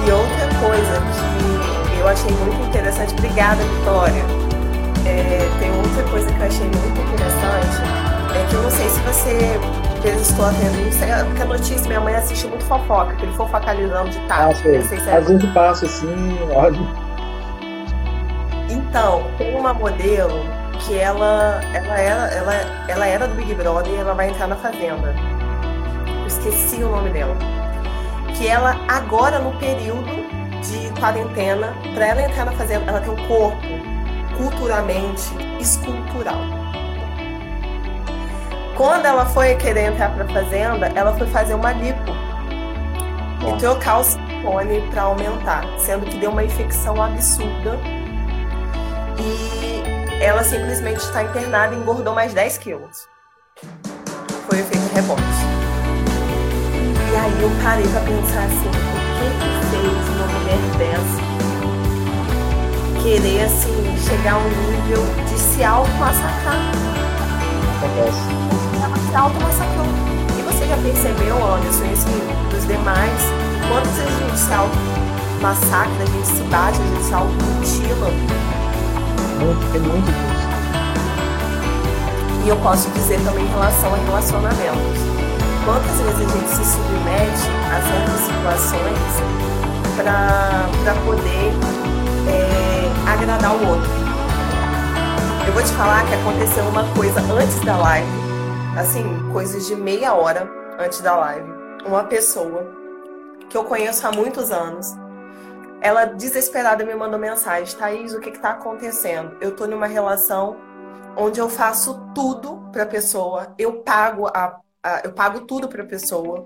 E 0.07 0.11
outra 0.11 0.47
coisa 0.61 1.03
que 1.91 1.99
eu 1.99 2.09
achei 2.09 2.31
muito 2.31 2.69
interessante, 2.69 3.13
obrigada, 3.15 3.63
Vitória. 3.65 4.23
é, 5.05 5.49
tem 5.59 5.71
outra 5.77 6.03
coisa 6.11 6.33
que 6.33 6.41
eu 6.41 6.47
achei 6.47 6.67
muito 6.67 7.01
interessante, 7.01 7.83
é 8.35 8.47
que 8.49 8.55
eu 8.55 8.63
não 8.63 8.71
sei 8.71 8.89
se 8.89 9.01
você 9.01 9.61
estou 10.05 10.45
atendendo, 10.45 11.27
porque 11.27 11.43
a 11.43 11.47
notícia, 11.47 11.87
minha 11.89 12.01
mãe 12.01 12.15
assiste 12.15 12.47
muito 12.47 12.65
fofoca, 12.65 13.13
aquele 13.13 13.33
fofocalizando 13.33 14.11
de 14.11 14.21
tarde. 14.29 14.61
Ah, 14.61 14.63
sei. 14.63 14.83
Se 14.83 14.95
é... 15.09 15.17
Às 15.17 15.27
vezes 15.27 15.51
passa 15.53 15.87
assim, 15.87 16.39
olha. 16.55 16.79
Então, 18.71 19.27
tem 19.39 19.57
uma 19.57 19.75
modelo 19.75 20.45
que 20.87 20.97
ela, 20.97 21.61
ela, 21.75 21.99
era, 21.99 22.27
ela, 22.29 22.55
ela 22.89 23.07
era 23.07 23.27
do 23.27 23.35
Big 23.35 23.53
Brother 23.55 23.93
e 23.93 23.97
ela 23.97 24.15
vai 24.15 24.31
entrar 24.31 24.47
na 24.47 24.57
Fazenda. 24.57 25.15
Eu 26.21 26.27
esqueci 26.27 26.77
o 26.77 26.89
nome 26.89 27.11
dela. 27.11 27.37
Que 28.37 28.47
ela, 28.47 28.77
agora 28.89 29.39
no 29.39 29.59
período 29.59 30.05
de 30.63 31.01
quarentena, 31.01 31.75
para 31.95 32.07
ela 32.07 32.23
entrar 32.23 32.45
na 32.45 32.53
Fazenda, 32.53 32.85
ela 32.87 33.01
tem 33.01 33.11
um 33.11 33.29
corpo 33.29 33.67
culturalmente 34.37 35.33
escultural. 35.61 36.39
Quando 38.77 39.07
ela 39.07 39.25
foi 39.27 39.55
querer 39.57 39.93
entrar 39.93 40.11
para 40.15 40.25
a 40.25 40.29
fazenda, 40.29 40.93
ela 40.95 41.17
foi 41.17 41.27
fazer 41.29 41.55
uma 41.55 41.73
lipo 41.73 42.13
e 43.41 43.59
trocar 43.59 44.01
o 44.01 44.05
silicone 44.05 44.83
para 44.91 45.03
aumentar, 45.03 45.65
sendo 45.79 46.05
que 46.05 46.19
deu 46.19 46.31
uma 46.31 46.45
infecção 46.45 47.03
absurda 47.03 47.79
e 49.19 49.96
ela 50.21 50.43
simplesmente 50.43 50.99
está 50.99 51.23
internada 51.23 51.75
e 51.75 51.79
engordou 51.79 52.15
mais 52.15 52.33
10 52.33 52.59
quilos. 52.59 53.09
Foi 54.49 54.59
o 54.59 54.61
efeito 54.61 54.95
rebote. 54.95 55.23
E 57.13 57.17
aí 57.17 57.43
eu 57.43 57.51
parei 57.63 57.87
para 57.89 58.01
pensar 58.01 58.45
assim, 58.45 58.69
o 58.69 58.73
que 59.19 59.29
que 59.41 59.51
fez 59.71 60.09
uma 60.17 60.27
mulher 60.27 60.59
dessa 60.79 61.27
querer 63.03 63.45
assim 63.45 63.97
chegar 63.99 64.35
a 64.35 64.39
um 64.39 64.49
nível 64.49 65.05
de 65.27 65.39
se 65.39 65.63
auto-massacrar? 65.63 66.57
Acontece 67.77 68.47
se 69.09 69.15
auto-massacrou. 69.15 69.87
E 70.39 70.43
você 70.43 70.67
já 70.67 70.77
percebeu, 70.79 71.37
Anderson, 71.55 71.85
isso 71.93 72.07
dos 72.51 72.67
demais, 72.67 73.23
quantas 73.69 73.93
vezes 73.93 74.13
a 74.13 74.27
gente 74.27 74.39
se 74.39 74.53
auto-massacra, 74.53 76.03
a 76.03 76.07
gente 76.07 76.27
se 76.27 76.43
bate, 76.45 76.81
a 76.81 76.85
gente 76.85 77.05
se 77.05 77.15
auto-mutila? 77.15 78.66
Muito, 79.39 79.73
tem 79.73 79.81
muito 79.81 80.07
disso. 80.07 80.47
E 82.45 82.49
eu 82.49 82.57
posso 82.59 82.91
dizer 82.91 83.21
também 83.25 83.45
em 83.45 83.49
relação 83.49 83.93
a 83.93 83.97
relacionamentos. 83.97 84.99
Quantas 85.65 86.01
vezes 86.01 86.21
a 86.21 86.39
gente 86.39 86.49
se 86.49 86.65
submete 86.65 87.49
a 87.73 87.81
certas 87.83 88.21
situações 88.21 89.13
para 89.97 90.95
poder 91.05 91.53
é, 92.29 93.11
agradar 93.11 93.53
o 93.53 93.69
outro? 93.69 93.91
Eu 95.47 95.53
vou 95.53 95.63
te 95.63 95.73
falar 95.73 96.05
que 96.07 96.15
aconteceu 96.15 96.65
uma 96.65 96.85
coisa 96.95 97.21
antes 97.21 97.61
da 97.61 97.77
live 97.77 98.27
assim, 98.79 99.05
coisas 99.33 99.67
de 99.67 99.75
meia 99.75 100.15
hora 100.15 100.49
antes 100.79 101.01
da 101.01 101.17
live, 101.17 101.51
uma 101.87 102.05
pessoa 102.05 102.67
que 103.49 103.57
eu 103.57 103.65
conheço 103.65 104.07
há 104.07 104.13
muitos 104.13 104.51
anos, 104.51 104.95
ela 105.81 106.05
desesperada 106.05 106.85
me 106.85 106.95
mandou 106.95 107.19
mensagem: 107.19 107.77
Thaís, 107.77 108.15
o 108.15 108.21
que 108.21 108.31
está 108.31 108.51
acontecendo? 108.51 109.37
Eu 109.41 109.51
estou 109.51 109.67
numa 109.67 109.87
relação 109.87 110.57
onde 111.17 111.41
eu 111.41 111.49
faço 111.49 112.13
tudo 112.15 112.69
para 112.73 112.83
a 112.83 112.87
pessoa, 112.87 113.55
eu 113.59 113.81
pago, 113.83 114.27
a, 114.27 114.61
a, 114.83 115.01
eu 115.05 115.13
pago 115.13 115.41
tudo 115.41 115.67
para 115.67 115.83
a 115.83 115.87
pessoa, 115.87 116.45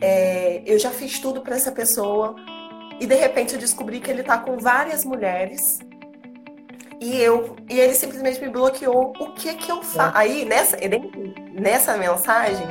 é, 0.00 0.62
eu 0.66 0.78
já 0.78 0.90
fiz 0.90 1.18
tudo 1.18 1.40
para 1.40 1.56
essa 1.56 1.72
pessoa, 1.72 2.36
e 3.00 3.06
de 3.06 3.14
repente 3.14 3.54
eu 3.54 3.60
descobri 3.60 4.00
que 4.00 4.10
ele 4.10 4.20
está 4.20 4.36
com 4.38 4.58
várias 4.58 5.04
mulheres 5.04 5.80
e 7.00 7.20
eu 7.20 7.56
e 7.68 7.78
ele 7.78 7.94
simplesmente 7.94 8.40
me 8.40 8.48
bloqueou. 8.48 9.12
O 9.18 9.32
que 9.32 9.54
que 9.54 9.70
eu 9.70 9.82
faço? 9.82 10.16
É. 10.16 10.20
Aí 10.20 10.44
nessa 10.44 10.76
nessa 11.52 11.96
mensagem 11.96 12.66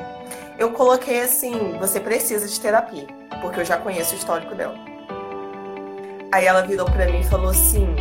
eu 0.58 0.72
coloquei 0.72 1.22
assim: 1.22 1.78
você 1.80 2.00
precisa 2.00 2.48
de 2.48 2.60
terapia, 2.60 3.08
porque 3.41 3.60
eu 3.60 3.66
já 3.66 3.78
conheço 3.78 4.14
o 4.14 4.18
histórico 4.18 4.56
dela. 4.56 4.93
Aí 6.34 6.48
ela 6.48 6.64
virou 6.64 6.88
para 6.88 7.06
mim 7.06 7.20
e 7.20 7.24
falou 7.24 7.52
assim: 7.52 7.96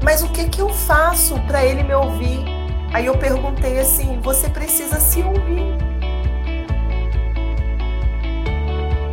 mas 0.00 0.22
o 0.22 0.28
que 0.28 0.48
que 0.48 0.62
eu 0.62 0.68
faço 0.68 1.34
para 1.48 1.64
ele 1.64 1.82
me 1.82 1.92
ouvir? 1.92 2.44
Aí 2.94 3.06
eu 3.06 3.18
perguntei 3.18 3.80
assim: 3.80 4.20
você 4.22 4.48
precisa 4.48 5.00
se 5.00 5.20
ouvir. 5.20 5.76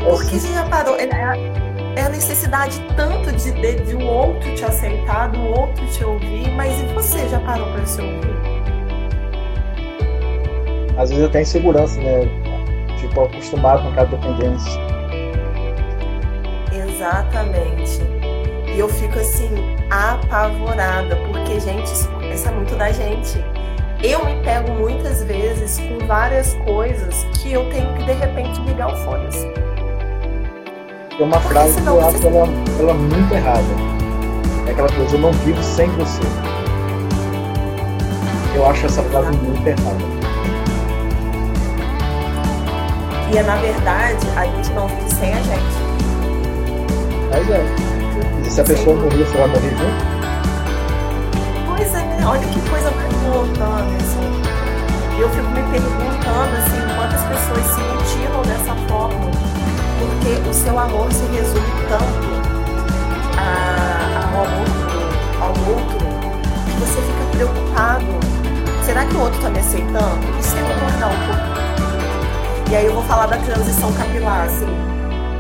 Porque 0.04 0.40
você 0.40 0.54
já 0.54 0.64
parou? 0.66 0.96
é 0.96 2.02
a 2.02 2.10
necessidade 2.10 2.80
tanto 2.96 3.32
de, 3.32 3.52
de, 3.52 3.76
de 3.78 3.96
um 3.96 4.08
outro 4.08 4.54
te 4.54 4.64
aceitar, 4.64 5.30
do 5.30 5.42
outro 5.42 5.84
te 5.88 6.04
ouvir, 6.04 6.52
mas 6.52 6.80
e 6.82 6.86
você 6.94 7.28
já 7.28 7.40
parou 7.40 7.66
para 7.72 7.84
se 7.88 8.00
ouvir? 8.00 8.38
Às 11.00 11.10
vezes 11.10 11.26
até 11.26 11.42
insegurança, 11.42 12.00
né? 12.00 12.28
Tipo, 13.00 13.22
acostumado 13.22 13.82
com 13.82 13.90
aquela 13.90 14.06
dependência. 14.06 15.03
Exatamente. 16.94 18.00
E 18.74 18.80
eu 18.80 18.90
fico 18.90 19.20
assim, 19.20 19.50
apavorada, 19.90 21.16
porque, 21.28 21.60
gente, 21.60 21.92
isso 21.92 22.48
é 22.48 22.52
muito 22.52 22.76
da 22.76 22.92
gente. 22.92 23.44
Eu 24.02 24.26
me 24.26 24.42
pego 24.44 24.72
muitas 24.74 25.24
vezes 25.24 25.80
com 25.80 26.06
várias 26.06 26.54
coisas 26.66 27.24
que 27.36 27.54
eu 27.54 27.70
tenho 27.70 27.94
que 27.94 28.04
de 28.04 28.14
repente 28.14 28.60
ligar 28.62 28.94
o 28.94 28.96
fone. 28.98 29.28
Assim 29.28 29.64
tem 31.18 31.28
uma 31.28 31.40
frase 31.40 31.80
que 31.80 31.88
eu 31.88 32.06
acho 32.06 32.28
ela, 32.28 32.48
ela 32.80 32.94
muito 32.94 33.34
errada. 33.34 33.64
É 34.68 34.72
aquela 34.72 34.90
coisa, 34.90 35.16
eu 35.16 35.20
não 35.20 35.32
vivo 35.32 35.62
sem 35.62 35.88
você. 35.92 36.22
Eu 38.56 38.66
acho 38.68 38.86
essa 38.88 39.04
frase 39.04 39.32
muito 39.38 39.66
errada. 39.66 40.04
E 43.32 43.38
é 43.38 43.44
na 43.44 43.56
verdade, 43.58 44.28
a 44.36 44.46
gente 44.46 44.72
não 44.72 44.88
vive 44.88 45.12
sem 45.12 45.34
a 45.34 45.42
gente. 45.42 45.83
Mas 47.34 47.50
é. 47.50 47.66
E 48.46 48.50
se 48.50 48.62
a 48.62 48.64
pessoa 48.64 48.96
morrer, 48.96 49.26
você 49.26 49.38
vai 49.38 49.48
morrer 49.48 49.72
junto? 49.72 50.06
Pois 51.68 51.94
é, 51.96 51.98
né? 51.98 52.26
olha 52.26 52.48
que 52.48 52.62
coisa 52.70 52.92
mais 52.92 53.12
louca. 53.26 53.84
Eu 55.20 55.30
fico 55.30 55.50
me 55.50 55.64
perguntando 55.64 56.56
assim, 56.58 56.80
quantas 56.96 57.24
pessoas 57.24 57.66
se 57.74 57.82
mutilam 57.82 58.44
dessa 58.44 58.76
forma 58.88 59.34
porque 60.00 60.32
o 60.50 60.54
seu 60.54 60.78
amor 60.78 61.12
se 61.12 61.26
resume 61.26 61.72
tanto 61.90 62.34
a, 63.38 64.30
ao, 64.36 64.46
outro, 64.60 65.00
ao 65.42 65.50
outro 65.74 66.06
que 66.66 66.74
você 66.80 67.02
fica 67.02 67.24
preocupado. 67.32 68.06
Será 68.86 69.06
que 69.06 69.16
o 69.16 69.22
outro 69.22 69.38
está 69.38 69.50
me 69.50 69.60
aceitando? 69.60 70.20
E 70.40 70.44
se 70.44 70.58
eu 70.58 70.66
pouco? 70.66 70.84
E 72.70 72.76
aí 72.76 72.86
eu 72.86 72.94
vou 72.94 73.04
falar 73.04 73.28
da 73.28 73.38
transição 73.38 73.94
capilar, 73.94 74.46
assim. 74.46 74.93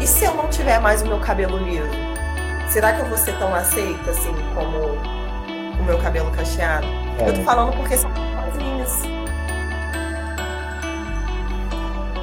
E 0.03 0.05
se 0.05 0.25
eu 0.25 0.33
não 0.33 0.49
tiver 0.49 0.81
mais 0.81 1.01
o 1.01 1.07
meu 1.07 1.17
cabelo 1.17 1.57
liso? 1.59 1.87
Será 2.67 2.91
que 2.91 2.99
eu 2.99 3.05
vou 3.05 3.17
ser 3.17 3.39
tão 3.39 3.55
aceita, 3.55 4.11
assim, 4.11 4.35
como 4.53 4.77
o 5.79 5.83
meu 5.85 5.97
cabelo 5.97 6.29
cacheado? 6.31 6.85
É. 7.21 7.29
Eu 7.29 7.33
tô 7.35 7.41
falando 7.43 7.73
porque 7.77 7.95
são 7.95 8.11
coisinhas. 8.11 9.01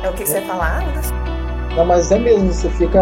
É 0.02 0.10
o 0.10 0.12
que, 0.12 0.24
que 0.24 0.28
você 0.28 0.40
vai 0.40 0.48
falar, 0.48 0.82
Anderson? 0.82 1.14
Não, 1.74 1.86
mas 1.86 2.12
é 2.12 2.18
mesmo, 2.18 2.52
você 2.52 2.68
fica 2.68 3.00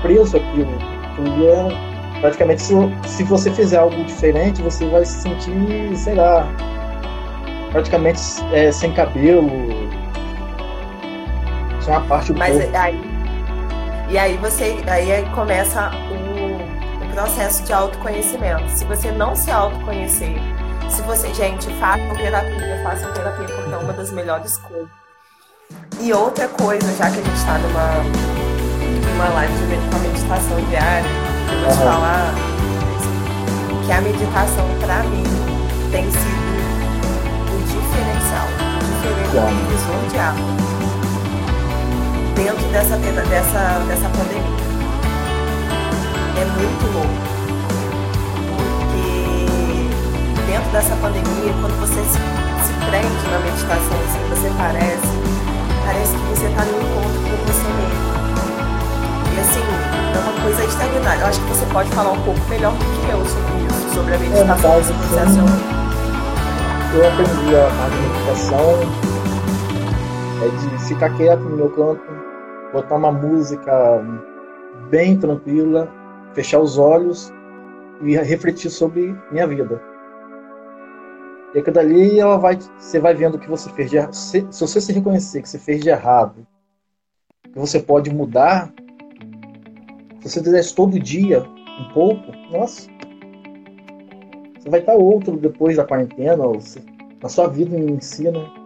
preso 0.00 0.38
aquilo. 0.38 0.72
E 1.18 1.46
é, 1.46 2.20
praticamente, 2.22 2.62
se, 2.62 2.74
se 3.04 3.24
você 3.24 3.50
fizer 3.50 3.76
algo 3.76 4.04
diferente, 4.04 4.62
você 4.62 4.88
vai 4.88 5.04
se 5.04 5.20
sentir, 5.20 5.94
sei 5.94 6.14
lá, 6.14 6.48
praticamente 7.72 8.22
é, 8.54 8.72
sem 8.72 8.90
cabelo. 8.92 9.50
Isso 11.78 11.90
é 11.90 11.98
uma 11.98 12.06
parte 12.06 12.32
do 12.32 12.38
Mas 12.38 12.56
corpo. 12.56 12.74
aí, 12.78 13.13
e 14.14 14.18
aí 14.18 14.36
você 14.36 14.80
aí 14.86 15.28
começa 15.34 15.90
o, 15.90 17.04
o 17.04 17.14
processo 17.14 17.64
de 17.64 17.72
autoconhecimento. 17.72 18.70
Se 18.70 18.84
você 18.84 19.10
não 19.10 19.34
se 19.34 19.50
autoconhecer, 19.50 20.36
se 20.88 21.02
você, 21.02 21.34
gente, 21.34 21.66
façam 21.80 22.14
terapia, 22.14 22.80
façam 22.84 23.12
terapia, 23.12 23.44
porque 23.44 23.72
é 23.72 23.76
uma 23.76 23.92
das 23.92 24.12
melhores 24.12 24.56
coisas. 24.58 24.88
E 26.00 26.12
outra 26.12 26.46
coisa, 26.46 26.86
já 26.94 27.10
que 27.10 27.18
a 27.18 27.22
gente 27.24 27.34
está 27.34 27.58
numa, 27.58 28.04
numa 29.10 29.28
live 29.30 29.52
de 29.52 29.74
uma 29.74 29.98
meditação 29.98 30.60
diária, 30.70 31.10
eu 31.50 31.60
vou 31.62 31.72
te 31.72 31.78
falar 31.78 32.34
que 33.84 33.90
a 33.90 34.00
meditação, 34.00 34.68
para 34.80 35.02
mim, 35.02 35.24
tem 35.90 36.04
sido 36.04 36.54
o 37.52 37.58
diferencial, 37.66 38.46
o 38.80 39.64
diferencial 39.72 40.08
de 40.08 40.18
água 40.18 40.73
dentro 42.44 42.68
dessa, 42.68 42.96
dessa, 42.98 43.78
dessa 43.88 44.08
pandemia. 44.10 44.64
É 46.36 46.44
muito 46.44 46.84
louco. 46.92 47.08
Porque 48.52 49.46
dentro 50.46 50.70
dessa 50.70 50.94
pandemia, 50.96 51.54
quando 51.62 51.80
você 51.80 52.04
se, 52.04 52.20
se 52.66 52.72
prende 52.90 53.24
na 53.30 53.38
meditação, 53.38 53.96
assim, 54.04 54.20
você 54.28 54.50
parece 54.58 55.24
parece 55.86 56.12
que 56.12 56.24
você 56.28 56.46
está 56.46 56.64
no 56.64 56.76
encontro 56.82 57.18
com 57.24 57.36
você 57.48 57.68
mesmo. 57.80 58.12
E 59.32 59.40
assim, 59.40 59.64
é 60.14 60.18
uma 60.18 60.42
coisa 60.42 60.64
extraordinária. 60.64 61.20
Eu 61.20 61.26
acho 61.26 61.40
que 61.40 61.48
você 61.48 61.66
pode 61.72 61.90
falar 61.92 62.12
um 62.12 62.20
pouco 62.22 62.40
melhor 62.50 62.72
do 62.72 62.78
que 62.78 63.10
eu 63.10 63.24
sobre 63.24 63.64
isso, 63.64 63.94
sobre 63.94 64.14
a 64.14 64.18
meditação, 64.18 64.72
é, 64.72 64.82
processo. 64.82 65.38
Eu 66.92 67.08
aprendi 67.08 67.56
a 67.56 67.88
meditação 67.88 69.14
é 70.42 70.48
de 70.48 70.84
ficar 70.84 71.08
quieto 71.16 71.40
no 71.40 71.56
meu 71.56 71.70
canto, 71.70 72.23
botar 72.74 72.96
uma 72.96 73.12
música 73.12 73.72
bem 74.90 75.16
tranquila, 75.16 75.88
fechar 76.34 76.58
os 76.58 76.76
olhos 76.76 77.32
e 78.02 78.16
refletir 78.16 78.68
sobre 78.68 79.16
minha 79.30 79.46
vida. 79.46 79.80
E 81.54 81.60
aquilo 81.60 81.74
dali 81.74 82.18
ela 82.18 82.36
vai, 82.36 82.58
você 82.76 82.98
vai 82.98 83.14
vendo 83.14 83.36
o 83.36 83.38
que 83.38 83.48
você 83.48 83.70
fez 83.70 83.88
de 83.88 83.96
errado. 83.96 84.12
Se, 84.12 84.44
se 84.50 84.60
você 84.60 84.80
se 84.80 84.92
reconhecer 84.92 85.40
que 85.40 85.48
você 85.48 85.58
fez 85.58 85.82
de 85.82 85.88
errado, 85.88 86.44
que 87.44 87.58
você 87.58 87.78
pode 87.78 88.12
mudar, 88.12 88.74
se 90.20 90.28
você 90.28 90.42
fizesse 90.42 90.74
todo 90.74 90.98
dia 90.98 91.44
um 91.78 91.94
pouco, 91.94 92.32
nossa, 92.50 92.90
você 94.58 94.68
vai 94.68 94.80
estar 94.80 94.94
outro 94.94 95.36
depois 95.36 95.76
da 95.76 95.84
quarentena, 95.84 96.44
ou 96.44 96.58
na 97.22 97.28
sua 97.28 97.46
vida 97.46 97.78
em 97.78 98.00
si, 98.00 98.28
né? 98.28 98.63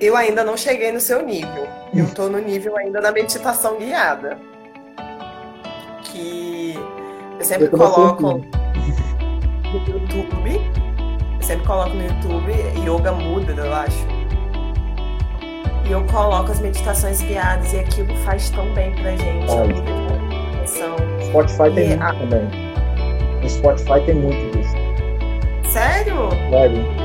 Eu 0.00 0.16
ainda 0.16 0.42
não 0.42 0.56
cheguei 0.56 0.90
no 0.90 1.00
seu 1.00 1.22
nível. 1.22 1.68
Eu 1.94 2.06
estou 2.06 2.30
no 2.30 2.38
nível 2.38 2.74
ainda 2.78 3.02
da 3.02 3.12
meditação 3.12 3.76
guiada. 3.76 4.38
Que 6.04 6.74
eu 7.38 7.44
sempre 7.44 7.66
eu 7.66 7.70
coloco 7.70 8.22
no 8.22 8.44
YouTube. 9.74 10.60
Eu 11.36 11.42
sempre 11.42 11.66
coloco 11.66 11.90
no 11.90 12.02
YouTube 12.02 12.52
Yoga 12.78 13.12
Muda, 13.12 13.52
eu 13.52 13.74
acho. 13.74 14.06
E 15.86 15.92
eu 15.92 16.02
coloco 16.06 16.50
as 16.50 16.60
meditações 16.60 17.20
guiadas 17.20 17.70
e 17.74 17.80
aquilo 17.80 18.16
faz 18.24 18.48
tão 18.48 18.72
bem 18.72 18.94
pra 18.94 19.10
gente. 19.16 19.50
Olha. 19.50 20.00
Spotify 21.26 21.74
tem 21.74 21.88
muito 21.88 22.02
a... 22.02 22.14
também. 22.14 22.48
No 23.42 23.50
Spotify 23.50 24.00
tem 24.06 24.14
muito 24.14 24.56
disso. 24.56 24.74
Sério? 25.70 26.30
Sério. 26.50 26.99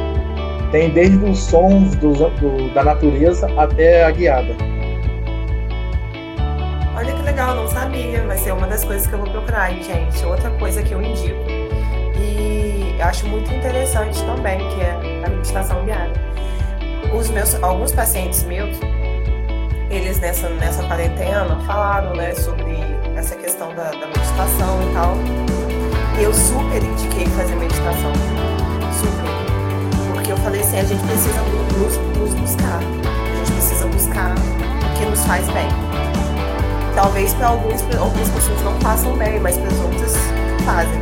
Tem 0.75 0.89
desde 0.89 1.23
os 1.23 1.39
sons 1.39 1.95
do, 1.95 2.11
do, 2.11 2.73
da 2.73 2.83
natureza 2.83 3.47
até 3.55 4.03
a 4.03 4.11
guiada. 4.11 4.53
Olha 6.97 7.13
que 7.13 7.21
legal, 7.21 7.55
não 7.55 7.65
sabia. 7.69 8.21
Vai 8.23 8.37
ser 8.37 8.51
uma 8.51 8.67
das 8.67 8.83
coisas 8.83 9.07
que 9.07 9.13
eu 9.13 9.19
vou 9.19 9.29
procurar, 9.29 9.71
gente. 9.71 10.25
Outra 10.25 10.49
coisa 10.59 10.83
que 10.83 10.91
eu 10.91 11.01
indico. 11.01 11.39
E 12.19 13.01
acho 13.01 13.25
muito 13.25 13.53
interessante 13.53 14.21
também, 14.25 14.57
que 14.71 14.81
é 14.81 15.23
a 15.25 15.29
meditação 15.29 15.85
guiada. 15.85 16.11
Os 17.17 17.29
meus, 17.29 17.55
alguns 17.63 17.93
pacientes 17.93 18.43
meus, 18.43 18.77
eles 19.89 20.19
nessa, 20.19 20.49
nessa 20.49 20.83
quarentena 20.83 21.57
falaram 21.65 22.13
né, 22.17 22.35
sobre 22.35 22.79
essa 23.15 23.33
questão 23.37 23.73
da, 23.75 23.91
da 23.91 24.07
meditação 24.07 24.89
e 24.89 24.93
tal. 24.93 25.15
E 26.19 26.23
eu 26.25 26.33
super 26.33 26.83
indiquei 26.83 27.25
fazer 27.27 27.55
meditação. 27.55 28.54
Eu 30.35 30.43
falei 30.43 30.61
assim, 30.61 30.79
a 30.79 30.83
gente 30.83 31.01
precisa 31.03 31.41
nos, 31.77 31.97
nos 32.17 32.33
buscar. 32.35 32.79
A 32.79 33.37
gente 33.37 33.51
precisa 33.53 33.87
buscar 33.87 34.35
o 34.35 34.99
que 34.99 35.05
nos 35.05 35.25
faz 35.25 35.45
bem. 35.47 35.69
Talvez 36.93 37.33
para 37.33 37.47
algumas 37.47 38.29
pessoas 38.29 38.61
não 38.63 38.79
façam 38.81 39.15
bem, 39.17 39.39
mas 39.39 39.57
para 39.57 39.67
as 39.67 39.79
outras 39.79 40.13
fazem. 40.65 41.01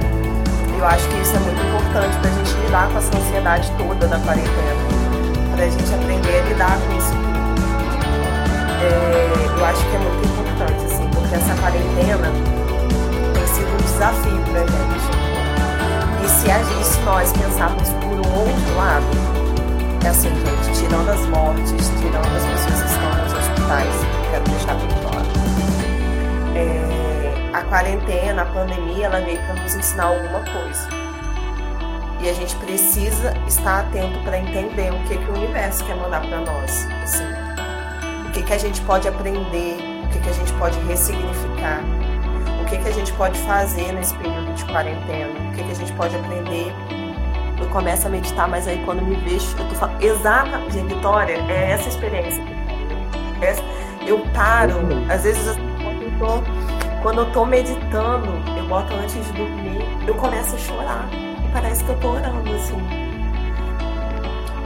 Eu 0.78 0.86
acho 0.86 1.08
que 1.10 1.22
isso 1.22 1.36
é 1.36 1.40
muito 1.40 1.62
importante 1.66 2.18
para 2.18 2.30
a 2.30 2.34
gente 2.34 2.54
lidar 2.66 2.90
com 2.90 2.98
essa 2.98 3.18
ansiedade 3.18 3.72
toda 3.78 4.08
da 4.08 4.20
quarentena. 4.20 4.76
Para 5.56 5.66
a 5.66 5.70
gente 5.70 5.94
aprender 5.94 6.40
a 6.40 6.42
lidar 6.50 6.78
com 6.80 6.98
isso 6.98 7.14
É, 8.84 9.60
eu 9.60 9.66
acho 9.66 9.86
que 9.86 9.96
é 9.96 10.00
muito 10.00 10.28
importante, 10.28 10.86
assim, 10.86 11.10
porque 11.14 11.36
essa 11.36 11.56
quarentena 11.62 12.28
tem 13.34 13.48
sido 13.48 13.74
um 13.74 13.78
desafio 13.78 14.42
para 14.52 14.62
a 14.62 14.68
gente. 14.68 14.94
E 16.24 16.30
se, 16.30 16.52
a, 16.52 16.60
e 16.60 16.84
se 16.84 17.00
nós 17.02 17.32
pensarmos 17.34 17.90
por 18.14 18.28
um 18.28 18.40
outro 18.40 18.76
lado, 18.76 19.06
é 20.06 20.10
assim, 20.10 20.30
gente, 20.30 20.80
tirando 20.80 21.10
as 21.10 21.26
mortes, 21.28 21.90
tirando 22.00 22.36
as 22.36 22.46
pessoas 22.46 22.82
que 22.82 22.90
estão 22.90 23.24
nos 23.24 23.34
hospitais, 23.34 23.96
quero 24.30 24.44
deixar 24.44 24.76
bem 24.76 24.88
claro. 25.02 25.28
É, 26.56 27.58
a 27.58 27.62
quarentena, 27.64 28.42
a 28.44 28.46
pandemia, 28.46 29.06
ela 29.08 29.20
veio 29.22 29.40
para 29.40 29.56
nos 29.56 29.76
ensinar 29.76 30.06
alguma 30.06 30.40
coisa. 30.42 30.88
E 32.22 32.30
a 32.30 32.34
gente 32.34 32.56
precisa 32.58 33.34
estar 33.48 33.82
atento 33.82 34.18
para 34.20 34.38
entender 34.38 34.94
o 34.94 35.00
que, 35.08 35.18
que 35.18 35.32
o 35.32 35.34
universo 35.34 35.84
quer 35.86 35.96
mandar 35.98 36.22
para 36.22 36.40
nós. 36.40 36.88
Assim, 37.04 37.26
o 38.28 38.32
que, 38.32 38.44
que 38.44 38.54
a 38.54 38.58
gente 38.58 38.80
pode 38.82 39.08
aprender, 39.08 39.78
o 40.06 40.10
que, 40.10 40.20
que 40.20 40.30
a 40.30 40.34
gente 40.34 40.54
pode 40.54 40.78
ressignificar 40.82 41.82
o 42.62 42.66
que, 42.66 42.78
que 42.78 42.88
a 42.88 42.92
gente 42.92 43.12
pode 43.14 43.38
fazer 43.40 43.92
nesse 43.92 44.16
período 44.16 44.54
de 44.56 44.66
quarentena, 44.66 45.50
o 45.50 45.52
que, 45.54 45.64
que 45.64 45.72
a 45.72 45.76
gente 45.76 45.94
pode 45.94 46.16
aprender. 46.16 46.72
Começo 47.74 48.06
a 48.06 48.10
meditar, 48.12 48.48
mas 48.48 48.68
aí 48.68 48.80
quando 48.86 49.02
me 49.02 49.16
vejo, 49.16 49.48
eu 49.58 49.68
tô 49.68 49.74
falando, 49.74 50.00
Vitória, 50.88 51.34
é 51.50 51.72
essa 51.72 51.90
experiência. 51.90 52.44
Eu 54.06 54.20
paro, 54.32 54.76
às 55.10 55.24
vezes 55.24 55.58
quando 55.82 56.04
eu, 56.04 56.12
tô, 56.20 56.44
quando 57.02 57.22
eu 57.22 57.32
tô 57.32 57.46
meditando, 57.48 58.28
eu 58.56 58.68
boto 58.68 58.94
antes 58.94 59.16
de 59.16 59.34
dormir, 59.34 59.82
eu 60.06 60.14
começo 60.14 60.56
a 60.56 60.60
chorar. 60.60 61.10
E 61.12 61.52
parece 61.52 61.84
que 61.84 61.90
eu 61.90 62.00
tô 62.00 62.10
orando, 62.10 62.48
assim. 62.54 62.78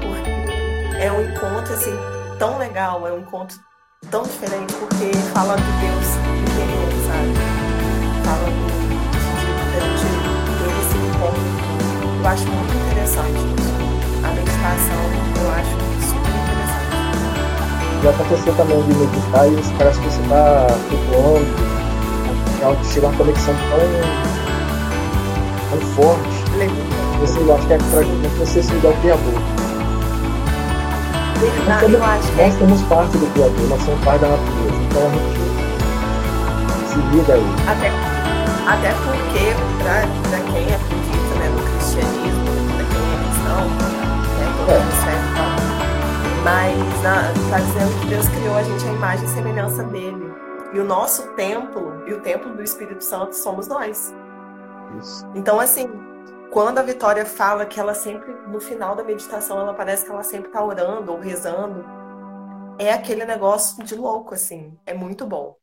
Porque 0.01 1.01
é 1.01 1.10
um 1.10 1.22
encontro, 1.22 1.74
assim, 1.74 1.95
tão 2.38 2.58
legal, 2.58 3.08
é 3.08 3.14
um 3.14 3.20
encontro 3.20 3.58
tão 4.12 4.24
diferente, 4.24 4.74
porque 4.74 5.14
fala 5.34 5.55
de 5.55 5.64
Deus 5.64 6.08
interior, 6.41 6.91
sabe? 7.08 7.58
fala 8.26 8.49
do, 8.51 8.68
esse 10.82 10.97
encontro. 10.97 11.41
Eu 12.20 12.28
acho 12.28 12.45
muito 12.47 12.87
isso. 13.08 13.20
A 14.24 14.28
meditação, 14.32 15.01
eu 15.39 15.47
acho 15.51 15.72
super 16.03 16.34
interessante. 16.36 16.91
Já 18.03 18.10
aconteceu 18.10 18.53
também 18.55 18.82
de 18.84 18.93
meditar 18.93 19.47
e 19.47 19.55
parece 19.78 19.99
que 19.99 20.05
você 20.10 20.22
está 20.22 20.68
flutuando, 20.89 21.47
é 22.62 22.84
chega 22.93 23.08
uma 23.08 23.18
conexão 23.18 23.55
tão, 23.70 23.80
tão 25.70 25.80
forte. 25.95 26.38
Você, 27.20 27.39
eu 27.39 27.55
acho 27.55 27.68
que 27.68 27.74
é 27.74 27.78
para 27.78 28.03
você 28.39 28.62
se 28.62 28.72
ligar 28.74 28.89
ao 28.89 28.97
Criador. 28.97 29.34
Nós, 31.68 31.82
somos, 31.82 31.99
nós 31.99 32.39
é... 32.39 32.51
somos 32.51 32.82
parte 32.84 33.18
do 33.18 33.28
Criador, 33.34 33.70
nós 33.70 33.82
somos 33.84 34.03
parte 34.03 34.22
da 34.22 34.28
natureza. 34.28 34.82
Então 34.89 35.01
a 35.01 35.10
gente 35.10 36.89
se 36.89 36.99
liga 37.16 37.34
aí. 37.34 37.45
Até 37.68 38.18
até 38.68 38.91
porque, 38.95 39.55
para 39.82 40.01
quem 40.51 40.66
acredita 40.66 41.36
né, 41.39 41.47
no 41.55 41.64
cristianismo, 41.64 42.47
cristão, 43.58 43.68
né, 43.68 44.53
todo 44.58 44.72
é. 44.72 44.80
mundo 44.80 44.91
certo 45.03 45.28
e 45.28 45.36
tal, 45.36 46.43
mas 46.43 47.45
está 47.45 47.60
dizendo 47.60 48.01
que 48.01 48.08
Deus 48.08 48.30
criou 48.30 48.55
a 48.55 48.64
gente 48.64 48.86
a 48.86 48.93
imagem 48.93 49.26
e 49.26 49.30
semelhança 49.30 49.84
dele. 49.84 50.34
E 50.74 50.80
o 50.80 50.84
nosso 50.84 51.34
templo 51.34 52.03
e 52.08 52.14
o 52.14 52.22
templo 52.22 52.53
do 52.53 52.62
Espírito 52.62 53.03
Santo 53.03 53.36
somos 53.36 53.68
nós. 53.68 54.14
Isso. 54.99 55.26
Então, 55.34 55.60
assim, 55.60 55.89
quando 56.51 56.78
a 56.78 56.84
Vitória 56.84 57.26
fala 57.26 57.66
que 57.66 57.80
ela 57.80 57.93
sempre, 57.93 58.34
no 58.47 58.60
final 58.60 58.95
da 58.95 59.03
meditação, 59.03 59.60
ela 59.60 59.74
parece 59.74 60.05
que 60.05 60.12
ela 60.12 60.24
sempre 60.24 60.47
está 60.47 60.64
orando 60.64 61.12
ou 61.12 61.20
rezando, 61.20 61.86
é 62.78 62.91
aquele 62.91 63.26
negócio 63.26 63.84
de 63.84 63.95
louco, 63.95 64.34
assim. 64.34 64.78
É 64.86 64.93
muito 64.93 65.26
bom 65.26 65.55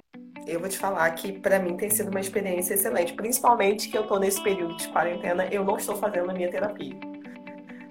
eu 0.47 0.61
vou 0.61 0.69
te 0.69 0.79
falar 0.79 1.11
que 1.13 1.33
para 1.33 1.59
mim 1.59 1.77
tem 1.77 1.89
sido 1.89 2.11
uma 2.11 2.21
experiência 2.21 2.75
excelente, 2.75 3.15
principalmente 3.15 3.89
que 3.89 3.97
eu 3.97 4.07
tô 4.07 4.19
nesse 4.19 4.43
período 4.43 4.77
de 4.77 4.89
quarentena, 4.89 5.47
eu 5.47 5.65
não 5.65 5.77
estou 5.77 5.97
fazendo 5.97 6.31
a 6.31 6.35
minha 6.35 6.51
terapia. 6.51 7.14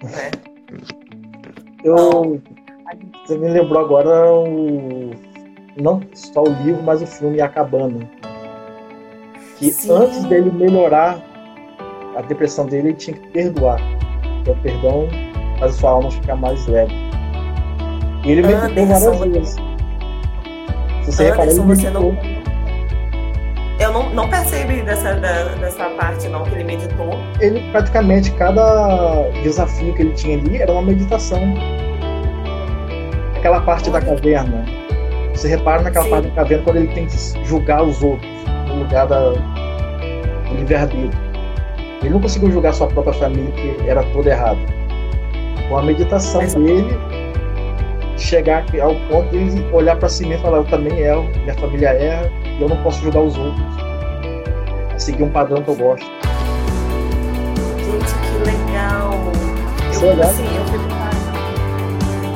Né? 0.02 0.30
Eu, 1.84 2.40
você 3.24 3.38
me 3.38 3.48
lembrou 3.48 3.84
agora 3.84 4.32
o 4.32 5.10
não 5.80 6.00
só 6.14 6.42
o 6.42 6.52
livro, 6.62 6.82
mas 6.82 7.02
o 7.02 7.06
filme 7.06 7.40
Acabando. 7.40 8.08
Que 9.58 9.70
Sim. 9.70 9.92
antes 9.92 10.24
dele 10.24 10.50
melhorar 10.50 11.18
a 12.16 12.22
depressão 12.22 12.66
dele, 12.66 12.88
ele 12.88 12.96
tinha 12.96 13.16
que 13.16 13.28
perdoar. 13.28 13.80
Porque 14.36 14.50
o 14.50 14.56
perdão 14.62 15.08
faz 15.58 15.74
a 15.74 15.78
sua 15.78 15.90
alma 15.90 16.10
ficar 16.10 16.36
mais 16.36 16.66
leve. 16.66 16.92
E 18.24 18.32
ele 18.32 18.42
meditou 18.42 18.86
várias 18.86 19.20
vezes. 19.20 19.56
Se 21.04 21.12
você 21.12 21.24
Anderson, 21.24 21.24
reparar, 21.24 21.50
ele 21.50 21.60
você 21.60 21.90
não 21.90 22.33
eu 23.78 23.92
não, 23.92 24.10
não 24.10 24.28
percebi 24.28 24.82
dessa, 24.82 25.14
dessa 25.14 25.90
parte, 25.90 26.28
não, 26.28 26.44
que 26.44 26.54
ele 26.54 26.64
meditou. 26.64 27.18
Ele, 27.40 27.60
praticamente, 27.72 28.30
cada 28.32 29.28
desafio 29.42 29.92
que 29.94 30.02
ele 30.02 30.12
tinha 30.12 30.38
ali 30.38 30.58
era 30.58 30.72
uma 30.72 30.82
meditação. 30.82 31.40
Aquela 33.36 33.60
parte 33.60 33.90
Olha. 33.90 34.00
da 34.00 34.06
caverna. 34.06 34.64
Você 35.34 35.48
repara 35.48 35.82
naquela 35.82 36.04
Sim. 36.04 36.10
parte 36.10 36.28
da 36.28 36.34
caverna 36.34 36.64
quando 36.64 36.76
ele 36.76 36.94
tem 36.94 37.06
que 37.06 37.16
julgar 37.44 37.82
os 37.82 38.00
outros, 38.02 38.30
no 38.68 38.78
lugar 38.80 39.06
da, 39.06 39.30
do 39.30 40.54
livre-arbítrio. 40.56 41.10
Ele 42.00 42.10
não 42.10 42.20
conseguiu 42.20 42.52
julgar 42.52 42.72
sua 42.74 42.86
própria 42.86 43.14
família, 43.14 43.50
que 43.52 43.88
era 43.88 44.02
toda 44.04 44.30
errada. 44.30 44.60
Com 45.68 45.78
a 45.78 45.82
meditação 45.82 46.42
Mas... 46.42 46.54
dele, 46.54 46.96
chegar 48.16 48.64
ao 48.80 48.94
ponto 49.08 49.30
de 49.30 49.74
olhar 49.74 49.96
para 49.96 50.08
si 50.08 50.24
mesmo 50.24 50.42
e 50.42 50.44
falar: 50.44 50.58
Eu 50.58 50.64
também 50.64 50.98
erro, 51.00 51.28
minha 51.42 51.54
família 51.54 51.88
erra 51.88 52.43
e 52.58 52.62
eu 52.62 52.68
não 52.68 52.76
posso 52.82 52.98
ajudar 53.00 53.20
os 53.20 53.36
outros 53.36 53.64
a 54.94 54.98
seguir 54.98 55.22
um 55.22 55.30
padrão 55.30 55.62
que 55.62 55.68
eu 55.68 55.74
gosto. 55.76 56.06
Gente, 57.78 58.14
que 58.14 58.38
legal! 58.44 59.10
Isso 59.90 60.04
é 60.04 60.06
Eu, 60.08 60.10
legal. 60.16 60.30
assim, 60.30 60.56
eu, 60.56 60.64
fico- 60.66 60.94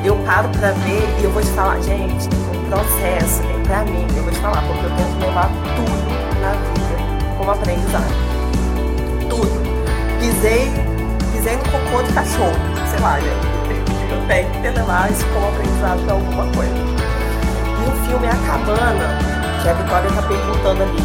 eu 0.04 0.16
paro 0.24 0.48
pra 0.50 0.70
ver 0.72 1.08
e 1.20 1.24
eu 1.24 1.30
vou 1.30 1.42
te 1.42 1.48
falar, 1.48 1.80
gente, 1.82 2.28
o 2.28 2.70
processo 2.70 3.42
é 3.42 3.62
pra 3.66 3.84
mim, 3.84 4.06
eu 4.16 4.22
vou 4.22 4.32
te 4.32 4.38
falar, 4.38 4.62
porque 4.62 4.84
eu 4.86 4.90
tento 4.90 5.20
levar 5.26 5.50
tudo 5.76 6.40
na 6.40 6.50
vida 6.52 7.36
como 7.36 7.50
aprendizado. 7.50 8.14
Tudo. 9.28 9.68
Pisei, 10.18 10.70
pisei 11.32 11.56
no 11.56 11.62
cocô 11.64 12.02
de 12.02 12.12
cachorro, 12.12 12.56
sei 12.90 13.00
lá, 13.00 13.18
gente. 13.20 13.58
Eu 14.10 14.26
tenho 14.26 14.50
que 14.50 14.68
levar 14.78 15.10
isso 15.10 15.24
como 15.34 15.48
aprendizado 15.48 16.02
pra 16.04 16.14
alguma 16.14 16.44
coisa. 16.54 16.72
E 16.72 17.88
o 17.88 17.92
filme 18.06 18.26
A 18.26 18.34
Cabana, 18.46 19.18
que 19.62 19.68
a 19.68 19.72
Vitória 19.74 20.10
tá 20.12 20.22
perguntando 20.22 20.82
ali. 20.82 21.02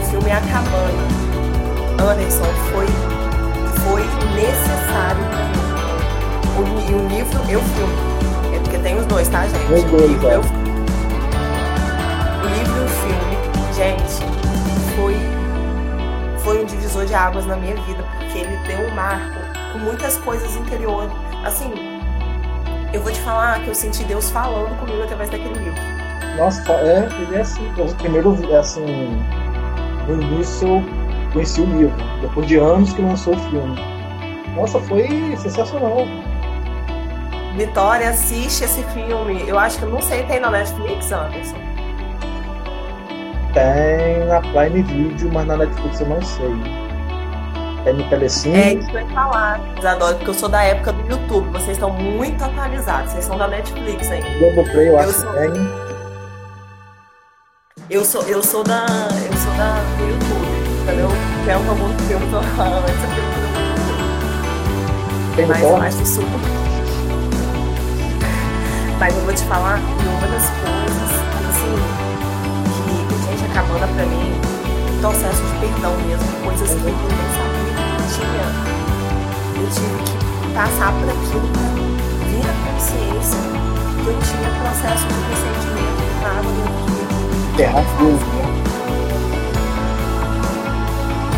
O 0.00 0.04
filme 0.06 0.30
A 0.30 0.40
Cabana, 0.40 1.08
Anderson, 2.12 2.44
foi, 2.70 2.86
foi 3.84 4.02
necessário 4.34 5.24
pra 5.30 5.44
mim. 5.46 5.62
O, 6.58 6.62
li- 6.62 6.94
o 6.94 7.08
livro 7.08 7.40
e 7.50 7.56
o 7.56 7.60
filme. 7.60 7.94
É 8.54 8.58
porque 8.60 8.78
tem 8.78 8.96
os 8.98 9.06
dois, 9.06 9.28
tá, 9.28 9.46
gente? 9.46 9.72
Os 9.72 9.84
dois, 9.84 10.04
o 10.04 10.06
livro 10.06 10.28
é. 10.28 10.34
e 10.34 10.38
o 10.38 10.42
livro 12.50 12.76
e 12.76 12.80
o 12.84 12.88
filme, 12.88 13.36
gente, 13.74 14.22
foi, 14.96 15.16
foi 16.42 16.62
um 16.62 16.66
divisor 16.66 17.04
de 17.06 17.14
águas 17.14 17.46
na 17.46 17.56
minha 17.56 17.74
vida, 17.82 18.04
porque 18.18 18.38
ele 18.38 18.56
deu 18.66 18.86
um 18.88 18.94
marco 18.94 19.38
com 19.72 19.78
muitas 19.78 20.16
coisas 20.18 20.54
interiores. 20.56 21.10
Assim, 21.44 21.72
eu 22.92 23.00
vou 23.02 23.10
te 23.12 23.20
falar 23.20 23.60
que 23.60 23.68
eu 23.68 23.74
senti 23.74 24.04
Deus 24.04 24.30
falando 24.30 24.78
comigo 24.78 25.02
através 25.02 25.30
daquele 25.30 25.58
livro. 25.58 25.80
Nossa, 26.36 26.72
é, 26.72 27.08
ele 27.20 27.36
é 27.36 27.40
assim. 27.40 27.70
Primeiro, 27.98 28.36
é 28.50 28.56
assim, 28.56 28.84
no 30.08 30.20
início 30.22 30.66
eu 30.68 30.84
conheci 31.32 31.60
o 31.60 31.66
livro, 31.66 31.94
depois 32.20 32.46
de 32.46 32.56
anos 32.56 32.92
que 32.92 33.02
lançou 33.02 33.34
o 33.34 33.38
filme. 33.50 33.76
Nossa, 34.56 34.78
foi 34.80 35.34
sensacional. 35.36 36.06
Vitória, 37.56 38.08
assiste 38.10 38.64
esse 38.64 38.82
filme. 38.84 39.44
Eu 39.46 39.58
acho 39.58 39.78
que, 39.78 39.84
não 39.84 40.00
sei, 40.00 40.22
tem 40.24 40.40
na 40.40 40.50
Netflix, 40.50 41.12
Anderson? 41.12 41.56
Tem 43.52 44.24
na 44.26 44.40
Prime 44.40 44.82
Video, 44.82 45.30
mas 45.32 45.46
na 45.46 45.56
Netflix 45.58 46.00
eu 46.00 46.06
não 46.08 46.22
sei. 46.22 46.50
Tem 47.84 47.94
no 47.94 48.04
Telecine. 48.04 48.56
É 48.56 48.74
isso 48.74 48.88
que 48.88 48.96
eu 48.96 49.00
ia 49.00 49.06
falar, 49.08 49.60
Isadora, 49.78 50.14
porque 50.14 50.30
eu 50.30 50.34
sou 50.34 50.48
da 50.48 50.62
época 50.62 50.92
do 50.92 51.10
YouTube. 51.10 51.48
Vocês 51.50 51.72
estão 51.72 51.90
muito 51.90 52.42
atualizados. 52.42 53.12
Vocês 53.12 53.24
são 53.24 53.36
da 53.36 53.48
Netflix 53.48 54.10
ainda. 54.10 54.28
Globoplay 54.38 54.88
eu 54.88 54.92
Eu 54.92 54.98
acho 55.00 55.12
sou- 55.12 55.32
que 55.32 55.38
tem. 55.38 55.81
Eu 57.92 58.06
sou, 58.06 58.22
eu 58.22 58.42
sou 58.42 58.64
da. 58.64 58.86
Eu 58.86 59.36
sou 59.36 59.52
da 59.52 59.74
do 59.98 60.08
YouTube. 60.08 60.48
Entendeu? 60.82 61.10
Filmes 62.08 62.32
eu 62.32 62.42
falo, 62.56 62.84
esse 62.86 63.06
filme 63.12 63.32
Tem 65.36 65.44
no 65.44 65.52
mas 65.52 65.62
eu 65.62 65.68
Torrent. 65.68 65.88
acho 65.88 66.06
super. 66.06 66.40
Mas 68.98 69.14
eu 69.14 69.20
vou 69.24 69.34
te 69.34 69.44
falar 69.44 69.76
que 69.76 70.08
uma 70.08 70.26
das 70.26 70.48
coisas, 70.48 71.10
assim, 71.50 71.76
que, 72.80 72.96
gente, 73.28 73.44
a 73.44 73.48
cabana 73.52 73.86
pra 73.86 74.06
mim, 74.06 74.40
processo 75.02 75.42
de 75.42 75.52
perdão 75.60 75.94
mesmo, 76.06 76.32
coisas 76.44 76.70
que 76.70 76.76
eu 76.76 76.96
nem 76.96 77.28
sabia 77.36 77.76
que 77.76 78.04
tinha. 78.16 78.48
Eu 79.60 79.68
tive 79.68 80.00
que 80.02 80.54
passar 80.54 80.92
por 80.94 81.10
aquilo 81.10 81.46
pra 81.52 81.68
vir 82.24 82.40
a 82.40 82.54
consciência 82.72 83.36
que 84.02 84.08
eu 84.08 84.16
tinha 84.24 84.48
processo 84.62 85.04
de 85.08 85.20
ressentimento 85.28 86.00
que 86.96 87.01
Terra 87.56 87.82
Frio. 87.82 88.18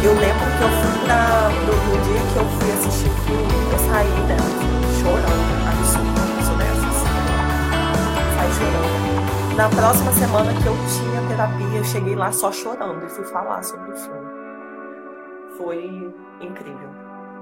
Eu 0.04 0.12
lembro 0.14 0.46
que 0.56 0.62
eu 0.62 0.68
fui 0.68 1.04
pra. 1.04 1.50
No, 1.66 1.74
no 1.74 1.96
dia 2.04 2.20
que 2.30 2.36
eu 2.36 2.44
fui 2.44 2.72
assistir 2.72 3.08
o 3.08 3.14
filme, 3.24 3.54
eu 3.72 3.78
saí 3.80 4.14
dela 4.28 4.50
chorando, 5.00 5.52
absurdo, 5.68 6.44
sou 6.44 6.56
dessas. 6.56 6.96
Saí 8.36 8.52
chorando. 8.52 9.56
Na 9.56 9.68
próxima 9.68 10.12
semana 10.12 10.52
que 10.52 10.66
eu 10.66 10.76
tinha 10.86 11.28
terapia, 11.28 11.78
eu 11.78 11.84
cheguei 11.84 12.14
lá 12.14 12.30
só 12.30 12.52
chorando 12.52 13.04
e 13.04 13.08
fui 13.08 13.24
falar 13.24 13.64
sobre 13.64 13.90
o 13.90 13.96
filme. 13.96 14.30
Foi 15.58 16.14
incrível. 16.40 16.88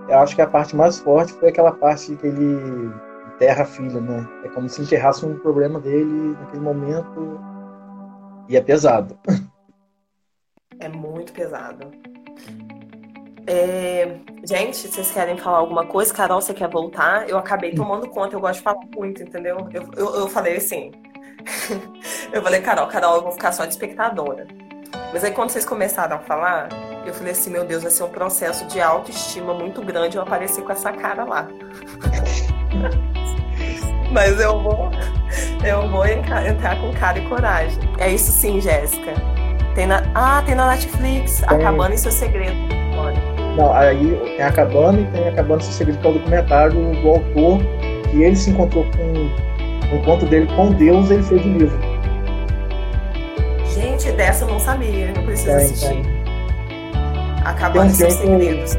Eu 0.09 0.18
acho 0.20 0.35
que 0.35 0.41
a 0.41 0.47
parte 0.47 0.75
mais 0.75 0.99
forte 0.99 1.35
foi 1.35 1.51
aquela 1.51 1.73
parte 1.73 2.16
que 2.16 2.27
ele 2.27 2.91
enterra 3.35 3.64
a 3.64 3.66
filha, 3.66 4.01
né? 4.01 4.27
É 4.45 4.49
como 4.49 4.66
se 4.68 4.81
enterrasse 4.81 5.27
um 5.27 5.39
problema 5.39 5.79
dele 5.79 6.37
naquele 6.41 6.62
momento. 6.62 7.52
E 8.49 8.57
é 8.57 8.61
pesado. 8.61 9.18
É 10.78 10.88
muito 10.88 11.32
pesado. 11.32 11.90
É, 13.47 14.20
Gente, 14.45 14.88
vocês 14.88 15.12
querem 15.12 15.36
falar 15.36 15.59
alguma 15.59 15.86
coisa? 15.86 16.12
Carol, 16.12 16.40
você 16.40 16.53
quer 16.53 16.68
voltar? 16.68 17.28
Eu 17.28 17.38
acabei 17.38 17.72
tomando 17.72 18.09
conta, 18.09 18.34
eu 18.34 18.40
gosto 18.40 18.57
de 18.57 18.62
falar 18.62 18.80
muito, 18.93 19.22
entendeu? 19.22 19.68
Eu, 19.72 19.88
eu, 19.97 20.14
eu 20.16 20.28
falei 20.28 20.57
assim. 20.57 20.90
eu 22.32 22.43
falei, 22.43 22.61
Carol, 22.61 22.88
Carol, 22.88 23.16
eu 23.16 23.22
vou 23.22 23.30
ficar 23.30 23.53
só 23.53 23.64
de 23.64 23.70
espectadora. 23.70 24.49
Mas 25.12 25.22
aí 25.22 25.30
quando 25.30 25.51
vocês 25.51 25.64
começaram 25.64 26.16
a 26.16 26.18
falar, 26.18 26.68
eu 27.07 27.14
falei 27.14 27.32
assim, 27.32 27.51
meu 27.51 27.64
Deus, 27.64 27.84
vai 27.84 27.93
ser 27.93 28.03
um 28.03 28.09
processo 28.09 28.66
de 28.66 28.80
autoestima 28.80 29.55
muito 29.55 29.80
grande 29.80 30.16
eu 30.16 30.24
aparecer 30.24 30.64
com 30.64 30.72
essa 30.72 30.90
cara 30.93 31.22
lá. 31.22 31.47
Mas 34.11 34.40
eu 34.40 34.61
vou, 34.61 34.90
eu 35.65 35.89
vou 35.89 36.07
entrar 36.07 36.77
com 36.81 36.93
cara 36.93 37.19
e 37.19 37.23
coragem. 37.29 37.79
É 37.99 38.11
isso 38.11 38.33
sim, 38.33 38.61
Jéssica. 38.61 39.13
Tem 39.75 39.87
na, 39.87 40.03
ah, 40.15 40.43
tem 40.45 40.55
na 40.55 40.69
Netflix, 40.69 41.41
Tem. 41.41 41.59
Acabando 41.59 41.95
em 41.95 41.97
Seu 41.97 42.13
Segredo. 42.13 42.57
Não, 43.57 43.73
aí 43.73 44.17
tem 44.37 44.43
a 44.43 44.53
Cabana 44.53 45.01
e 45.01 45.05
tem 45.07 45.29
a 45.29 45.33
Cabana 45.33 45.61
Sem 45.61 45.73
Segredo, 45.73 45.99
que 46.01 46.07
é 46.07 46.11
o 46.11 46.13
documentário 46.15 46.75
do 46.75 47.09
autor, 47.09 47.61
que 48.11 48.23
ele 48.23 48.35
se 48.35 48.51
encontrou 48.51 48.85
com 48.97 49.95
o 49.95 49.99
encontro 49.99 50.27
dele 50.27 50.49
com 50.57 50.73
Deus, 50.73 51.11
ele 51.11 51.23
fez 51.23 51.45
o 51.45 51.49
livro. 51.49 51.79
Gente, 53.75 54.11
dessa 54.13 54.45
eu 54.45 54.49
não 54.49 54.59
sabia, 54.59 55.09
eu 55.09 55.15
não 55.15 55.25
preciso 55.25 55.49
Tem, 55.49 55.65
assistir. 55.65 55.89
tem. 55.89 56.03
Acabando 57.45 57.91
em 57.91 57.95
Seus 57.95 58.15
Segredos. 58.15 58.79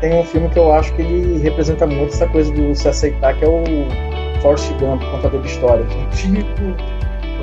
Tem 0.00 0.14
um 0.18 0.24
filme 0.24 0.48
que 0.48 0.58
eu 0.58 0.72
acho 0.72 0.92
que 0.94 1.02
ele 1.02 1.38
representa 1.42 1.86
muito 1.86 2.14
essa 2.14 2.26
coisa 2.26 2.52
do 2.52 2.74
se 2.74 2.88
aceitar, 2.88 3.34
que 3.34 3.44
é 3.44 3.48
o 3.48 3.62
Forrest 4.42 4.72
Gump, 4.74 5.02
contador 5.10 5.40
de 5.42 5.48
histórias. 5.48 5.86
Um 5.94 6.08
tipo 6.10 6.42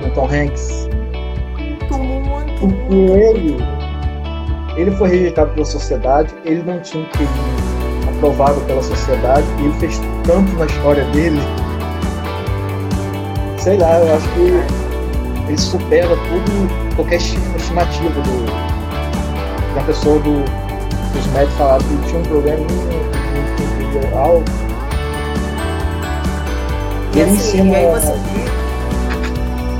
do 0.01 0.11
Tom 0.13 0.27
Hanks. 0.27 0.87
Muito, 1.57 1.97
muito, 1.97 2.67
muito. 2.67 2.93
ele, 2.93 3.57
ele 4.77 4.91
foi 4.91 5.09
rejeitado 5.09 5.51
pela 5.53 5.65
sociedade, 5.65 6.33
ele 6.43 6.63
não 6.63 6.79
tinha 6.79 7.03
um 7.03 7.07
QI 7.07 7.27
aprovado 8.15 8.59
pela 8.61 8.81
sociedade, 8.81 9.45
e 9.59 9.65
ele 9.65 9.73
fez 9.79 9.99
tanto 10.25 10.51
na 10.57 10.65
história 10.65 11.03
dele. 11.05 11.39
Sei 13.57 13.77
lá, 13.77 13.99
eu 13.99 14.15
acho 14.15 14.27
que 14.29 15.47
ele 15.47 15.57
supera 15.57 16.07
tudo, 16.15 16.95
qualquer 16.95 17.15
estima- 17.17 17.55
estimativa 17.57 18.09
do, 18.21 19.75
da 19.75 19.81
pessoa 19.85 20.19
do, 20.19 20.43
dos 21.13 21.27
médicos 21.33 21.55
falaram 21.57 21.83
que 21.83 21.93
ele 21.93 22.03
tinha 22.07 22.19
um 22.19 22.23
problema 22.23 22.65
alto. 24.15 24.64
E 27.15 27.19
ele 27.19 27.31
assim, 27.31 27.61
ensina, 27.61 27.77
aí 27.77 27.85
você 27.85 28.11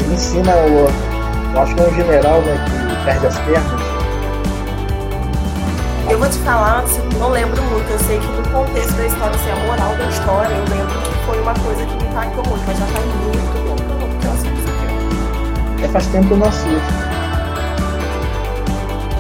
ele 0.06 0.14
ensina 0.14 0.56
o, 0.56 0.88
eu 1.54 1.62
acho 1.62 1.76
que 1.76 1.82
é 1.82 1.84
um 1.84 1.96
general 1.96 2.42
né, 2.42 2.66
que 2.90 3.04
perde 3.04 3.28
as 3.28 3.38
pernas. 3.40 3.82
Eu 6.10 6.18
vou 6.18 6.30
te 6.30 6.38
falar, 6.38 6.80
assim, 6.80 7.02
não 7.20 7.32
lembro 7.32 7.62
muito. 7.64 7.92
Eu 7.92 8.00
sei 8.00 8.20
que 8.20 8.28
no 8.28 8.48
contexto 8.54 8.94
da 8.94 9.06
história, 9.06 9.36
assim, 9.36 9.52
a 9.52 9.56
moral 9.66 9.96
da 9.98 10.06
história, 10.06 10.54
eu 10.54 10.64
lembro 10.64 11.02
que 11.02 11.26
foi 11.26 11.42
uma 11.42 11.54
coisa 11.56 11.86
que 11.86 11.96
me 11.98 12.10
impactou 12.10 12.46
muito, 12.48 12.64
mas 12.68 12.78
já 12.78 12.86
faz 12.86 13.06
muito 13.06 13.36
tempo 13.66 14.20
que 14.20 14.28
eu 14.28 14.34
esse 14.34 14.44
filme. 14.44 15.84
É, 15.84 15.88
faz 15.90 16.08
tempo 16.08 16.28
que 16.28 16.34
eu 16.34 16.38
não 16.38 16.48
assisto. 16.48 17.16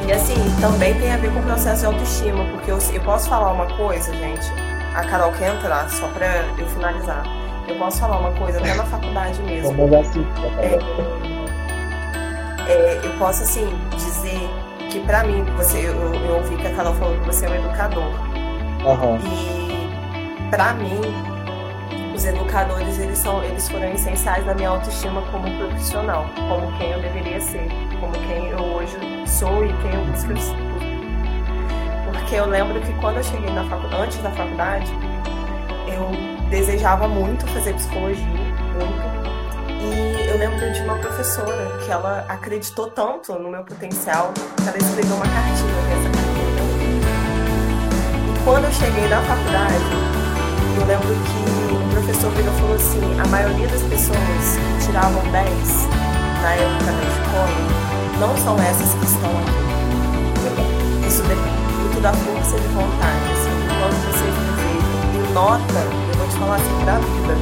E 0.07 0.13
assim, 0.13 0.35
também 0.61 0.93
tem 0.93 1.11
a 1.11 1.17
ver 1.17 1.33
com 1.33 1.39
o 1.39 1.43
processo 1.43 1.81
de 1.81 1.85
autoestima, 1.87 2.45
porque 2.45 2.71
eu, 2.71 2.77
eu 2.93 3.01
posso 3.01 3.27
falar 3.27 3.51
uma 3.51 3.65
coisa, 3.75 4.13
gente. 4.13 4.45
A 4.95 5.03
Carol 5.03 5.33
quer 5.33 5.53
entrar, 5.53 5.89
só 5.89 6.07
pra 6.09 6.45
eu 6.57 6.65
finalizar. 6.67 7.44
Eu 7.67 7.75
posso 7.77 7.99
falar 7.99 8.19
uma 8.19 8.31
coisa 8.33 8.59
até 8.59 8.75
na 8.75 8.85
faculdade 8.85 9.41
mesmo. 9.43 9.71
É, 10.59 10.77
é, 12.71 13.01
eu 13.03 13.11
posso 13.17 13.41
assim 13.43 13.67
dizer 13.95 14.49
que 14.89 14.99
pra 15.01 15.23
mim, 15.23 15.43
você, 15.57 15.79
eu, 15.79 16.13
eu 16.13 16.35
ouvi 16.35 16.55
que 16.57 16.67
a 16.67 16.75
Carol 16.75 16.93
falou 16.95 17.17
que 17.19 17.25
você 17.25 17.45
é 17.45 17.49
um 17.49 17.55
educador. 17.55 18.11
Aham. 18.85 19.17
E 19.25 20.49
pra 20.49 20.73
mim, 20.73 21.01
os 22.15 22.23
educadores 22.23 22.99
eles 22.99 23.17
são, 23.17 23.43
eles 23.43 23.67
foram 23.67 23.91
essenciais 23.91 24.45
na 24.45 24.53
minha 24.53 24.69
autoestima 24.69 25.21
como 25.31 25.49
profissional, 25.57 26.29
como 26.47 26.71
quem 26.77 26.91
eu 26.91 27.01
deveria 27.01 27.41
ser, 27.41 27.67
como 27.99 28.13
quem 28.27 28.47
eu 28.47 28.59
hoje 28.59 28.95
sou 29.27 29.65
e 29.65 29.73
quem 29.81 29.93
eu 29.93 30.05
busco 30.05 30.37
ser. 30.37 30.55
Porque 32.05 32.35
eu 32.35 32.45
lembro 32.45 32.79
que 32.79 32.93
quando 32.93 33.17
eu 33.17 33.23
cheguei 33.23 33.51
na 33.51 33.63
faculdade, 33.65 34.03
antes 34.03 34.17
da 34.19 34.31
faculdade, 34.31 34.91
eu 35.87 36.34
desejava 36.49 37.07
muito 37.07 37.45
fazer 37.47 37.73
psicologia, 37.73 38.25
muito. 38.25 39.15
E 39.69 40.27
eu 40.27 40.37
lembro 40.37 40.71
de 40.71 40.81
uma 40.81 40.95
professora 40.97 41.77
que 41.83 41.91
ela 41.91 42.25
acreditou 42.27 42.89
tanto 42.89 43.33
no 43.33 43.49
meu 43.49 43.63
potencial 43.63 44.33
que 44.57 44.67
ela 44.67 44.77
escreveu 44.77 45.15
uma 45.15 45.25
cartinha 45.25 45.81
nessa 45.89 46.09
cartinha. 46.09 46.35
E 48.33 48.43
quando 48.43 48.65
eu 48.65 48.71
cheguei 48.71 49.07
na 49.07 49.21
faculdade, 49.21 50.15
eu 50.79 50.85
lembro 50.85 51.07
que 51.07 51.73
o 51.73 51.89
professor 51.91 52.31
virou 52.31 52.53
e 52.53 52.59
falou 52.59 52.75
assim, 52.75 53.19
a 53.19 53.27
maioria 53.27 53.67
das 53.67 53.81
pessoas 53.83 54.17
que 54.17 54.85
tiravam 54.85 55.23
10 55.31 56.05
na 56.41 56.53
época 56.53 56.91
da 56.91 57.03
escola 57.09 57.85
não 58.19 58.37
são 58.37 58.55
essas 58.59 58.93
que 58.93 59.05
estão 59.05 59.31
aqui. 59.31 59.65
Isso 61.07 61.21
depende 61.23 61.65
muito 61.79 62.01
da 62.01 62.13
força 62.13 62.57
de 62.59 62.67
vontade, 62.69 63.31
assim, 63.31 63.51
quando 63.79 63.97
você 64.11 64.25
viver. 64.25 65.29
E 65.29 65.33
nota, 65.33 66.04
assim, 66.43 66.85
da 66.85 66.99
vida, 66.99 67.35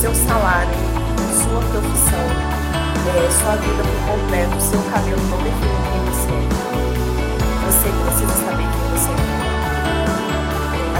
seu 0.00 0.14
salário, 0.14 0.74
sua 1.32 1.60
profissão, 1.70 2.26
é, 3.08 3.30
sua 3.30 3.56
vida 3.56 3.82
por 3.82 4.00
completo, 4.12 4.60
seu 4.60 4.82
cabelo 4.90 5.22
não 5.30 5.38
define 5.38 5.80
quem 5.88 6.02
você 6.04 6.28
é. 6.28 6.48
Você 7.66 7.88
precisa 8.04 8.34
saber 8.44 8.68
quem 8.68 8.84
você 8.92 9.10
é. 9.10 9.24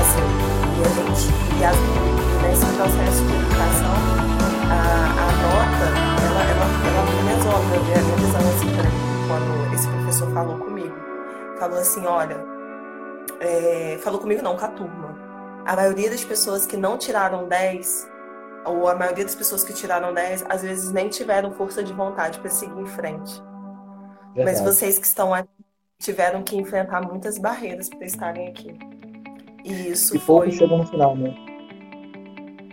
Assim, 0.00 0.26
e 0.74 0.80
a 0.80 0.88
gente, 0.88 1.28
e, 1.58 1.64
as, 1.64 1.76
nesse 2.42 2.66
processo 2.76 3.20
de 3.24 3.32
educação, 3.36 3.96
a, 4.70 4.80
a 5.20 5.28
nota, 5.44 5.86
ela, 6.24 6.42
ela, 6.48 6.66
ela 6.88 7.04
resolve 7.34 7.70
a 7.76 7.80
minha 7.80 8.00
visão 8.16 8.40
assim, 8.40 8.72
quando 9.28 9.74
esse 9.74 9.86
professor 9.88 10.28
falou 10.32 10.56
comigo. 10.58 10.96
Falou 11.58 11.78
assim, 11.78 12.06
olha, 12.06 12.38
é, 13.40 13.98
falou 14.02 14.18
comigo 14.18 14.42
não, 14.42 14.56
com 14.56 14.64
a 14.64 14.68
turma. 14.68 15.17
A 15.68 15.76
maioria 15.76 16.08
das 16.08 16.24
pessoas 16.24 16.64
que 16.64 16.78
não 16.78 16.96
tiraram 16.96 17.46
10 17.46 18.08
ou 18.64 18.88
a 18.88 18.94
maioria 18.94 19.22
das 19.22 19.34
pessoas 19.34 19.62
que 19.62 19.74
tiraram 19.74 20.14
10, 20.14 20.46
às 20.48 20.62
vezes 20.62 20.90
nem 20.90 21.10
tiveram 21.10 21.52
força 21.52 21.82
de 21.84 21.92
vontade 21.92 22.38
para 22.38 22.48
seguir 22.48 22.80
em 22.80 22.86
frente. 22.86 23.34
Verdade. 24.34 24.44
Mas 24.44 24.60
vocês 24.62 24.98
que 24.98 25.06
estão 25.06 25.34
aqui 25.34 25.50
tiveram 25.98 26.42
que 26.42 26.56
enfrentar 26.56 27.02
muitas 27.02 27.36
barreiras 27.36 27.90
para 27.90 28.06
estarem 28.06 28.48
aqui. 28.48 28.78
E 29.62 29.90
isso 29.90 30.16
e 30.16 30.18
foi. 30.18 30.50
chegam 30.50 30.78
no 30.78 30.86
final, 30.86 31.14
né? 31.14 31.36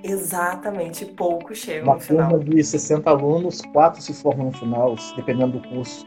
Exatamente, 0.02 1.04
pouco 1.04 1.54
chegam 1.54 1.96
no 1.96 2.00
final. 2.00 2.30
Uma 2.30 2.40
turma 2.40 2.56
de 2.56 2.64
60 2.64 3.10
alunos, 3.10 3.62
quatro 3.74 4.02
se 4.02 4.14
formam 4.14 4.46
no 4.46 4.54
final, 4.54 4.96
dependendo 5.18 5.60
do 5.60 5.68
curso. 5.68 6.06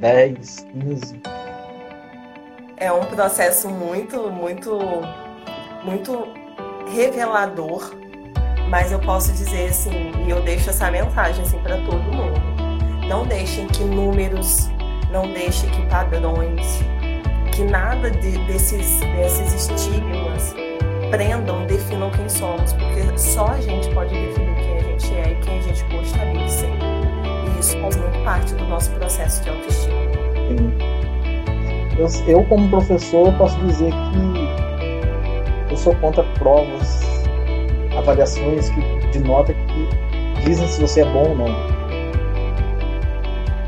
10, 0.00 0.66
15. 0.72 1.22
É 2.76 2.92
um 2.92 3.04
processo 3.04 3.68
muito, 3.68 4.32
muito, 4.32 4.76
muito 5.84 6.28
revelador 6.92 8.04
mas 8.68 8.90
eu 8.90 8.98
posso 8.98 9.32
dizer 9.32 9.68
assim, 9.68 10.10
e 10.26 10.30
eu 10.30 10.42
deixo 10.42 10.70
essa 10.70 10.90
mensagem 10.90 11.44
assim 11.44 11.58
para 11.58 11.76
todo 11.76 12.02
mundo. 12.02 12.40
Não 13.08 13.24
deixem 13.24 13.66
que 13.68 13.84
números, 13.84 14.68
não 15.12 15.32
deixem 15.32 15.68
que 15.70 15.82
padrões, 15.86 16.80
que 17.52 17.62
nada 17.62 18.10
de, 18.10 18.36
desses, 18.46 19.00
desses 19.00 19.70
estigmas 19.70 20.54
prendam, 21.10 21.64
definam 21.66 22.10
quem 22.10 22.28
somos, 22.28 22.72
porque 22.72 23.16
só 23.18 23.48
a 23.48 23.60
gente 23.60 23.88
pode 23.90 24.10
definir 24.10 24.54
quem 24.56 24.76
a 24.76 24.80
gente 24.80 25.14
é 25.14 25.32
e 25.32 25.44
quem 25.44 25.58
a 25.58 25.62
gente 25.62 25.84
gostaria 25.84 26.44
de 26.44 26.50
ser. 26.50 26.70
E 26.70 27.60
isso 27.60 27.78
faz 27.78 27.96
muito 27.96 28.24
parte 28.24 28.54
do 28.54 28.64
nosso 28.64 28.90
processo 28.92 29.42
de 29.44 29.50
autoestima. 29.50 29.94
Eu, 31.96 32.08
eu 32.26 32.44
como 32.46 32.68
professor, 32.70 33.32
posso 33.34 33.56
dizer 33.60 33.92
que 33.92 34.53
eu 35.74 35.78
sou 35.78 35.94
contra 35.96 36.22
provas 36.38 37.02
avaliações 37.98 38.70
que, 38.70 38.80
de 39.10 39.18
nota 39.18 39.52
que 39.52 39.88
dizem 40.44 40.68
se 40.68 40.80
você 40.80 41.00
é 41.00 41.04
bom 41.04 41.30
ou 41.30 41.36
não. 41.36 41.74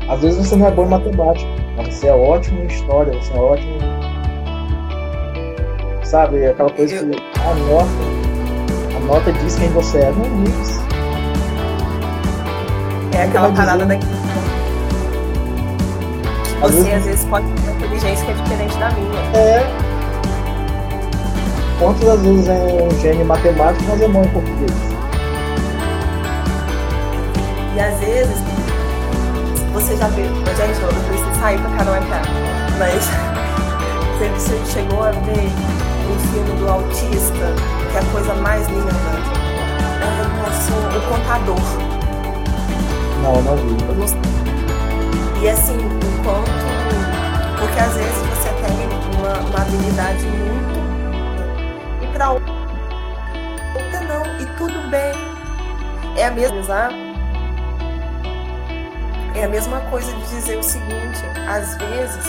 Às 0.09 0.21
vezes 0.21 0.47
você 0.47 0.55
não 0.55 0.67
é 0.67 0.71
bom 0.71 0.85
em 0.85 0.89
matemática, 0.89 1.49
mas 1.75 1.93
você 1.93 2.07
é 2.07 2.13
ótimo 2.13 2.63
em 2.63 2.67
história, 2.67 3.11
você 3.13 3.33
é 3.33 3.37
ótimo. 3.37 3.77
Sabe, 6.03 6.45
aquela 6.45 6.69
coisa 6.69 6.95
que 6.95 7.17
a 7.41 7.53
nota, 7.53 7.89
a 8.95 8.99
nota 9.01 9.33
diz 9.33 9.57
quem 9.57 9.69
você 9.69 9.97
é, 9.97 10.11
não 10.11 10.43
diz. 10.43 10.79
É 13.17 13.23
aquela 13.23 13.51
parada 13.51 13.85
daqui. 13.85 14.07
Você 16.61 16.63
às 16.63 16.73
vezes... 16.73 16.93
às 16.93 17.05
vezes 17.05 17.25
pode 17.25 17.45
ter 17.47 17.61
uma 17.63 17.71
inteligência 17.71 18.25
que 18.25 18.31
é 18.31 18.33
diferente 18.35 18.77
da 18.77 18.91
minha. 18.91 19.19
É, 19.35 19.86
Quantas 21.79 22.03
das 22.05 22.19
vezes 22.21 22.47
é 22.47 22.87
um 22.91 22.99
gênio 22.99 23.25
matemático, 23.25 23.83
mas 23.87 24.01
é 24.01 24.07
bom 24.07 24.23
em 24.23 24.27
português? 24.29 24.71
E 27.75 27.79
às 27.79 27.99
vezes, 27.99 28.37
você 29.73 29.95
já 29.95 30.07
viu, 30.07 30.25
gente, 30.25 30.81
eu 30.81 30.89
preciso 31.07 31.39
sair 31.39 31.59
pra 31.59 31.85
não 31.85 31.95
entrar, 31.97 32.23
mas 32.79 33.07
você 34.33 34.59
chegou 34.73 35.03
a 35.03 35.11
ver 35.11 35.51
o 36.09 36.19
filme 36.31 36.59
do 36.59 36.67
autista, 36.67 37.53
que 37.91 37.97
é 37.97 37.99
a 37.99 38.11
coisa 38.11 38.33
mais 38.33 38.67
linda, 38.69 38.89
é 38.89 39.27
nossa, 40.39 40.73
o 40.97 41.01
contador. 41.09 41.61
Não, 43.21 43.41
não 43.43 43.55
vi. 43.55 44.37
E 45.43 45.49
assim, 45.49 45.77
enquanto. 45.77 46.49
Porque 47.59 47.79
às 47.79 47.93
vezes 47.93 48.17
você 48.17 48.49
tem 48.65 49.19
uma, 49.19 49.37
uma 49.47 49.61
habilidade 49.61 50.25
muito 50.25 50.76
tudo 54.57 54.89
bem. 54.89 55.13
É 56.17 56.25
a 56.25 56.31
mesma 56.31 56.89
é 59.35 59.43
a 59.43 59.49
mesma 59.49 59.79
coisa 59.81 60.11
de 60.11 60.21
dizer 60.29 60.57
o 60.57 60.63
seguinte, 60.63 61.21
às 61.47 61.77
vezes 61.77 62.25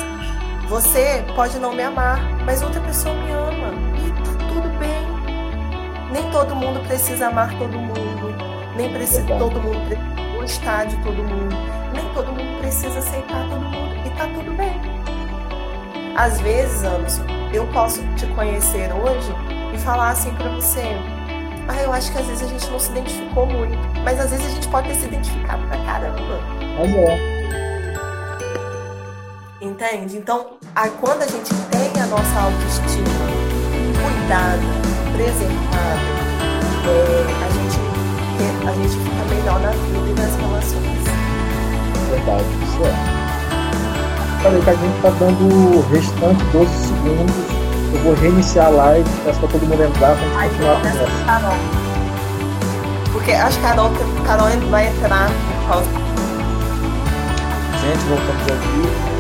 você 0.69 1.25
pode 1.35 1.59
não 1.59 1.73
me 1.73 1.83
amar, 1.83 2.21
mas 2.45 2.63
outra 2.63 2.81
pessoa 2.83 3.15
me 3.15 3.31
ama 3.33 3.73
e 3.97 4.11
tá 4.11 4.47
tudo 4.47 4.69
bem. 4.79 6.13
Nem 6.13 6.31
todo 6.31 6.55
mundo 6.55 6.87
precisa 6.87 7.29
amar 7.29 7.57
todo 7.57 7.79
mundo, 7.79 8.35
nem 8.77 8.93
precisa 8.93 9.27
todo 9.39 9.59
mundo 9.59 9.87
precisa 9.87 10.37
gostar 10.39 10.85
de 10.87 10.97
todo 11.03 11.17
mundo, 11.17 11.57
nem 11.95 12.05
todo 12.15 12.27
mundo 12.33 12.59
precisa 12.61 12.99
aceitar 12.99 13.49
todo 13.49 13.61
mundo 13.61 13.95
e 14.07 14.11
tá 14.11 14.27
tudo 14.27 14.55
bem. 14.57 14.79
Às 16.15 16.41
vezes, 16.41 16.85
Anderson, 16.85 17.25
eu 17.53 17.67
posso 17.69 18.03
te 18.17 18.27
conhecer 18.29 18.93
hoje 18.93 19.33
e 19.73 19.79
falar 19.79 20.11
assim 20.11 20.35
para 20.35 20.51
você: 20.51 20.97
ah, 21.69 21.83
eu 21.83 21.93
acho 21.93 22.11
que 22.11 22.19
às 22.19 22.27
vezes 22.27 22.43
a 22.43 22.47
gente 22.47 22.71
não 22.71 22.81
se 22.81 22.91
identificou 22.91 23.45
muito, 23.47 23.77
mas 24.03 24.19
às 24.19 24.31
vezes 24.31 24.47
a 24.47 24.51
gente 24.51 24.69
pode 24.69 24.89
ter 24.89 24.95
se 24.95 25.07
identificado 25.07 25.63
pra 25.69 25.77
caramba. 25.85 26.41
Mas 26.79 26.95
é. 26.95 27.39
Entende? 29.61 30.17
Então, 30.17 30.57
a, 30.75 30.89
quando 30.89 31.23
a 31.23 31.27
gente 31.27 31.55
tem 31.71 32.03
a 32.03 32.07
nossa 32.07 32.41
autoestima 32.41 33.05
cuidada, 34.01 34.63
preservada, 35.13 36.19
é, 36.89 37.27
a, 37.45 37.51
gente, 37.51 37.79
a 38.67 38.73
gente 38.73 38.97
fica 39.05 39.25
melhor 39.35 39.61
na 39.61 39.71
vida 39.71 40.09
e 40.09 40.15
nas 40.15 40.35
relações. 40.37 41.05
Verdade, 42.09 42.45
isso 42.65 42.83
é. 42.87 43.19
Falei 44.43 44.63
que 44.63 44.71
a 44.71 44.75
gente 44.75 45.03
tá 45.03 45.11
dando 45.11 45.77
o 45.77 45.83
restante 45.91 46.45
12 46.45 46.73
segundos 46.87 47.58
eu 47.93 48.03
vou 48.03 48.15
reiniciar 48.15 48.67
a 48.67 48.71
live, 48.71 49.09
peço 49.25 49.41
pra 49.41 49.49
todo 49.49 49.67
mundo 49.67 49.83
entrar 49.83 50.15
pra 50.15 50.25
gente 50.25 50.37
Ai, 50.37 50.49
continuar 50.49 50.73
a 50.73 50.77
conversa. 50.77 51.25
Carol. 51.27 51.57
Porque 53.13 53.33
acho 53.33 53.59
que 53.59 53.67
a 53.67 53.69
Carol, 53.71 53.91
Carol 54.27 54.49
vai 54.71 54.87
entrar 54.89 55.29
por 55.29 55.69
causa. 55.69 55.89
Gente, 57.81 58.05
voltamos 58.09 58.43
aqui. 58.43 59.19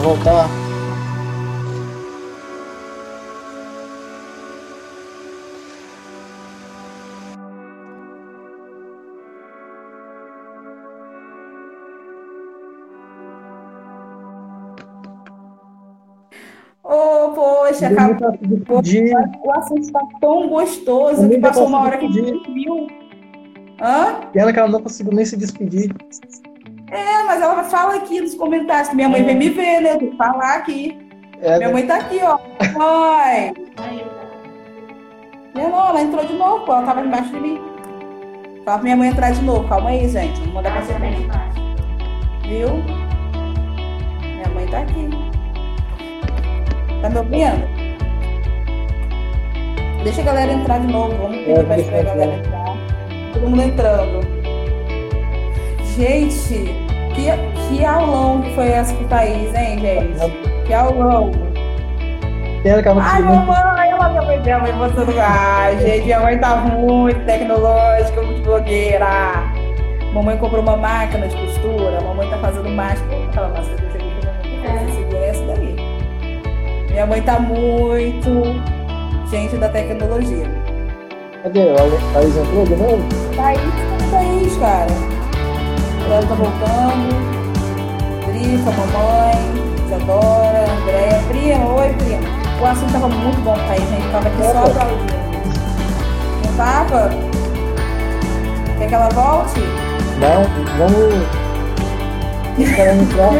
Vamos 0.00 0.02
voltar. 0.02 0.59
Acabou. 17.86 18.82
O 19.44 19.52
assunto 19.52 19.80
está 19.80 20.00
tão 20.20 20.48
gostoso 20.48 21.28
que 21.28 21.38
passou 21.38 21.66
uma 21.66 21.80
hora 21.80 21.98
que 21.98 22.06
a 22.06 22.10
gente 22.10 22.52
viu. 22.52 22.86
Hã? 23.80 24.20
Pena 24.32 24.52
que 24.52 24.58
ela 24.58 24.68
não 24.68 24.82
conseguiu 24.82 25.12
nem 25.12 25.24
se 25.24 25.36
despedir. 25.36 25.94
É, 26.90 27.22
mas 27.24 27.40
ela 27.40 27.64
fala 27.64 27.96
aqui 27.96 28.20
nos 28.20 28.34
comentários 28.34 28.88
que 28.88 28.96
minha 28.96 29.08
mãe 29.08 29.20
é. 29.20 29.24
vem 29.24 29.36
me 29.36 29.48
ver, 29.48 29.80
né? 29.80 29.96
Tem 29.96 30.10
que 30.10 30.16
falar 30.16 30.56
aqui. 30.56 30.98
É, 31.40 31.56
minha 31.56 31.68
né? 31.68 31.72
mãe 31.72 31.86
tá 31.86 31.96
aqui, 31.96 32.20
ó. 32.22 32.38
Mãe! 32.76 33.54
Não, 35.54 35.88
ela 35.88 36.02
entrou 36.02 36.24
de 36.24 36.34
novo, 36.34 36.70
ela 36.70 36.82
tava 36.82 37.00
embaixo 37.00 37.30
de 37.30 37.40
mim. 37.40 37.60
Fala 38.64 38.78
pra 38.78 38.82
minha 38.82 38.96
mãe 38.96 39.08
entrar 39.08 39.32
de 39.32 39.42
novo. 39.42 39.68
Calma 39.68 39.90
aí, 39.90 40.08
gente. 40.08 40.40
Vou 40.42 40.54
mandar 40.54 40.72
pra 40.72 40.82
você. 40.82 40.92
Viu? 42.46 42.68
Minha 44.20 44.48
mãe 44.54 44.66
tá 44.66 44.80
aqui. 44.80 45.08
Tá 47.02 47.08
me 47.08 47.18
ouvindo? 47.18 47.80
Deixa 50.04 50.20
a 50.22 50.24
galera 50.24 50.52
entrar 50.52 50.80
de 50.80 50.86
novo. 50.86 51.14
Vamos 51.16 51.36
pedir 51.38 51.58
É, 51.58 51.62
pra 51.62 51.78
esperar 51.78 52.00
a 52.00 52.04
galera 52.14 52.34
entrar. 52.34 52.76
Todo 53.32 53.48
mundo 53.48 53.62
entrando. 53.62 54.20
Gente, 55.96 56.74
que, 57.14 57.26
que 57.68 57.84
aulão 57.84 58.40
que 58.42 58.54
foi 58.54 58.68
essa 58.68 58.94
com 58.94 59.04
o 59.04 59.08
Thaís, 59.08 59.54
hein, 59.54 59.78
gente? 59.80 60.30
Que 60.66 60.72
aulão. 60.72 61.30
Ai, 63.02 63.22
mamãe, 63.22 63.90
ela 63.90 64.08
minha 64.10 64.22
mãe 64.22 64.40
dela, 64.40 64.68
emocionando. 64.68 65.14
Ai, 65.18 65.78
gente, 65.78 66.04
minha 66.04 66.20
mãe 66.20 66.38
tá 66.38 66.56
muito 66.56 67.24
tecnológica, 67.24 68.22
muito 68.22 68.42
blogueira. 68.42 69.06
Mamãe 70.12 70.36
comprou 70.38 70.62
uma 70.62 70.76
máquina 70.76 71.26
de 71.28 71.36
costura, 71.36 71.98
a 71.98 72.00
mamãe 72.02 72.28
tá 72.28 72.36
fazendo 72.38 72.68
máscara. 72.70 73.16
Aquela 73.30 73.48
máscara 73.48 73.76
que 73.76 73.84
eu 73.84 73.90
cheguei 73.92 74.10
que 74.20 74.66
a 74.66 74.70
mamãe 74.72 74.86
fez, 74.86 74.94
segura 74.94 75.24
essa 75.26 75.44
daí. 75.46 75.69
Minha 76.90 77.06
mãe 77.06 77.22
tá 77.22 77.38
muito 77.38 78.42
gente 79.30 79.56
da 79.56 79.68
tecnologia. 79.68 80.46
Cadê? 81.42 81.70
A 81.70 82.12
Thaís 82.12 82.36
entrou 82.36 82.66
de 82.66 82.76
novo? 82.76 83.02
Thaís, 83.36 83.60
Thaís, 84.10 84.56
cara. 84.58 84.86
Ela 86.06 86.26
tá 86.26 86.34
voltando. 86.34 87.30
Drica, 88.26 88.70
mamãe, 88.70 89.86
Isadora, 89.86 90.66
André. 90.82 91.22
Prima, 91.28 91.66
oi, 91.74 91.88
prima. 91.94 92.40
O 92.60 92.66
assunto 92.66 92.92
tava 92.92 93.08
muito 93.08 93.40
bom, 93.42 93.54
Thaís. 93.66 93.82
A 93.82 93.94
gente 93.94 94.10
tava 94.12 94.28
aqui 94.28 94.42
só 94.42 94.50
Opa. 94.50 94.68
aplaudindo. 94.68 95.20
Não 96.46 96.56
tava? 96.56 97.10
Quer 98.78 98.88
que 98.88 98.94
ela 98.94 99.08
volte? 99.10 99.60
Não, 100.18 100.42
vamos. 100.76 101.40
Ela 102.76 102.94
entrar. 102.94 103.32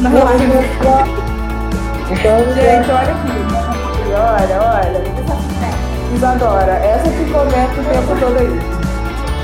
Não, 0.00 0.10
Não, 0.10 0.20
vamos 0.26 0.42
entrar. 0.42 1.29
Então, 2.10 2.38
Gente, 2.54 2.90
olha 2.90 3.12
aqui. 3.12 3.70
Olha, 4.12 4.62
olha. 4.62 5.20
Isadora, 6.12 6.72
essa 6.72 7.08
que 7.08 7.24
comenta 7.30 7.80
o 7.80 7.84
tempo 7.84 8.20
todo 8.20 8.36
aí. 8.36 8.60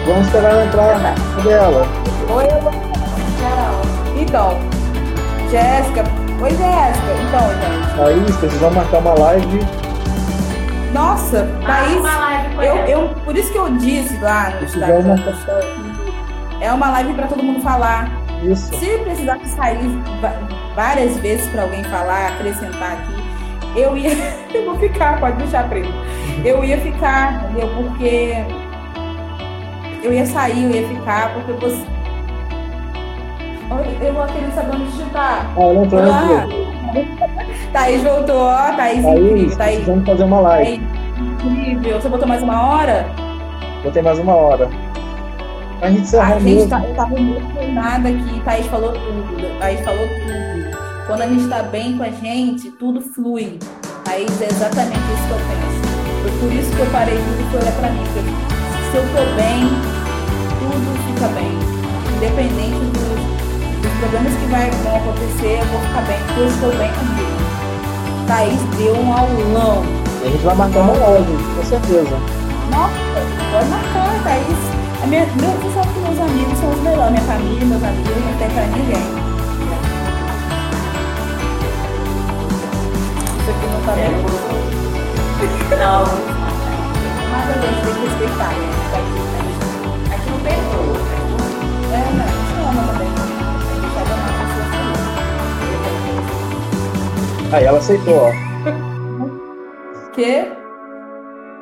vamos 0.05 0.27
esperar 0.27 0.51
ela 0.51 0.65
entrar. 0.65 1.15
Cadê 1.37 1.51
ela? 1.51 1.87
Oi, 2.29 2.45
eu 2.45 4.21
Então, 4.21 4.59
Jéssica. 5.49 6.05
Oi, 6.43 6.51
Jéssica. 6.51 7.13
Então, 7.29 7.49
gente. 7.51 7.97
Thaís, 7.97 8.37
precisamos 8.37 8.75
marcar 8.75 8.99
uma 8.99 9.15
live. 9.15 9.61
Nossa, 10.93 11.49
Thaís. 11.65 12.03
live 12.03 12.55
com 12.57 12.63
Eu, 12.63 12.77
eu, 12.87 13.09
por 13.25 13.37
isso 13.37 13.53
que 13.53 13.59
eu 13.59 13.71
disse 13.77 14.19
lá 14.19 14.51
no 14.51 14.65
Instagram. 14.65 15.17
É 16.61 16.73
uma 16.73 16.91
live 16.91 17.15
pra 17.15 17.29
todo 17.29 17.43
mundo 17.43 17.61
falar. 17.63 18.11
Isso. 18.43 18.75
Se 18.77 18.99
precisar 18.99 19.39
sair 19.57 19.79
várias 20.77 21.17
vezes 21.19 21.49
pra 21.49 21.63
alguém 21.63 21.83
falar, 21.85 22.29
acrescentar 22.29 22.93
aqui, 22.93 23.81
eu 23.81 23.97
ia. 23.97 24.11
Eu 24.55 24.65
vou 24.65 24.77
ficar, 24.79 25.19
pode 25.21 25.37
deixar 25.37 25.69
primo. 25.69 25.93
Eu 26.45 26.65
ia 26.65 26.79
ficar, 26.79 27.45
entendeu? 27.45 27.69
Porque. 27.77 28.33
Eu 30.03 30.13
ia 30.15 30.25
sair, 30.25 30.65
eu 30.65 30.71
ia 30.71 30.89
ficar, 30.89 31.35
porque 31.35 31.53
você. 31.53 31.85
Eu 34.01 34.15
vou 34.15 34.25
querer 34.27 34.51
saber 34.55 34.77
onde 34.77 34.91
digitar. 34.93 35.47
Ah, 35.59 35.75
entrou, 35.75 36.01
ela 36.01 36.15
Ah. 36.15 36.47
Thaís 37.73 38.03
voltou, 38.03 38.37
ó, 38.47 38.73
Thaís 38.77 39.03
Thaís, 39.03 39.05
incrível, 39.05 39.57
Thaís 39.59 39.75
precisamos 39.77 40.07
fazer 40.07 40.25
uma 40.25 40.41
live. 40.41 40.83
incrível. 41.19 42.01
Você 42.01 42.09
botou 42.09 42.29
mais 42.29 42.43
uma 42.43 42.67
hora? 42.69 43.07
Vou 43.83 43.93
ter 43.93 44.03
mais 44.03 44.19
uma 44.19 44.35
hora. 44.35 44.71
A 45.83 45.89
gente 45.91 45.99
A 45.99 46.03
encerrar 46.03 46.41
gente 46.41 46.69
tá, 46.69 46.83
eu 46.83 46.95
tava 46.95 47.15
emocionada 47.19 48.09
aqui, 48.09 48.41
Thaís 48.45 48.67
falou 48.69 48.93
tudo, 48.93 49.59
Thaís 49.59 49.81
falou 49.81 50.07
tudo. 50.07 50.56
Quando 51.07 51.23
a 51.23 51.27
gente 51.29 51.47
tá 51.47 51.63
bem 51.63 51.97
com 51.97 52.03
a 52.03 52.11
gente, 52.11 52.69
tudo 52.73 53.01
flui. 53.01 53.61
Thaís, 54.05 54.43
é 54.43 54.47
exatamente 54.47 54.99
isso 54.99 55.27
que 55.29 55.31
eu 55.31 55.39
penso. 55.47 55.87
Foi 56.23 56.33
por 56.41 56.53
isso 56.53 56.71
que 56.75 56.81
eu 56.81 56.87
parei 56.91 57.15
tudo 57.15 57.55
e 57.55 57.57
olhar 57.57 57.73
pra 57.79 57.91
mim. 57.91 58.03
se 58.11 58.97
eu 58.97 59.03
tô 59.15 59.23
bem, 59.39 59.71
tudo 60.59 60.91
fica 61.07 61.29
bem. 61.29 61.55
Independente 62.17 62.83
dos, 62.91 63.83
dos 63.83 63.93
problemas 64.01 64.35
que 64.35 64.47
vai, 64.47 64.69
vão 64.83 64.97
acontecer, 64.97 65.61
eu 65.61 65.67
vou 65.67 65.81
ficar 65.81 66.03
bem, 66.03 66.19
porque 66.27 66.41
eu 66.41 66.49
estou 66.49 66.71
bem 66.75 66.91
comigo. 66.99 67.37
Thaís 68.27 68.61
deu 68.77 68.97
um 68.97 69.13
aulão. 69.13 69.85
A 70.25 70.29
gente 70.29 70.43
vai 70.43 70.57
marcar 70.57 70.81
uma 70.81 70.93
live, 70.93 71.33
com 71.55 71.65
certeza. 71.67 72.19
Nossa, 72.75 72.99
pode 73.53 73.69
marcar, 73.71 74.11
Thaís. 74.25 74.59
A 75.05 75.07
minha, 75.07 75.25
meu, 75.39 75.53
que 75.55 76.01
meus 76.01 76.19
amigos 76.19 76.59
são 76.59 76.69
os 76.69 76.81
melhores. 76.83 77.13
Minha 77.13 77.23
família, 77.23 77.65
meus 77.65 77.85
amigos, 77.85 78.11
não 78.11 78.39
tem 78.39 78.51
pra 78.51 78.67
ninguém. 78.67 79.26
Isso 83.47 83.55
aqui 83.57 83.67
não 83.69 83.79
tá 83.87 83.93
bem. 83.95 84.11
Não, 85.79 86.03
Mas 87.31 87.47
a 87.47 87.53
gente 87.63 87.79
tem 87.85 87.95
que 87.95 88.01
respeitar, 88.01 88.51
né? 88.51 88.67
aqui 90.13 90.27
não 90.31 90.41
perdoa. 90.43 90.99
É, 91.93 91.97
não, 92.11 92.27
chama 92.51 92.83
também. 92.91 93.11
Tem 93.69 93.77
que 93.77 93.87
deixar 93.87 94.05
da 94.05 94.17
nossa 94.17 94.43
pessoa 97.39 97.57
Aí 97.57 97.65
ela 97.67 97.79
aceitou, 97.79 98.17
ó. 98.17 98.33
Que? 100.13 100.33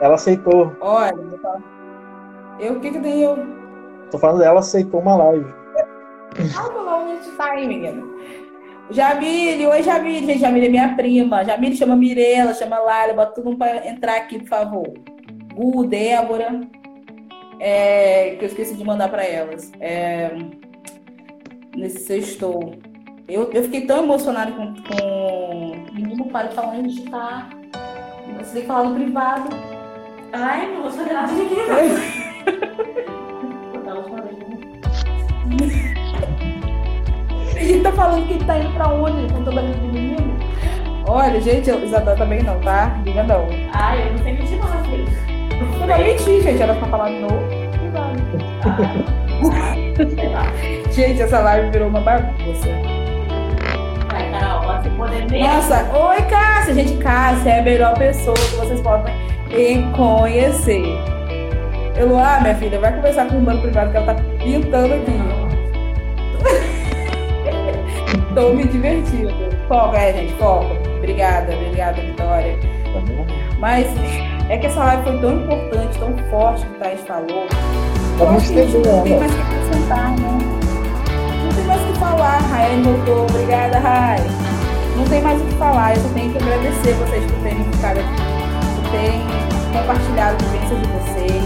Ela 0.01 0.15
aceitou. 0.15 0.73
Olha, 0.81 1.15
eu 2.61 2.73
o 2.73 2.81
que 2.81 2.93
que 2.93 3.01
tem 3.01 3.25
eu? 3.25 3.37
Tô 4.11 4.17
falando 4.19 4.39
dela, 4.39 4.61
aceitou 4.61 5.01
uma 5.01 5.17
live. 5.17 5.53
Ah, 6.57 6.83
lá 6.83 6.97
onde 6.97 7.31
tá 7.33 7.45
aí, 7.51 7.69
menina. 7.69 8.03
Jamile, 8.91 9.67
oi 9.67 9.83
Jamile, 9.83 10.27
gente, 10.27 10.41
Jamile 10.41 10.67
é 10.67 10.69
minha 10.69 10.95
prima. 10.95 11.45
Jamile 11.45 11.77
chama 11.77 11.97
Mirella, 11.97 12.55
chama 12.55 12.79
Laila, 12.79 13.15
bota 13.15 13.35
todo 13.35 13.45
mundo 13.45 13.59
pra 13.59 13.87
entrar 13.89 14.17
aqui, 14.17 14.39
por 14.39 14.49
favor. 14.49 14.95
Gu, 15.55 15.87
Débora, 15.87 16.61
é, 17.61 18.37
que 18.37 18.45
eu 18.45 18.49
esqueci 18.49 18.75
de 18.75 18.85
mandar 18.85 19.09
pra 19.09 19.25
elas. 19.25 19.73
É, 19.81 20.31
nesse 21.77 22.01
sextou. 22.01 22.75
Eu, 23.27 23.51
eu 23.53 23.63
fiquei 23.65 23.87
tão 23.87 24.05
emocionada 24.05 24.53
com, 24.53 24.75
com... 24.75 25.95
Menino, 25.95 26.27
para 26.27 26.49
de 26.49 26.55
falar 26.55 26.75
onde 26.75 27.01
tá. 27.09 27.49
Você 28.39 28.53
tem 28.53 28.61
que 28.63 28.69
falar 28.69 28.91
no 28.91 28.97
privado. 28.97 29.49
Ai, 30.33 30.75
não 30.75 30.83
vou 30.83 30.91
fazer 30.91 31.13
nada 31.13 31.33
de 31.33 31.43
aqui. 31.43 31.55
A 37.65 37.67
gente 37.67 37.81
tá 37.83 37.93
falando 37.93 38.27
que 38.27 38.35
ele 38.35 38.45
tá 38.45 38.59
indo 38.59 38.75
pra 38.75 38.89
onde? 38.89 39.33
Com 39.33 39.43
toda 39.43 39.59
a 39.61 39.63
vida 39.65 39.79
do 39.79 39.87
menino? 39.87 40.37
Olha, 41.09 41.41
gente, 41.41 41.71
eu- 41.71 41.83
Isadora 41.83 42.15
também 42.15 42.43
não, 42.43 42.61
tá? 42.61 42.95
Liga 43.07 43.23
não. 43.23 43.47
Ai, 43.73 44.07
eu 44.07 44.13
não 44.13 44.19
sei 44.23 44.33
mentir 44.35 44.59
não, 44.59 44.67
às 44.67 44.87
vezes. 44.87 45.09
Eu 45.81 45.87
não 45.87 45.99
menti, 45.99 46.43
gente. 46.43 46.63
Ela 46.63 46.75
tá 46.75 46.87
falando 46.87 47.21
no 47.21 47.29
lá. 50.31 50.53
Gente, 50.91 51.23
essa 51.23 51.41
live 51.41 51.71
virou 51.71 51.89
uma 51.89 52.01
bagunça. 52.01 52.69
Vai, 54.11 54.31
Carol, 54.31 54.83
poder 54.97 55.27
ver. 55.27 55.43
Nossa, 55.43 55.87
oi, 55.97 56.23
Cássia. 56.23 56.75
Gente, 56.75 56.97
Cássia 57.03 57.51
é 57.51 57.61
a 57.61 57.63
melhor 57.63 57.95
pessoa 57.97 58.35
que 58.37 58.57
vocês 58.57 58.81
podem 58.83 59.91
conhecer. 59.93 60.85
Eu, 61.97 62.19
ah, 62.19 62.41
minha 62.43 62.55
filha, 62.57 62.79
vai 62.79 62.93
conversar 62.95 63.27
com 63.27 63.35
o 63.37 63.39
irmão 63.39 63.59
privado 63.61 63.91
que 63.91 63.97
ela 63.97 64.15
tá 64.15 64.23
pintando 64.39 64.95
aqui. 64.95 65.44
Tô 68.35 68.53
me 68.53 68.65
divertindo. 68.65 69.33
Foco, 69.69 69.95
é, 69.95 70.13
gente, 70.13 70.33
foco. 70.35 70.67
Obrigada, 70.97 71.55
obrigada, 71.55 72.03
Vitória. 72.03 72.59
Mas 73.61 73.87
é 74.49 74.59
que 74.59 74.67
essa 74.67 74.83
live 74.85 75.05
foi 75.05 75.19
tão 75.21 75.37
importante, 75.37 75.99
tão 75.99 76.17
forte 76.31 76.67
que 76.67 76.73
o 76.73 76.79
Thaís 76.79 77.01
falou. 77.03 77.47
Gente 78.41 78.53
entender 78.53 78.89
não 78.89 79.03
tem 79.03 79.13
ela. 79.13 79.21
mais 79.21 79.33
o 79.33 79.37
que 79.37 79.43
acrescentar, 79.43 80.11
né? 80.11 80.39
Não 81.45 81.53
tem 81.55 81.65
mais 81.65 81.81
o 81.81 81.93
que 81.93 81.99
falar. 81.99 82.39
Rael 82.39 82.83
voltou. 82.83 83.27
Obrigada, 83.31 83.79
Rai. 83.79 84.19
Não 84.97 85.05
tem 85.05 85.23
mais 85.23 85.41
o 85.41 85.45
que 85.45 85.55
falar. 85.55 85.95
Eu 85.97 86.03
só 86.03 86.09
tenho 86.09 86.33
que 86.33 86.39
agradecer 86.39 86.93
vocês 86.95 87.25
por 87.31 87.43
terem 87.43 87.65
ficado 87.65 87.99
aqui, 88.01 88.81
por 88.81 88.91
terem 88.91 89.23
compartilhado 89.73 90.45
a 90.45 90.49
vivência 90.49 90.77
de 90.77 90.87
vocês. 90.89 91.45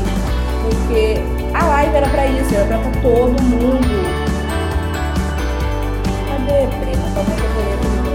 Porque 0.63 1.55
a 1.55 1.67
live 1.67 1.97
era 1.97 2.09
pra 2.09 2.27
isso, 2.27 2.55
era 2.55 2.67
pra 2.67 3.01
todo 3.03 3.43
mundo. 3.43 4.28
Que 6.49 6.55
eu 6.55 7.25
vou 7.25 7.65
ler 7.65 7.79
todo 7.79 7.91
mundo? 7.91 8.09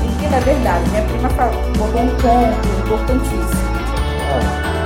Menina, 0.00 0.36
é 0.36 0.40
verdade. 0.40 0.90
Minha 0.90 1.02
prima 1.02 1.28
falou, 1.30 1.60
um 1.60 1.72
ponto 1.72 2.26
importantíssimo. 2.80 3.70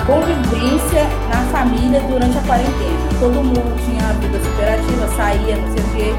Convivência 0.07 1.05
na 1.31 1.41
família 1.51 2.01
durante 2.01 2.37
a 2.37 2.43
quarentena. 2.43 3.09
Todo 3.21 3.43
mundo 3.43 3.77
tinha 3.85 4.13
vida 4.15 4.39
superativa, 4.39 5.09
saía, 5.17 5.57
não 5.57 5.73
sei 5.73 5.83
o 5.83 5.89
quê. 5.95 6.15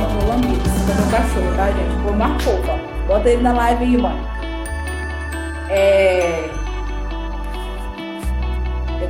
Mandou, 0.00 0.28
lambido, 0.28 0.68
mandou 0.88 1.06
cachorro, 1.10 1.52
tá, 1.56 1.66
gente? 1.72 1.94
Foi 2.02 2.12
marcou, 2.16 2.58
ó. 2.68 2.78
Bota 3.06 3.28
ele 3.28 3.42
na 3.42 3.52
live 3.52 3.84
aí, 3.84 3.96
mãe. 3.98 4.18
É... 5.68 6.55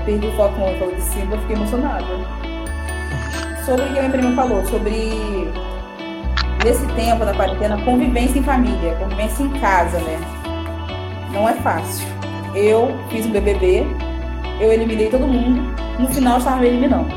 Perdi 0.06 0.28
o 0.28 0.32
foco 0.34 0.54
quando 0.54 0.70
eu 0.70 0.78
falou 0.78 0.94
de 0.94 1.02
Simba, 1.02 1.34
eu 1.34 1.40
fiquei 1.40 1.56
emocionada. 1.56 2.06
Sobre 3.64 3.82
o 3.82 3.92
que 3.92 3.98
a 3.98 4.02
minha 4.02 4.10
prima 4.10 4.36
falou, 4.36 4.64
sobre 4.66 5.50
nesse 6.64 6.86
tempo 6.94 7.24
da 7.24 7.34
quarentena, 7.34 7.76
convivência 7.84 8.38
em 8.38 8.42
família, 8.44 8.94
convivência 9.00 9.42
em 9.42 9.50
casa, 9.58 9.98
né? 9.98 10.20
Não 11.32 11.48
é 11.48 11.54
fácil. 11.54 12.06
Eu 12.54 12.96
fiz 13.10 13.26
um 13.26 13.32
BBB, 13.32 13.84
eu 14.60 14.72
eliminei 14.72 15.08
todo 15.08 15.26
mundo, 15.26 15.60
no 15.98 16.08
final 16.08 16.34
eu 16.34 16.38
estava 16.38 16.60
me 16.60 16.68
eliminando. 16.68 17.08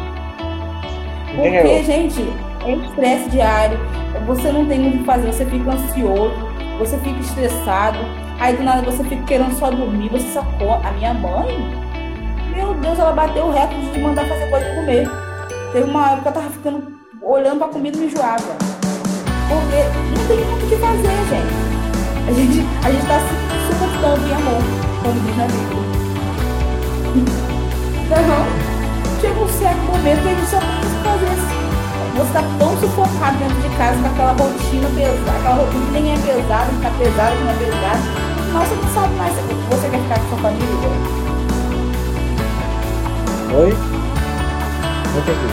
Porque, 1.36 1.84
gente, 1.84 2.22
é 2.66 2.74
estresse 2.74 3.30
diário, 3.30 3.78
você 4.26 4.52
não 4.52 4.66
tem 4.66 4.80
muito 4.80 4.96
o 4.96 5.00
que 5.00 5.06
fazer, 5.06 5.32
você 5.32 5.46
fica 5.46 5.72
ansioso, 5.72 6.34
você 6.80 6.98
fica 6.98 7.20
estressado, 7.20 8.00
aí 8.40 8.58
do 8.58 8.64
nada 8.64 8.82
você 8.82 9.04
fica 9.04 9.22
querendo 9.24 9.54
só 9.60 9.70
dormir, 9.70 10.10
você 10.10 10.28
só. 10.30 10.44
A 10.84 10.92
minha 10.94 11.14
mãe, 11.14 11.89
meu 12.56 12.74
Deus, 12.76 13.00
ela 13.00 13.12
bateu 13.12 13.46
o 13.46 13.52
recorde 13.52 13.92
de 13.92 14.00
mandar 14.00 14.26
fazer 14.28 14.50
coisa 14.50 14.76
comer. 14.76 15.10
Teve 15.72 15.90
uma 15.90 16.12
época 16.12 16.22
que 16.22 16.28
eu 16.28 16.42
tava 16.42 16.50
ficando 16.50 17.00
olhando 17.22 17.60
pra 17.60 17.68
comida 17.68 17.98
e 17.98 18.02
me 18.02 18.08
enjoava. 18.08 18.58
Porque 19.48 19.80
não 20.18 20.28
tem 20.28 20.46
muito 20.46 20.66
o 20.66 20.70
que 20.70 20.76
fazer, 20.78 21.18
gente. 21.30 21.70
A 22.28 22.32
gente, 22.32 22.66
a 22.86 22.92
gente 22.92 23.06
tá 23.08 23.20
se 23.20 23.74
sufocando 23.74 24.28
em 24.28 24.34
amor, 24.34 24.62
como 25.04 25.20
diz 25.22 25.38
na 25.38 25.46
Bíblia. 25.46 25.90
Então, 28.06 28.18
chega 29.22 29.40
um 29.40 29.48
certo 29.48 29.82
momento 29.82 30.22
que 30.22 30.28
a 30.28 30.34
gente 30.34 30.50
só 30.50 30.60
tem 30.60 30.68
que 30.68 31.04
fazer. 31.04 31.60
Você 32.18 32.34
tá 32.34 32.44
tão 32.60 32.78
sufocado 32.78 33.38
dentro 33.38 33.62
de 33.62 33.70
casa 33.78 33.98
com 34.00 34.08
aquela 34.08 34.34
rotina 34.34 34.90
pesada, 34.96 35.38
aquela 35.38 35.56
rotina 35.56 35.86
que 35.86 35.92
nem 35.92 36.14
é 36.14 36.18
pesada, 36.18 36.70
que 36.70 36.82
tá 36.82 36.92
pesada, 36.98 37.36
que 37.36 37.44
não 37.44 37.52
é 37.52 37.54
pesada. 37.54 38.30
Nossa, 38.54 38.76
não 38.76 38.90
sabe 38.94 39.16
mais. 39.16 39.34
Você 39.36 39.90
quer 39.90 40.02
ficar 40.02 40.20
com 40.20 40.30
sua 40.30 40.38
família? 40.38 41.29
Oi? 43.52 43.74
Não 45.14 45.20
entendi. 45.20 45.48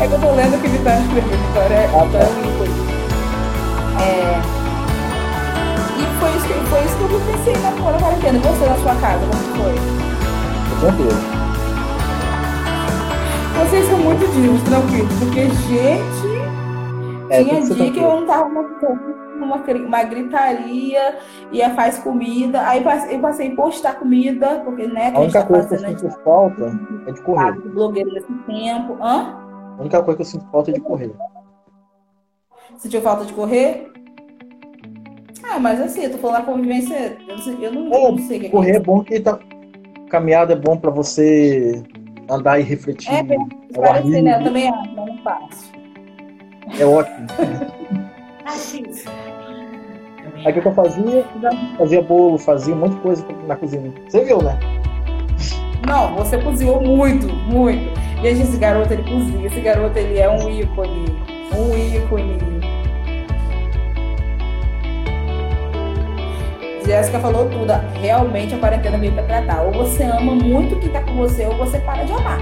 É 0.00 0.06
que 0.06 0.12
eu 0.14 0.18
tô 0.20 0.30
lendo 0.34 0.56
o 0.56 0.60
que 0.60 0.66
ele 0.66 0.78
tá 0.78 0.96
escrevendo, 0.98 1.46
Vitória. 1.48 1.74
É, 1.74 1.84
Ah, 1.86 1.98
tá. 1.98 2.04
Vitória 2.04 2.42
Nicolas. 2.46 2.70
É. 4.00 4.40
E 5.98 6.02
foi 6.20 6.30
isso, 6.30 6.46
que, 6.46 6.54
foi 6.70 6.80
isso 6.84 6.96
que 6.96 7.02
eu 7.02 7.20
pensei 7.20 7.54
na 7.62 7.70
na 7.70 7.98
quarentena. 7.98 8.38
E 8.38 8.40
você 8.40 8.64
na 8.66 8.76
sua 8.76 8.94
casa, 8.94 9.20
como 9.26 9.42
que 9.42 9.58
foi? 9.58 9.74
Tô 10.70 10.74
tranquilo. 10.86 11.40
Vocês 13.58 13.86
são 13.88 13.98
muito 13.98 14.26
dias, 14.32 14.62
tranquilos, 14.62 15.12
porque, 15.18 15.42
gente, 15.68 16.19
É, 17.30 17.44
tinha 17.44 17.56
que 17.56 17.60
dia 17.62 17.74
que 17.74 17.76
tranquilo. 17.76 18.06
eu 18.06 18.20
não 18.20 18.26
tava 18.26 18.48
uma, 18.48 19.56
uma, 19.86 20.02
gritaria, 20.04 21.18
ia 21.52 21.70
faz 21.70 21.98
comida, 21.98 22.66
aí 22.66 22.82
passe- 22.82 23.14
eu 23.14 23.20
passei 23.20 23.52
a 23.52 23.56
postar 23.56 23.94
comida, 23.94 24.60
porque, 24.64 24.86
né, 24.86 25.10
que 25.12 25.16
A 25.16 25.20
única 25.20 25.40
tá 25.40 25.46
coisa 25.46 25.68
que 25.68 25.74
eu 25.74 25.78
sinto 25.78 26.10
falta 26.24 26.78
é 27.06 27.12
de 27.12 27.22
correr. 27.22 27.54
tá 27.54 27.68
blogueiro 27.68 28.10
nesse 28.12 28.32
tempo. 28.46 28.96
Hã? 29.00 29.36
A 29.78 29.80
única 29.80 30.02
coisa 30.02 30.16
que 30.16 30.22
eu 30.22 30.26
sinto 30.26 30.46
falta 30.50 30.70
é 30.70 30.74
de 30.74 30.80
correr. 30.80 31.12
Sentiu 32.76 33.00
falta 33.00 33.24
de 33.24 33.32
correr? 33.32 33.92
Ah, 35.42 35.58
mas 35.58 35.80
assim, 35.80 36.02
eu 36.04 36.12
tô 36.12 36.18
falando 36.18 36.38
da 36.38 36.52
convivência, 36.52 37.18
eu 37.26 37.36
não 37.36 37.42
sei, 37.42 37.56
eu 37.66 37.72
não, 37.72 37.92
É, 37.92 38.10
não 38.10 38.18
sei 38.18 38.36
o 38.38 38.40
que 38.40 38.46
é 38.46 38.50
Correr 38.50 38.70
é 38.70 38.74
isso. 38.74 38.82
bom 38.82 39.02
que 39.02 39.20
tá... 39.20 39.38
caminhada 40.08 40.52
é 40.52 40.56
bom 40.56 40.76
pra 40.76 40.90
você 40.90 41.82
andar 42.28 42.60
e 42.60 42.62
refletir. 42.62 43.12
É, 43.12 43.20
ar 43.20 43.48
Parece, 43.74 44.22
né? 44.22 44.40
Eu 44.40 44.44
também 44.44 44.68
acho, 44.68 44.94
mas 44.94 45.06
não 45.06 45.18
faço. 45.22 45.79
É 46.78 46.84
ótimo. 46.84 47.26
Isso. 48.46 49.08
Aí 50.44 50.52
o 50.58 50.62
que 50.62 50.66
eu 50.66 50.72
fazia? 50.72 51.24
Fazia 51.76 52.02
bolo, 52.02 52.38
fazia 52.38 52.74
um 52.74 52.78
monte 52.78 52.94
de 52.94 53.00
coisa 53.00 53.26
na 53.46 53.56
cozinha. 53.56 53.92
Você 54.08 54.24
viu, 54.24 54.42
né? 54.42 54.58
Não, 55.86 56.14
você 56.14 56.38
cozinhou 56.38 56.80
muito, 56.80 57.26
muito. 57.26 58.00
Gente, 58.22 58.42
esse 58.42 58.56
garoto, 58.56 58.92
ele 58.92 59.02
cozinha. 59.02 59.46
Esse 59.46 59.60
garoto, 59.60 59.98
ele 59.98 60.18
é 60.18 60.28
um 60.30 60.48
ícone. 60.48 61.04
Um 61.54 61.76
ícone. 61.76 62.38
Jéssica 66.86 67.18
falou 67.20 67.48
tudo. 67.48 67.72
Realmente 68.00 68.54
a 68.54 68.58
quarentena 68.58 68.98
veio 68.98 69.12
pra 69.12 69.22
tratar. 69.24 69.62
Ou 69.62 69.72
você 69.72 70.04
ama 70.04 70.34
muito 70.34 70.78
quem 70.80 70.90
tá 70.90 71.02
com 71.02 71.14
você, 71.16 71.46
ou 71.46 71.56
você 71.56 71.78
para 71.80 72.04
de 72.04 72.12
amar. 72.12 72.40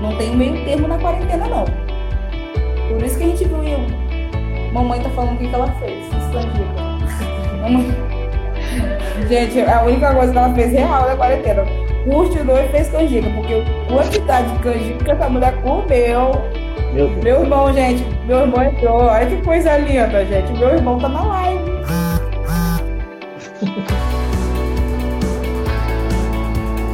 Não 0.00 0.16
tem 0.16 0.36
meio 0.36 0.64
termo 0.64 0.88
na 0.88 0.98
quarentena, 0.98 1.46
não. 1.46 1.91
Por 2.92 3.02
isso 3.02 3.16
que 3.16 3.24
a 3.24 3.26
gente 3.28 3.44
viu. 3.44 3.78
Mamãe 4.72 5.00
tá 5.00 5.08
falando 5.10 5.34
o 5.34 5.38
que, 5.38 5.48
que 5.48 5.54
ela 5.54 5.72
fez. 5.80 6.04
Estrangeira. 6.06 6.72
Mamãe. 7.62 7.94
Gente, 9.28 9.60
a 9.60 9.82
única 9.82 10.14
coisa 10.14 10.32
que 10.32 10.38
ela 10.38 10.54
fez 10.54 10.72
real 10.72 11.06
na 11.06 11.16
quarentena. 11.16 11.64
Continuou 12.04 12.58
e 12.58 12.68
fez 12.68 12.88
canjica, 12.88 13.30
porque 13.30 13.54
a 13.54 13.64
quantidade 13.92 14.50
de 14.50 14.58
canjica 14.58 15.04
que 15.04 15.10
essa 15.10 15.28
mulher 15.28 15.54
comeu. 15.62 16.32
Meu 16.92 17.08
Deus. 17.08 17.24
Meu 17.24 17.40
irmão, 17.42 17.72
gente, 17.72 18.04
meu 18.26 18.40
irmão 18.40 18.62
entrou. 18.62 19.04
Olha 19.04 19.26
que 19.26 19.36
coisa 19.42 19.78
linda, 19.78 20.24
gente. 20.26 20.52
Meu 20.52 20.70
irmão 20.70 20.98
tá 20.98 21.08
na 21.08 21.22
live. 21.22 21.64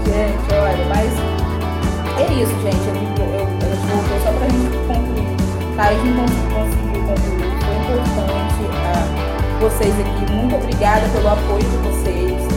gente, 0.05 0.55
olha, 0.55 0.85
mas 0.89 1.11
é 2.19 2.25
isso, 2.35 2.55
gente. 2.63 3.08
A 5.79 5.93
não 5.93 6.25
conseguiu 6.25 7.03
concluir. 7.03 7.55
Foi 7.87 7.97
importante. 7.97 8.63
ah, 8.85 9.07
vocês 9.61 9.95
aqui, 10.01 10.33
muito 10.33 10.55
obrigada 10.57 11.07
pelo 11.09 11.29
apoio 11.29 11.63
de 11.63 11.77
vocês. 11.79 12.49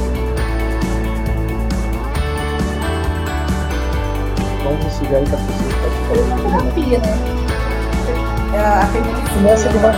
Vamos 4.64 4.94
sugere 4.94 5.26
que 5.26 5.36
as 5.36 5.42
pessoas 5.42 5.74
uma 5.74 6.38
podem 6.38 6.72
fazer. 6.72 6.72
terapia, 6.72 7.00
né? 7.00 7.14
É 8.54 8.60
A 8.60 8.86
feminista. 8.88 9.34
Começa 9.34 9.70
de 9.70 9.78
uma- 9.78 9.92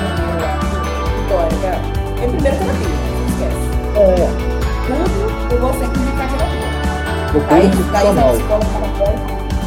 Vitória. 1.15 1.73
É 2.21 2.27
primeiro 2.27 2.57
terapia, 2.57 2.87
não 2.87 3.27
esquece. 3.27 3.65
É, 3.95 3.99
Tudo 4.87 5.53
eu 5.53 5.59
vou 5.59 5.73
sempre 5.73 5.99
indicar 6.01 6.27
terapia. 6.29 6.67
um 7.33 7.47
daí 7.49 8.07
a 8.07 8.11
profissional. 8.13 8.33
psicóloga 8.33 8.65
fala, 8.65 8.87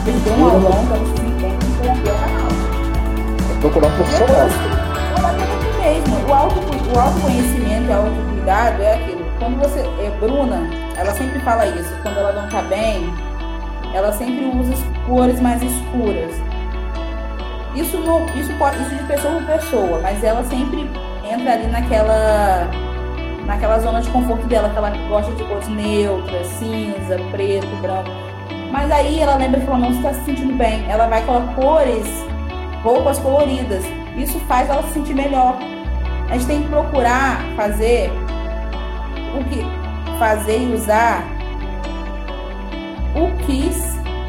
perdeu 0.05 0.33
um 0.35 0.45
aulão, 0.45 0.87
pra 0.87 0.97
você 0.99 1.23
entender 1.23 1.57
que 1.59 1.67
terapia 1.81 2.11
é 2.11 2.15
o 2.15 2.19
canal. 2.19 2.76
Procurar 3.67 3.89
um 3.89 3.97
profissional. 3.97 4.47
aqui 4.47 6.07
mesmo. 6.07 6.29
O, 6.29 6.33
auto, 6.33 6.61
o 6.61 6.99
autoconhecimento 7.01 7.83
e 7.83 7.89
o 7.89 7.97
autocuidado 7.97 8.81
é 8.81 8.95
aquilo. 8.95 9.27
Quando 9.41 9.59
você. 9.59 9.81
É, 9.81 10.17
Bruna, 10.21 10.71
ela 10.97 11.11
sempre 11.11 11.41
fala 11.41 11.67
isso. 11.67 11.93
Quando 12.01 12.17
ela 12.17 12.33
não 12.33 12.49
tá 12.49 12.63
bem, 12.63 13.13
ela 13.93 14.13
sempre 14.13 14.45
usa 14.45 14.73
cores 15.05 15.41
mais 15.41 15.61
escuras. 15.65 16.31
Isso, 17.75 17.99
não, 17.99 18.25
isso, 18.37 18.53
pode, 18.57 18.81
isso 18.83 18.95
de 18.95 19.03
pessoa 19.03 19.35
por 19.35 19.47
pessoa, 19.47 20.01
mas 20.01 20.23
ela 20.23 20.45
sempre 20.45 20.89
entra 21.29 21.55
ali 21.55 21.67
naquela. 21.67 22.71
Naquela 23.47 23.81
zona 23.81 24.01
de 24.01 24.09
conforto 24.11 24.47
dela, 24.47 24.69
que 24.69 24.77
ela 24.77 24.91
gosta 25.09 25.33
de 25.33 25.43
cores 25.43 25.69
neutras, 25.69 26.47
cinza, 26.47 27.19
preto, 27.33 27.67
branco. 27.83 28.11
Mas 28.71 28.91
aí 28.93 29.21
ela 29.21 29.35
lembra 29.35 29.61
que 29.61 29.67
ela 29.67 29.79
não 29.79 29.91
está 29.91 30.15
se 30.15 30.25
sentindo 30.25 30.55
bem. 30.55 30.85
Ela 30.89 31.07
vai 31.09 31.25
colocar 31.25 31.55
cores, 31.55 32.27
roupas 32.83 33.19
coloridas. 33.19 33.85
Isso 34.17 34.39
faz 34.41 34.69
ela 34.69 34.83
se 34.85 34.95
sentir 34.95 35.15
melhor. 35.15 35.59
A 36.29 36.35
gente 36.35 36.47
tem 36.47 36.63
que 36.63 36.69
procurar 36.69 37.41
fazer 37.57 38.11
o 39.39 39.45
que 39.45 39.63
fazer 40.19 40.59
e 40.59 40.75
usar 40.75 41.23
o 43.15 43.31
que 43.45 43.71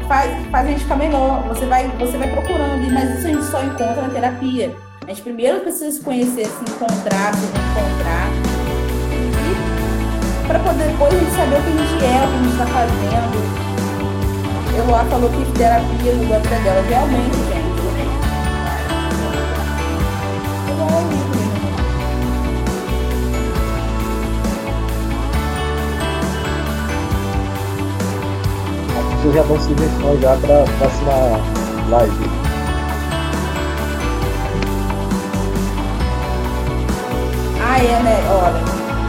faz, 0.06 0.46
faz 0.50 0.66
a 0.66 0.70
gente 0.70 0.82
ficar 0.82 0.96
melhor. 0.96 1.42
Você 1.48 1.66
vai, 1.66 1.88
você 1.98 2.16
vai 2.16 2.28
procurando, 2.30 2.92
mas 2.92 3.18
isso 3.18 3.26
a 3.26 3.30
gente 3.30 3.44
só 3.44 3.62
encontra 3.62 4.02
na 4.02 4.08
terapia. 4.08 4.74
A 5.04 5.08
gente 5.08 5.22
primeiro 5.22 5.60
precisa 5.60 5.90
se 5.90 6.00
conhecer, 6.00 6.46
se 6.46 6.62
encontrar, 6.70 7.34
se 7.34 7.46
reencontrar. 7.46 8.28
E 10.42 10.46
para 10.46 10.58
poder 10.58 10.88
depois 10.88 11.14
a 11.14 11.18
gente 11.18 11.30
saber 11.32 11.56
o 11.56 11.62
que 11.62 11.68
a 11.68 11.72
gente 11.72 12.04
é, 12.04 12.24
o 12.24 12.28
que 12.28 12.34
a 12.34 12.42
gente 12.42 12.52
está 12.52 12.66
fazendo. 12.66 13.68
Eu 14.76 14.90
lá 14.90 15.04
falou 15.06 15.30
que 15.30 15.58
terapia 15.58 16.12
mudou 16.12 16.36
a 16.36 16.38
vida 16.38 16.60
dela. 16.60 16.82
Realmente, 16.88 17.36
gente. 17.36 17.57
Pessoas 29.28 29.34
já 29.34 29.42
dão 29.42 29.60
sugestões 29.60 30.20
já 30.20 30.36
para 30.36 30.64
próxima 30.78 31.12
live. 31.90 32.30
Ah, 37.60 37.78
é, 37.78 38.02
né? 38.02 38.16
Olha, 38.30 38.60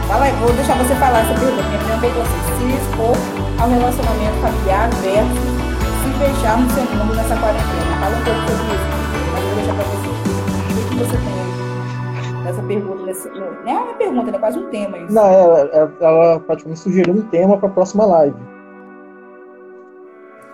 fala 0.08 0.26
vou 0.40 0.52
deixar 0.52 0.76
você 0.76 0.94
falar 0.96 1.20
essa 1.20 1.34
pergunta. 1.34 1.62
Pergunta 1.62 2.06
é 2.06 2.10
você. 2.10 2.50
Se 2.58 2.64
expor 2.76 3.16
ao 3.58 3.70
relacionamento 3.70 4.40
familiar 4.40 4.90
versus 5.02 5.60
se 6.02 6.10
fechar 6.18 6.58
no 6.58 6.70
seu 6.70 6.82
mundo 6.84 7.14
nessa 7.14 7.36
quarentena. 7.36 7.96
Fala 8.00 8.16
um 8.16 8.24
pouco 8.24 8.40
sobre 8.40 8.74
isso, 8.74 8.86
mas 9.32 9.42
eu 9.42 9.48
vou 9.48 9.56
deixar 9.56 9.74
pra 9.74 9.84
você. 9.84 10.29
O 10.80 10.88
que 10.88 10.96
você 10.96 11.16
tem 11.16 11.50
nessa 12.50 12.62
pergunta. 12.62 13.02
Nesse, 13.04 13.28
não 13.30 13.46
é 13.66 13.72
uma 13.72 13.94
pergunta, 13.94 14.30
é 14.30 14.38
quase 14.38 14.58
um 14.58 14.68
tema 14.70 14.98
isso. 14.98 15.12
Não, 15.12 15.26
ela, 15.26 15.60
ela, 15.72 15.92
ela 16.00 16.40
praticamente 16.40 16.80
sugeriu 16.80 17.14
um 17.14 17.22
tema 17.22 17.56
para 17.58 17.68
a 17.68 17.72
próxima 17.72 18.04
live. 18.06 18.36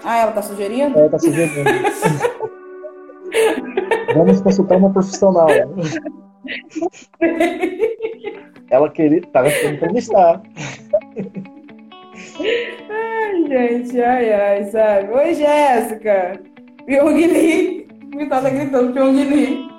Ah, 0.04 0.18
ela 0.18 0.32
tá 0.32 0.42
sugerindo? 0.42 0.98
Ela 0.98 1.08
tá 1.08 1.18
sugerindo. 1.18 1.70
Vamos 4.14 4.40
consultar 4.40 4.78
uma 4.78 4.92
profissional. 4.92 5.48
Ela 8.70 8.90
queria, 8.90 9.22
tava 9.32 9.50
querendo 9.50 9.74
entrevistar. 9.74 10.40
Ai, 12.88 13.46
gente, 13.48 14.00
ai, 14.00 14.32
ai, 14.32 14.64
sabe? 14.64 15.12
Oi, 15.12 15.34
Jéssica! 15.34 16.40
Pyongyi! 16.86 17.86
Me 18.14 18.26
tava 18.28 18.48
gritando 18.50 18.92
Pyongyi. 18.92 19.75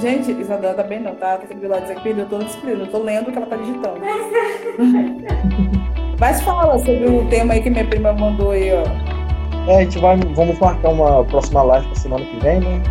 Gente, 0.00 0.32
Isadora 0.32 0.74
tá 0.74 0.82
bem 0.82 1.00
não, 1.00 1.14
tá? 1.14 1.36
Tá 1.36 1.44
aquele 1.44 1.68
lado 1.68 1.82
dizer 1.82 1.96
que 1.96 2.02
perdeu 2.02 2.26
toda 2.26 2.44
a 2.44 2.46
disciplina. 2.46 2.80
Eu 2.80 2.86
tô 2.86 2.98
lendo 2.98 3.28
o 3.28 3.32
que 3.32 3.38
ela 3.38 3.46
tá 3.46 3.56
digitando. 3.56 4.00
Mas 6.18 6.40
fala 6.42 6.78
sobre 6.78 7.06
o 7.06 7.26
tema 7.28 7.54
aí 7.54 7.62
que 7.62 7.70
minha 7.70 7.86
prima 7.86 8.12
mandou 8.12 8.50
aí, 8.50 8.70
ó. 8.72 8.82
É, 9.70 9.76
a 9.76 9.80
gente 9.80 9.98
vai, 9.98 10.16
vamos 10.16 10.58
marcar 10.58 10.90
uma 10.90 11.24
próxima 11.24 11.62
live 11.62 11.86
pra 11.86 11.96
semana 11.96 12.24
que 12.24 12.36
vem, 12.40 12.60
né? 12.60 12.82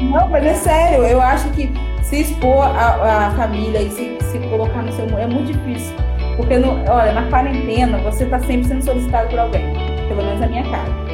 Não, 0.00 0.28
mas 0.28 0.44
é 0.44 0.54
sério, 0.54 1.04
eu 1.04 1.20
acho 1.20 1.48
que 1.50 1.72
se 2.02 2.20
expor 2.20 2.64
a, 2.64 3.28
a 3.28 3.30
família 3.32 3.82
e 3.82 3.90
se, 3.90 4.16
se 4.20 4.38
colocar 4.50 4.82
no 4.82 4.92
seu 4.92 5.06
mundo 5.06 5.18
é 5.18 5.26
muito 5.26 5.52
difícil. 5.52 5.94
Porque, 6.36 6.58
no, 6.58 6.72
olha, 6.90 7.12
na 7.12 7.28
quarentena 7.30 7.98
você 7.98 8.26
tá 8.26 8.38
sempre 8.40 8.68
sendo 8.68 8.84
solicitado 8.84 9.28
por 9.28 9.38
alguém. 9.38 9.72
Pelo 10.08 10.22
menos 10.22 10.40
na 10.40 10.48
minha 10.48 10.64
casa. 10.64 11.05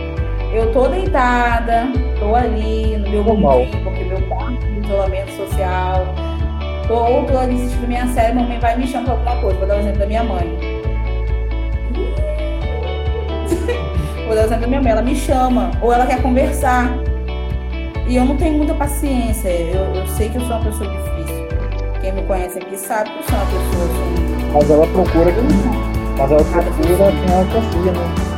Eu 0.52 0.70
tô 0.70 0.86
deitada, 0.86 1.88
tô 2.18 2.34
ali 2.34 2.98
no 2.98 3.08
meu 3.08 3.24
mundinho, 3.24 3.82
porque 3.82 4.04
meu 4.04 4.20
quarto 4.28 4.58
de 4.66 4.80
isolamento 4.80 5.32
social. 5.32 6.04
Tô, 6.86 6.94
ou 6.94 7.24
tô 7.24 7.38
ali 7.38 7.54
assistindo 7.54 7.88
minha 7.88 8.06
série, 8.08 8.34
mamãe 8.34 8.58
vai 8.60 8.76
me 8.76 8.86
chamar 8.86 9.14
pra 9.16 9.32
alguma 9.32 9.36
coisa. 9.36 9.58
Vou 9.60 9.66
dar 9.66 9.76
o 9.76 9.78
exemplo 9.78 10.00
da 10.00 10.06
minha 10.06 10.22
mãe. 10.22 10.58
Vou 14.26 14.34
dar 14.34 14.42
o 14.42 14.44
exemplo 14.44 14.60
da 14.60 14.66
minha 14.66 14.82
mãe, 14.82 14.92
ela 14.92 15.00
me 15.00 15.16
chama, 15.16 15.70
ou 15.80 15.90
ela 15.90 16.04
quer 16.04 16.20
conversar. 16.20 16.90
E 18.06 18.16
eu 18.16 18.24
não 18.26 18.36
tenho 18.36 18.58
muita 18.58 18.74
paciência. 18.74 19.48
Eu, 19.48 19.94
eu 19.94 20.06
sei 20.06 20.28
que 20.28 20.36
eu 20.36 20.42
sou 20.42 20.50
uma 20.50 20.64
pessoa 20.66 20.90
difícil. 20.90 21.48
Quem 22.02 22.12
me 22.12 22.22
conhece 22.24 22.58
aqui 22.58 22.76
sabe 22.76 23.08
que 23.08 23.16
eu 23.16 23.22
sou 23.22 23.38
uma 23.38 23.46
pessoa 23.46 23.84
assim. 23.86 24.52
Mas 24.52 24.70
ela 24.70 24.86
procura 24.86 25.32
Mas 26.18 26.30
ela 26.30 26.44
procura 26.44 27.10
quem 27.10 27.32
ela 27.32 27.46
confia, 27.46 27.92
né? 27.92 28.32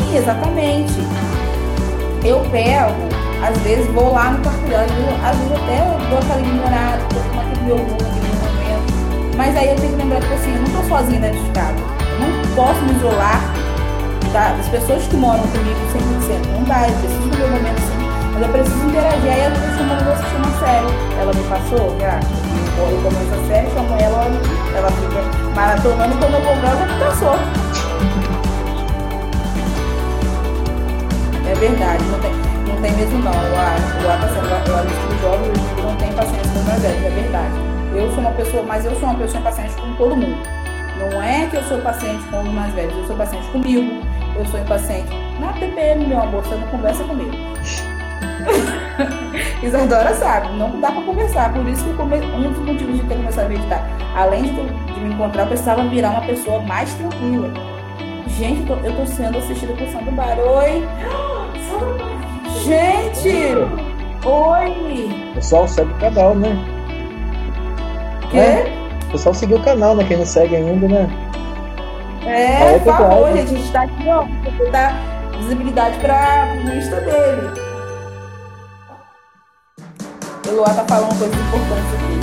Sim, 0.00 0.16
exatamente. 0.16 1.35
Eu 2.24 2.40
pego, 2.50 2.92
às 3.46 3.56
vezes 3.62 3.86
vou 3.92 4.12
lá 4.12 4.30
no 4.32 4.38
quarto 4.42 4.58
às 4.66 4.90
vezes- 4.90 5.52
até 5.54 6.08
dou 6.10 6.18
aquela 6.18 6.40
ignorada, 6.40 7.02
aquele 7.40 7.66
meu 7.66 7.76
mundo 7.78 8.02
naquele 8.02 8.34
momento. 8.42 9.36
Mas 9.36 9.56
aí 9.56 9.68
eu 9.70 9.76
tenho 9.76 9.92
que 9.92 9.98
lembrar 10.02 10.20
que 10.20 10.34
assim, 10.34 10.54
eu 10.54 10.62
não 10.62 10.82
tô 10.82 10.88
sozinha 10.88 11.20
dentro 11.20 11.42
de 11.42 11.50
casa. 11.50 11.76
Eu 11.76 12.20
não 12.20 12.54
posso 12.56 12.80
me 12.82 12.92
isolar 12.92 13.40
da- 14.32 14.52
das 14.56 14.68
pessoas 14.68 15.02
que 15.06 15.16
moram 15.16 15.42
comigo 15.48 15.78
100%. 15.92 16.48
Não 16.52 16.64
dá, 16.64 16.88
eu 16.88 16.94
preciso 16.96 17.28
do 17.28 17.36
meu 17.38 17.48
momento 17.48 17.80
sim. 17.80 18.06
Mas 18.34 18.42
eu 18.42 18.48
preciso 18.48 18.86
interagir. 18.88 19.32
Aí 19.32 19.44
eu 19.44 19.50
tô 19.52 19.78
chamando 19.78 20.06
eu 20.06 20.12
assistir 20.12 20.36
uma 20.36 20.58
série. 20.58 20.92
Ela 21.20 21.32
me 21.32 21.42
passou, 21.44 21.96
já. 22.00 22.20
Eu 22.78 22.90
eu 22.90 23.00
começo 23.02 23.32
a 23.32 23.46
série, 23.48 23.70
chamo 23.70 23.96
ela, 23.98 24.26
ela 24.76 24.90
fica 24.90 25.20
maratonando, 25.54 26.16
quando 26.18 26.34
eu 26.34 26.40
vou 26.42 26.52
ela 26.52 26.76
já 26.76 26.86
me 26.86 27.00
passou. 27.04 27.36
É 31.48 31.54
verdade, 31.54 32.04
não 32.04 32.20
tem, 32.20 32.32
não 32.32 32.82
tem 32.82 32.92
mesmo 32.92 33.18
não. 33.20 33.32
Eu 33.32 33.56
acho, 33.56 33.98
eu 34.02 34.10
acho, 34.10 34.24
assim, 34.24 34.40
não 35.82 35.96
têm 35.96 36.12
paciência 36.12 36.52
com 36.52 36.60
mais 36.68 36.82
velhos, 36.82 37.04
é 37.04 37.10
verdade. 37.10 37.54
Eu 37.94 38.10
sou 38.10 38.18
uma 38.18 38.32
pessoa, 38.32 38.62
mas 38.64 38.84
eu 38.84 38.90
sou 38.96 39.08
uma 39.08 39.18
pessoa 39.18 39.40
impaciente 39.40 39.74
com 39.76 39.94
todo 39.94 40.16
mundo. 40.16 40.38
Não 40.98 41.22
é 41.22 41.46
que 41.46 41.56
eu 41.56 41.62
sou 41.64 41.78
paciente 41.78 42.24
com 42.30 42.40
os 42.40 42.48
mais 42.48 42.74
velhos, 42.74 42.96
eu 42.96 43.06
sou 43.06 43.16
paciente 43.16 43.46
comigo, 43.48 44.02
eu 44.36 44.44
sou 44.46 44.60
impaciente 44.60 45.10
na 45.38 45.52
TPM, 45.52 46.06
meu 46.06 46.20
amor, 46.20 46.42
você 46.42 46.56
não 46.56 46.66
conversa 46.68 47.04
comigo. 47.04 47.32
Isadora 49.62 50.14
sabe, 50.14 50.56
não 50.56 50.80
dá 50.80 50.90
pra 50.90 51.02
conversar. 51.02 51.52
Por 51.52 51.66
isso 51.68 51.84
que 51.84 51.92
come... 51.94 52.16
um 52.16 52.52
dos 52.52 52.64
motivos 52.64 52.96
de 52.96 53.02
ter 53.06 53.16
começado 53.16 53.46
a 53.46 53.48
meditar, 53.48 53.88
além 54.16 54.44
de, 54.44 54.94
de 54.94 55.00
me 55.00 55.14
encontrar, 55.14 55.42
eu 55.42 55.48
precisava 55.48 55.86
virar 55.88 56.10
uma 56.10 56.22
pessoa 56.22 56.60
mais 56.62 56.92
tranquila. 56.94 57.52
Gente, 58.38 58.60
eu 58.70 58.76
tô, 58.76 58.86
eu 58.86 58.94
tô 58.96 59.06
sendo 59.06 59.38
assistida 59.38 59.72
por 59.72 59.88
Sandro 59.88 60.12
Bar. 60.12 60.38
Oi! 60.38 60.86
Gente! 62.64 63.54
Oi! 64.26 65.30
O 65.30 65.34
pessoal 65.34 65.66
segue 65.66 65.90
o 65.90 65.98
canal, 65.98 66.34
né? 66.34 66.50
Quê? 68.30 68.38
É. 68.38 68.72
O 69.08 69.12
pessoal 69.12 69.34
seguiu 69.34 69.56
o 69.56 69.62
canal, 69.62 69.94
né? 69.96 70.04
Quem 70.06 70.18
não 70.18 70.26
segue 70.26 70.56
ainda, 70.56 70.86
né? 70.86 71.08
É, 72.26 72.74
É, 72.74 72.78
por 72.80 72.92
favor, 72.96 73.32
gente. 73.32 73.54
A 73.54 73.56
gente 73.56 73.72
tá 73.72 73.82
aqui, 73.82 74.08
ó, 74.08 74.24
pra 74.56 74.70
dar 74.70 74.94
visibilidade 75.38 75.98
para 76.00 76.48
o 76.66 76.76
Insta 76.76 77.00
dele. 77.00 77.60
O 80.46 80.50
Luar 80.56 80.74
tá 80.76 80.84
falando 80.86 81.18
coisas 81.18 81.36
importantes 81.36 81.94
aqui. 81.94 82.16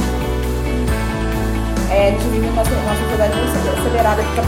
É, 1.91 2.07
a 2.07 2.11
gente 2.11 2.23
vive 2.25 2.45
numa, 2.47 2.63
numa 2.63 2.95
sociedade 2.95 3.33
acelerada, 3.79 4.23
fica, 4.23 4.41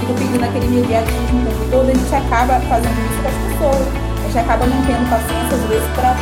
fica 0.00 0.12
pedindo 0.14 0.44
aquele 0.44 0.66
imediatismo 0.66 1.40
o 1.40 1.44
tempo 1.46 1.64
todo, 1.70 1.88
a 1.90 1.94
gente 1.94 2.14
acaba 2.14 2.60
fazendo 2.68 2.98
isso 3.10 3.18
com 3.22 3.28
as 3.28 3.38
pessoas. 3.46 3.86
A 3.88 4.22
gente 4.28 4.38
acaba 4.38 4.66
não 4.66 4.78
tendo 4.84 5.04
paciência, 5.10 5.54
às 5.56 5.64
vezes, 5.68 5.88
para 5.96 6.16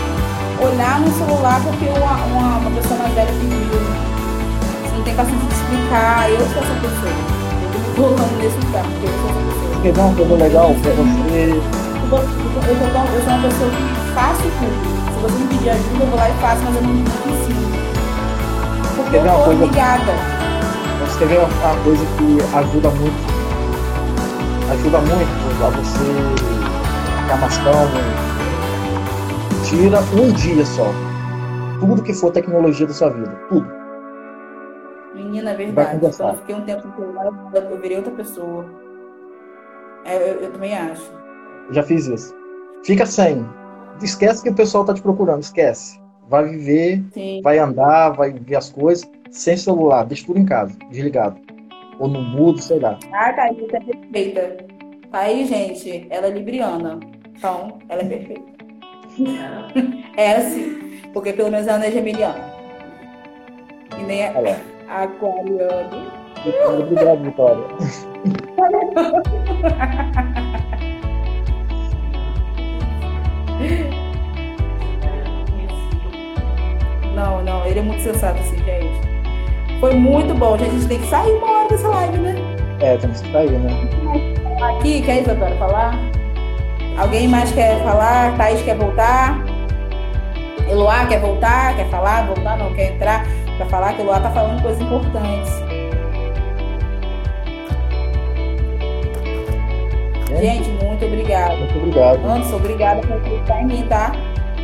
olhar 0.63 1.01
no 1.01 1.11
celular 1.13 1.61
porque 1.63 1.87
uma, 1.99 2.15
uma, 2.31 2.59
uma 2.59 2.71
pessoa 2.71 2.99
mais 3.01 3.13
velha 3.15 3.33
pediu. 3.33 3.57
Você 3.77 4.95
não 4.97 5.03
tem 5.03 5.15
paciência 5.15 5.47
de 5.47 5.55
explicar, 5.55 6.31
eu 6.31 6.39
sou 6.39 6.63
essa 6.63 6.77
pessoa. 6.81 7.13
Eu 7.13 7.81
me 7.81 7.91
colocando 7.97 8.37
nesse 8.39 8.59
lugar, 8.65 8.85
porque 8.85 9.07
eu 9.07 9.15
sou 9.21 9.29
essa 9.31 9.43
pessoa. 9.47 9.83
Quer 9.83 9.93
ver 9.93 10.01
uma 10.01 10.15
coisa 10.15 10.35
legal 10.37 10.67
pra 10.83 10.91
você? 10.93 11.43
Eu, 11.51 12.09
sou- 12.09 12.19
eu 12.23 12.77
sou 12.79 12.89
tão- 12.95 13.07
eu 13.11 13.21
sou 13.27 13.33
uma 13.35 13.43
pessoa 13.49 13.71
que 13.71 13.85
faço 14.15 14.43
tudo. 14.43 14.79
Se 15.13 15.19
você 15.23 15.35
me 15.43 15.47
pedir 15.49 15.71
ajuda, 15.71 16.01
eu 16.05 16.07
vou 16.07 16.17
lá 16.17 16.29
e 16.31 16.33
faço, 16.41 16.63
mas 16.65 16.75
eu 16.77 16.83
não, 16.83 16.93
não 16.95 17.03
ensino. 17.03 17.67
Porque 18.97 19.17
eu 19.17 19.23
coisa? 19.45 19.65
obrigada. 19.65 20.13
Você 21.07 21.19
quer 21.19 21.29
ver 21.29 21.39
uma, 21.39 21.49
uma 21.49 21.83
coisa 21.83 22.05
que 22.17 22.39
ajuda 22.57 22.91
muito? 22.91 23.36
Ajuda 24.71 24.99
muito 25.01 25.65
a 25.65 25.71
você 25.71 26.47
ficar 27.23 27.41
mais 27.41 27.57
calmo. 27.59 28.37
Tira 29.65 30.01
um 30.21 30.33
dia 30.33 30.65
só. 30.65 30.91
Tudo 31.79 32.03
que 32.03 32.13
for 32.13 32.33
tecnologia 32.33 32.87
da 32.87 32.93
sua 32.93 33.11
vida. 33.11 33.31
Tudo. 33.49 33.67
Menina, 35.15 35.51
é 35.53 35.55
verdade. 35.57 36.01
Quando 36.01 36.31
eu 36.31 36.37
fiquei 36.39 36.55
um 36.55 36.61
tempo 36.63 36.83
celular, 36.97 37.33
eu 37.55 37.81
virei 37.81 37.97
outra 37.99 38.13
pessoa. 38.13 38.67
É, 40.05 40.17
eu, 40.17 40.41
eu 40.41 40.53
também 40.53 40.77
acho. 40.77 41.13
Já 41.71 41.83
fiz 41.83 42.07
isso. 42.07 42.35
Fica 42.85 43.07
sem. 43.07 43.47
Esquece 44.03 44.43
que 44.43 44.51
o 44.51 44.55
pessoal 44.55 44.85
tá 44.85 44.95
te 44.95 45.03
procurando. 45.03 45.43
Esquece. 45.43 46.01
Vai 46.29 46.45
viver, 46.49 47.05
Sim. 47.13 47.41
vai 47.43 47.59
andar, 47.59 48.11
vai 48.11 48.33
ver 48.33 48.57
as 48.57 48.69
coisas 48.69 49.09
sem 49.31 49.57
celular. 49.57 50.05
Deixa 50.05 50.27
tudo 50.27 50.41
em 50.41 50.45
casa, 50.45 50.77
desligado. 50.91 51.46
Ou 51.99 52.09
no 52.09 52.21
mudo, 52.23 52.61
sei 52.61 52.79
lá. 52.79 52.99
Ah, 53.13 53.33
tá, 53.33 53.49
você 53.53 53.77
é 53.77 53.81
perfeita. 53.81 54.57
Tá 55.11 55.21
aí, 55.21 55.47
gente. 55.47 56.07
Ela 56.11 56.27
é 56.27 56.31
libriana. 56.31 57.01
Então, 57.37 57.79
ela 57.89 58.03
é 58.03 58.05
perfeita. 58.05 58.57
É 60.19 60.37
assim. 60.37 61.01
Porque 61.13 61.33
pelo 61.35 61.51
menos 61.51 61.67
ela 61.67 61.79
não 61.79 61.87
é 61.87 61.91
geminiana. 61.91 62.53
E 63.99 64.03
nem 64.03 64.23
é 64.23 64.33
Olha 64.35 64.57
aquariano. 64.89 66.07
lá. 66.07 66.69
Obrigado, 66.79 67.23
Vitória. 67.23 67.65
Não, 77.15 77.43
não, 77.43 77.67
ele 77.67 77.79
é 77.79 77.83
muito 77.83 78.03
sensato 78.03 78.39
assim, 78.41 78.59
gente. 78.59 79.16
Foi 79.81 79.95
muito 79.95 80.35
bom, 80.35 80.57
gente. 80.57 80.71
A 80.71 80.73
gente 80.73 80.89
tem 80.89 80.99
que 80.99 81.07
sair 81.09 81.33
uma 81.33 81.51
hora 81.51 81.69
dessa 81.69 81.89
live, 81.89 82.19
né? 82.19 82.35
É, 82.81 82.97
temos 82.97 83.21
que 83.21 83.33
sair, 83.33 83.51
né? 83.51 83.71
Aqui, 84.63 85.03
quer 85.03 85.23
Isadora 85.23 85.55
falar? 85.57 85.95
Alguém 86.99 87.29
mais 87.29 87.53
quer 87.53 87.83
falar? 87.83 88.37
Thaís 88.37 88.63
quer 88.63 88.77
voltar? 88.77 89.45
Eloá 90.69 91.07
quer 91.07 91.21
voltar? 91.21 91.77
Quer 91.77 91.89
falar? 91.91 92.27
Voltar 92.27 92.57
não, 92.57 92.73
quer 92.75 92.93
entrar 92.95 93.27
pra 93.59 93.67
falar 93.67 93.93
que 93.93 94.01
o 94.01 94.05
Eloá 94.05 94.21
tá 94.21 94.31
falando 94.31 94.63
coisas 94.63 94.81
importantes. 94.81 95.51
É. 100.33 100.41
Gente, 100.41 100.69
muito 100.85 101.05
obrigada. 101.05 101.55
Muito 101.55 101.79
obrigado. 101.79 102.27
Anderson, 102.27 102.57
obrigada 102.57 103.01
por 103.03 103.17
acreditar 103.17 103.63
em 103.63 103.67
mim, 103.67 103.87
tá? 103.89 104.13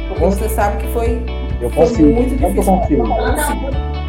Porque 0.09 0.25
você 0.25 0.49
sabe 0.49 0.79
que 0.79 0.87
foi, 0.93 1.23
Eu 1.61 1.71
foi 1.71 1.87
muito 1.87 2.39
Tanto 2.39 2.57
eu 2.57 2.81
difícil. 2.81 4.02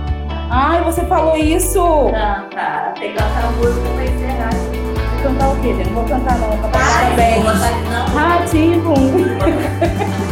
Ai, 0.55 0.83
você 0.83 1.01
falou 1.05 1.35
isso! 1.35 1.79
Não, 1.83 2.47
tá. 2.49 2.93
Tem 2.99 3.11
que 3.11 3.17
cantar 3.17 3.43
a 3.45 3.51
música 3.57 3.89
pra 3.95 4.03
encerrar. 4.05 4.49
Vou 4.53 5.23
cantar 5.23 5.49
o 5.49 5.55
quê, 5.61 5.73
gente? 5.73 5.89
Não 5.89 5.95
vou 5.95 6.03
cantar 6.05 6.37
não, 6.37 6.47
vou 6.49 6.57
cantar 6.59 6.79
Ai, 6.79 7.09
também. 7.09 7.41
vou 7.41 7.51
cantar, 7.51 7.71
não. 7.89 8.05
Ratinho! 8.15 8.83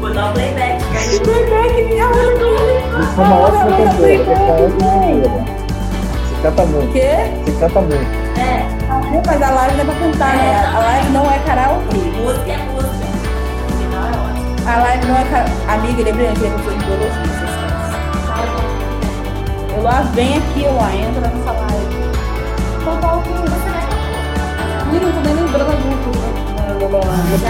Vou 0.00 0.12
dar 0.14 0.26
um 0.26 0.32
playback. 0.34 0.84
Playback, 1.24 1.74
minha 1.86 2.04
Isso 2.04 3.20
é 3.20 3.24
uma 3.24 3.36
ótima 3.40 3.64
cantora. 3.64 3.90
Você 3.96 4.14
é 4.14 4.18
uma 4.20 4.52
ótima 4.52 4.90
cantora. 4.90 5.44
Você 6.28 6.42
canta 6.42 6.62
O 6.62 6.66
muito. 6.68 6.92
quê? 6.92 7.10
Você 7.44 7.52
canta 7.58 7.80
muito. 7.80 8.06
É, 8.38 8.66
Mas 9.26 9.42
a 9.42 9.50
live 9.50 9.74
não 9.76 9.82
é 9.82 9.84
pra 9.86 9.94
cantar, 9.94 10.36
né? 10.36 10.72
A 10.72 10.78
live 10.78 11.08
não 11.10 11.24
é 11.32 11.38
karaokê. 11.40 11.96
música 11.96 12.52
é 12.52 12.58
música. 12.58 13.06
O 13.66 13.72
final 13.72 14.04
é 14.04 14.10
ótimo. 14.10 14.68
A 14.68 14.76
live 14.76 15.06
não 15.06 15.16
é 15.16 15.24
karaokê. 15.24 15.52
Amiga, 15.72 16.00
ele 16.02 16.10
é 16.10 16.12
brilhante, 16.12 16.38
ele 16.40 16.46
é 16.46 16.50
professor 16.50 16.78
de 16.78 16.84
biologia, 16.84 17.10
você 17.24 17.46
lá 19.82 20.02
vem 20.14 20.38
aqui, 20.38 20.64
eu 20.64 20.74
lá 20.74 20.94
entra 20.94 21.28
nessa 21.28 21.52
live. 21.52 21.96
Então 22.80 22.96
tá 22.98 23.14
ok. 23.14 23.32
Você 23.32 23.48
vai 23.48 23.60
cantar. 23.60 24.86
Menino, 24.86 25.06
não 25.06 25.12
tô 25.12 25.20
nem 25.20 25.34
lembrando 25.34 25.70
a 25.70 25.76
lança. 26.96 27.48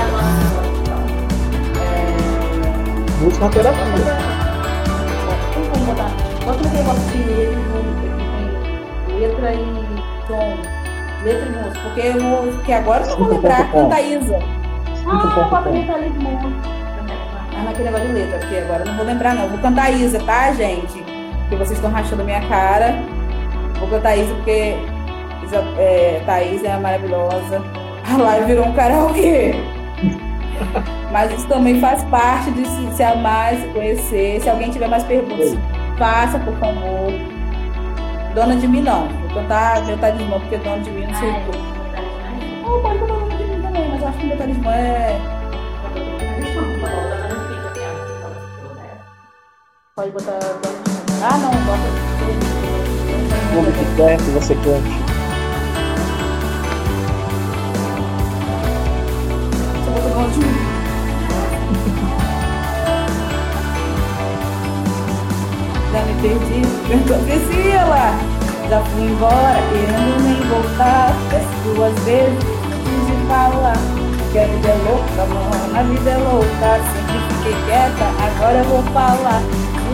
É... 1.81 3.23
Música 3.23 3.48
terapia. 3.51 3.82
Tem 5.55 5.65
como 5.70 5.85
botar? 5.86 6.11
Bota 6.44 6.62
naquele 6.62 6.82
negócio 6.82 7.03
de 7.11 7.19
letra 9.12 9.53
e 9.53 9.55
letra 9.55 9.55
e 9.55 9.57
tom. 10.27 10.57
Letra 11.24 11.47
e 11.47 11.51
música. 11.51 11.81
Porque 11.82 12.01
eu 12.01 12.20
vou. 12.20 12.53
Porque 12.53 12.73
agora 12.73 13.05
eu 13.05 13.09
não 13.11 13.16
vou 13.16 13.28
lembrar. 13.28 13.73
Canta 13.73 14.01
Isa. 14.01 14.39
Ah, 15.09 15.48
bota 15.51 15.70
letra 15.70 15.94
ali 15.94 16.11
de 16.11 16.19
música. 16.19 16.77
Ah, 17.59 17.62
naquele 17.65 17.85
negócio 17.85 18.07
de 18.07 18.12
letra, 18.12 18.39
porque 18.39 18.57
agora 18.57 18.82
eu 18.82 18.86
não 18.86 18.97
vou 18.97 19.07
lembrar, 19.07 19.35
não. 19.35 19.48
Vou 19.48 19.59
cantar 19.59 19.90
Isa, 19.93 20.19
tá, 20.20 20.53
gente? 20.53 21.05
Porque 21.48 21.56
vocês 21.56 21.78
estão 21.78 21.90
rachando 21.90 22.23
a 22.23 22.24
minha 22.24 22.40
cara. 22.48 22.94
Vou 23.78 23.89
cantar 23.89 24.16
Isa 24.16 24.35
porque 24.35 24.77
é, 25.78 26.23
Thaís 26.27 26.64
é 26.64 26.77
maravilhosa. 26.77 27.62
A 28.12 28.16
live 28.16 28.47
virou 28.47 28.66
um 28.66 28.73
karaokê. 28.73 29.55
Mas 31.12 31.32
isso 31.32 31.47
também 31.47 31.81
faz 31.81 32.02
parte 32.05 32.51
de 32.51 32.66
se, 32.66 32.97
se 32.97 33.02
amar, 33.02 33.55
se 33.55 33.66
conhecer. 33.68 34.40
Se 34.40 34.48
alguém 34.48 34.70
tiver 34.70 34.89
mais 34.89 35.05
perguntas, 35.05 35.56
faça, 35.98 36.39
por 36.40 36.55
favor. 36.59 37.12
Dona 38.35 38.56
de 38.56 38.66
mim, 38.66 38.82
não. 38.82 39.09
Vou 39.09 39.31
cantar 39.35 39.85
meu 39.86 39.97
talismã, 39.98 40.40
porque 40.40 40.56
dona 40.59 40.82
de 40.82 40.90
mim 40.90 41.06
não 41.06 41.14
sei 41.14 41.31
o 41.31 41.35
quê. 41.35 41.59
Ou 42.64 42.82
pode 42.82 42.98
cantar 42.98 43.14
dona 43.14 43.36
de 43.36 43.44
mim 43.44 43.62
também, 43.62 43.89
mas 43.89 44.02
eu 44.02 44.09
acho 44.09 44.18
que 44.18 44.27
meu 44.27 44.36
talismã 44.36 44.73
é. 44.74 45.20
Pode 49.94 50.10
botar 50.10 50.39
dona 50.39 50.82
de 50.85 50.90
mim. 50.90 50.95
Ah, 51.28 51.39
não, 51.39 51.51
bota. 51.51 51.89
Tudo 53.53 53.73
que 53.73 53.85
quer 53.97 54.16
que 54.16 54.31
você 54.31 54.55
cante. 54.55 54.86
Já 65.93 66.01
me 66.03 66.15
perdi, 66.23 66.62
cantou 66.89 67.19
Priscila. 67.24 68.07
Já 68.70 68.78
fui 68.82 69.07
embora, 69.07 69.61
querendo 69.73 70.23
nem 70.23 70.40
voltar. 70.48 71.12
Peço 71.28 71.55
duas 71.74 71.94
vezes 72.05 72.39
de 72.39 73.15
falar. 73.27 73.78
Que 74.31 74.39
a 74.39 74.47
vida 74.47 74.69
é 74.69 74.78
louca, 74.89 75.27
mano, 75.27 75.77
a 75.77 75.82
vida 75.82 76.09
é 76.09 76.19
louca. 76.19 76.78
Sempre 76.94 77.19
fiquei 77.35 77.57
quieta, 77.65 78.07
agora 78.23 78.59
eu 78.59 78.65
vou 78.66 78.85
falar. 78.93 79.43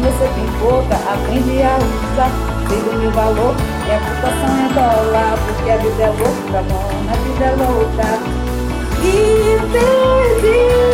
Você 0.01 0.27
tem 0.35 0.47
boca, 0.61 0.95
aprende 0.95 1.63
a 1.63 1.77
usar. 1.77 2.31
Sei 2.69 2.81
do 2.81 2.93
meu 2.99 3.11
valor, 3.11 3.55
e 3.87 3.91
a 3.91 3.99
cotação 4.01 4.53
é 4.59 4.69
dólar. 4.73 5.39
Porque 5.47 5.71
a 5.71 5.77
vida 5.77 6.03
é 6.03 6.07
louca, 6.09 6.63
mano, 6.63 7.11
a 7.11 7.15
vida 7.17 7.45
é 7.45 7.55
louca. 7.57 8.09
E 9.05 9.59
perdi 9.73 10.92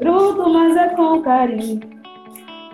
bruto, 0.00 0.48
mas 0.50 0.76
é 0.76 0.88
com 0.88 1.22
carinho. 1.22 1.80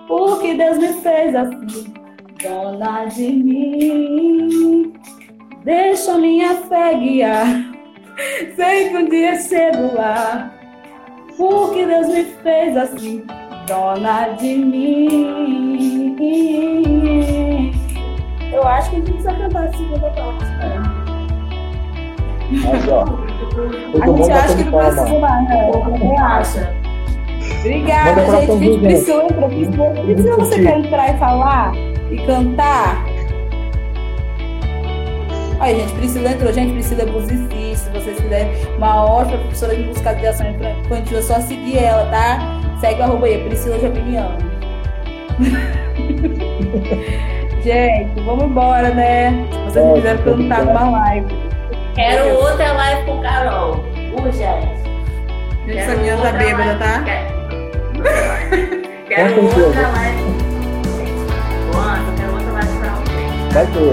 Porque 0.07 0.55
Deus 0.55 0.79
me 0.79 0.93
fez 0.95 1.35
assim, 1.35 1.93
dona 2.41 3.07
de 3.07 3.29
mim. 3.33 4.95
Deixa 5.65 6.17
minha 6.17 6.55
fé 6.55 6.95
guiar, 6.95 7.47
sei 8.55 8.89
que 8.89 8.97
um 8.97 9.09
dia 9.09 9.37
chego 9.37 9.97
lá. 9.97 10.53
Porque 11.37 11.85
Deus 11.85 12.09
me 12.09 12.25
fez 12.25 12.77
assim, 12.77 13.27
dona 13.67 14.29
de 14.39 14.55
mim. 14.55 15.67
Eu 18.53 18.63
acho 18.67 18.91
que 18.91 18.97
a 18.97 18.99
gente 19.01 19.11
precisa 19.11 19.35
cantar 19.35 19.65
a 19.65 19.73
segunda 19.73 20.11
parte. 20.11 20.45
né? 20.45 20.81
Mas, 22.53 22.89
ó. 22.89 23.05
A 24.01 24.07
gente 24.07 24.31
acha 24.31 24.57
que 24.57 24.65
não 24.65 24.79
precisa 24.79 25.05
né? 25.05 25.99
Quem 25.99 26.19
acha? 26.21 26.86
Obrigada, 27.61 28.25
gente. 28.41 28.59
Gente, 28.59 28.79
Priscila 28.81 29.25
entrou. 29.25 29.49
Priscila, 29.49 29.91
Priscila, 29.91 30.37
você 30.37 30.63
quer 30.63 30.79
entrar 30.79 31.15
e 31.15 31.19
falar? 31.19 31.73
E 32.11 32.17
cantar? 32.27 33.05
Olha, 35.59 35.75
gente, 35.75 35.93
Priscila 35.95 36.31
entrou. 36.31 36.53
Gente, 36.53 36.73
Priscila 36.73 37.03
é 37.03 37.07
musicista. 37.07 37.47
Se 37.77 37.91
vocês 37.91 38.21
quiserem 38.21 38.49
uma 38.77 39.05
ótima 39.05 39.39
professora 39.39 39.75
de 39.77 39.83
musicalização 39.85 40.47
infantil, 40.51 41.19
é 41.19 41.23
só 41.23 41.41
seguir 41.41 41.79
ela, 41.79 42.07
tá? 42.11 42.39
Segue 42.81 43.01
o 43.01 43.05
arroba 43.05 43.27
aí, 43.27 43.39
Priscila 43.45 43.79
Joviniano. 43.79 44.37
gente, 47.63 48.21
vamos 48.23 48.45
embora, 48.45 48.91
né? 48.91 49.47
Se 49.51 49.59
vocês 49.81 49.87
É, 49.87 49.95
quiserem 49.95 50.23
cantar 50.25 50.65
numa 50.67 50.91
live. 50.91 51.27
Quero 51.95 52.35
outra 52.39 52.73
live 52.73 53.05
com 53.07 53.21
Carol. 53.23 53.85
Urgente. 54.19 54.77
Gente, 55.67 55.79
essa 55.79 55.97
menina 55.97 56.17
tá 56.19 56.33
bêbada, 56.33 56.75
tá? 56.79 57.05
Quero 59.17 59.35
Com 59.35 59.41
certeza. 59.49 59.67
outra 59.67 59.89
live. 59.89 60.23
Nossa, 61.73 62.13
quero 62.19 62.33
outra 62.35 62.53
live 62.53 62.79
pra 62.79 62.91
alguém. 62.93 63.51
Vai 63.51 63.67
ter. 63.67 63.93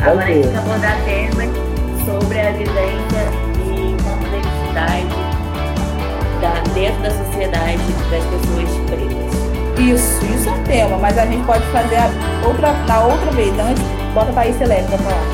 Agora 0.00 0.12
a 0.12 0.14
Vai 0.14 0.34
gente 0.34 0.46
vai 0.46 0.58
abordar 0.62 0.96
temas 1.04 1.50
sobre 2.06 2.40
a 2.40 2.50
vivência 2.52 3.22
e 3.66 3.96
complexidade 4.00 5.06
da, 6.40 6.52
dentro 6.72 7.02
da 7.02 7.10
sociedade 7.10 7.82
das 8.10 8.24
pessoas 8.24 8.70
pretas. 8.86 9.32
Isso, 9.78 10.24
isso 10.24 10.48
é 10.48 10.52
um 10.52 10.62
tema, 10.62 10.96
mas 10.98 11.18
a 11.18 11.26
gente 11.26 11.44
pode 11.44 11.64
fazer 11.72 11.96
a 11.96 12.10
outra, 12.46 12.72
na 12.86 13.00
outra 13.00 13.30
vez. 13.32 13.52
Antes, 13.58 13.82
bota 14.14 14.30
a 14.30 14.34
Thaís 14.34 14.60
Elétrica 14.60 14.98
pra 14.98 15.10
falar. 15.10 15.26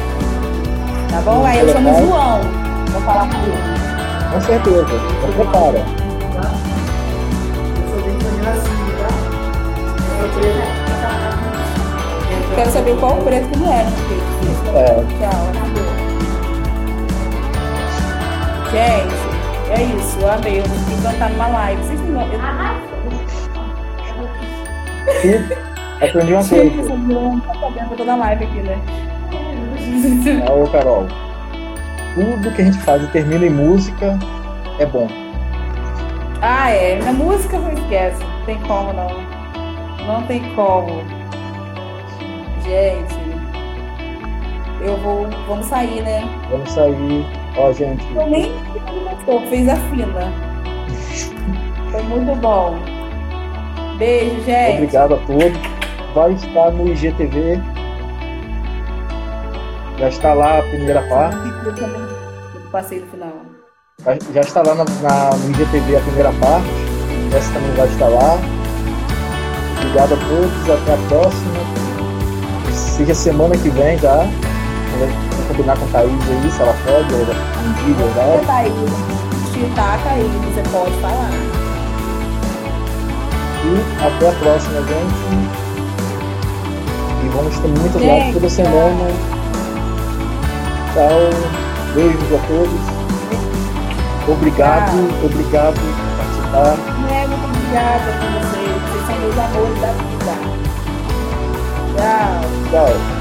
Tá 1.11 1.21
bom? 1.31 1.45
Aí 1.45 1.59
eu 1.61 1.69
chamo 1.71 1.91
o 1.91 2.07
João 2.07 2.41
pra 2.91 3.01
falar 3.01 3.29
comigo. 3.29 3.59
Com 4.33 4.41
certeza. 4.41 4.87
Então 5.19 5.33
prepara. 5.33 6.08
Quero 12.55 12.71
saber 12.71 12.97
qual 12.99 13.19
o 13.19 13.25
preço 13.25 13.49
que 13.49 13.59
não 13.59 13.73
é, 13.73 13.85
É. 14.75 14.85
Tchau, 15.19 15.49
acabou. 15.55 15.99
Gente, 18.73 19.15
é 19.71 19.83
isso. 19.97 20.19
Eu 20.21 20.31
amei. 20.31 20.59
Eu 20.59 20.63
consegui 20.65 21.03
cantar 21.03 21.31
numa 21.31 21.49
live. 21.49 21.83
Vocês 21.83 22.01
não. 22.01 22.23
Eu... 22.23 22.41
E 25.25 26.05
aprendi 26.05 26.33
uma 26.33 26.45
coisa. 26.45 26.97
não 26.97 27.41
eu 27.91 27.97
tô 27.97 28.05
na 28.05 28.17
live 28.17 28.45
aqui, 28.45 28.61
né? 28.61 28.79
É, 30.47 30.53
ô 30.53 30.67
Carol. 30.69 31.07
Tudo 32.15 32.55
que 32.55 32.63
a 32.63 32.65
gente 32.65 32.79
faz 32.79 33.03
e 33.03 33.07
termina 33.09 33.47
em 33.47 33.51
música 33.51 34.19
é 34.79 34.87
bom. 34.87 35.09
Ah, 36.43 36.71
é. 36.71 37.01
Na 37.03 37.13
música 37.13 37.59
você 37.59 37.81
esquece. 37.81 38.28
Não 38.49 38.55
tem 38.55 38.67
como, 38.67 38.93
não. 38.95 40.07
Não 40.07 40.23
tem 40.27 40.55
como. 40.55 41.03
Gente, 42.63 43.15
eu 44.81 44.97
vou. 45.03 45.29
Vamos 45.47 45.67
sair, 45.67 46.01
né? 46.03 46.23
Vamos 46.51 46.71
sair. 46.71 47.27
Ó, 47.59 47.71
gente. 47.75 48.03
Eu 48.17 48.27
nem 48.27 48.51
gostou, 49.05 49.43
fez 49.49 49.69
a 49.69 49.77
fina. 49.77 50.33
Foi 51.93 52.03
muito 52.05 52.35
bom. 52.41 52.79
Beijo, 53.99 54.41
gente. 54.45 54.77
Obrigado 54.77 55.15
a 55.15 55.19
todos. 55.19 55.59
Vai 56.15 56.33
estar 56.33 56.71
no 56.71 56.89
IGTV. 56.89 57.61
Já 59.99 60.09
está 60.09 60.33
lá 60.33 60.61
a 60.61 60.63
primeira 60.63 61.03
parte. 61.07 61.37
Eu 61.67 61.75
também 61.75 62.01
passei 62.73 63.01
no 63.01 63.07
final. 63.09 63.33
Já- 64.03 64.33
Já 64.33 64.41
está 64.41 64.63
lá 64.63 64.75
na, 64.75 64.85
na- 64.85 65.37
no 65.37 65.51
IGTV 65.51 65.97
a 65.97 66.01
primeira 66.01 66.33
parte. 66.41 66.88
Essa 67.33 67.53
também 67.53 67.73
vai 67.77 67.87
estar 67.89 68.09
lá. 68.09 68.39
Obrigado 69.79 70.15
a 70.15 70.17
todos. 70.17 70.71
Até 70.71 70.95
a 70.95 70.97
próxima. 71.09 71.59
Seja 72.73 73.15
semana 73.15 73.57
que 73.57 73.69
vem 73.71 73.99
já. 73.99 74.27
Vou 74.99 75.47
combinar 75.49 75.77
com 75.79 75.85
a 75.85 75.89
Thaís 75.89 76.11
aí, 76.11 76.51
se 76.51 76.61
ela 76.63 76.75
pode, 76.85 77.15
ou 77.15 77.21
um 77.21 77.25
dia, 77.25 77.95
Você 77.95 78.03
verdade. 78.03 78.47
tá 78.47 78.57
aí, 78.57 78.73
te 79.53 79.75
taca 79.75 80.11
aí, 80.11 80.31
você 80.45 80.63
pode 80.71 80.95
falar. 81.01 81.31
E 83.65 84.07
até 84.07 84.29
a 84.29 84.33
próxima, 84.33 84.81
gente. 84.83 85.59
E 87.25 87.29
vamos 87.29 87.59
ter 87.59 87.69
muitas 87.69 88.03
lives 88.03 88.35
toda 88.35 88.51
semana. 88.51 89.07
Tchau. 90.95 91.21
Beijos 91.95 92.35
a 92.35 92.39
todos. 92.49 92.81
Obrigado, 94.29 95.25
obrigado 95.25 95.75
por 95.75 96.17
participar. 96.17 97.08
Muito 97.29 97.45
obrigada 97.45 98.11
por 98.13 98.31
vocês, 98.41 98.83
vocês 98.83 99.07
são 99.07 99.19
meus 99.19 99.39
amores 99.39 99.81
da 99.83 99.93
vida. 99.93 100.33
Tchau. 101.95 102.41
Tchau. 102.71 103.18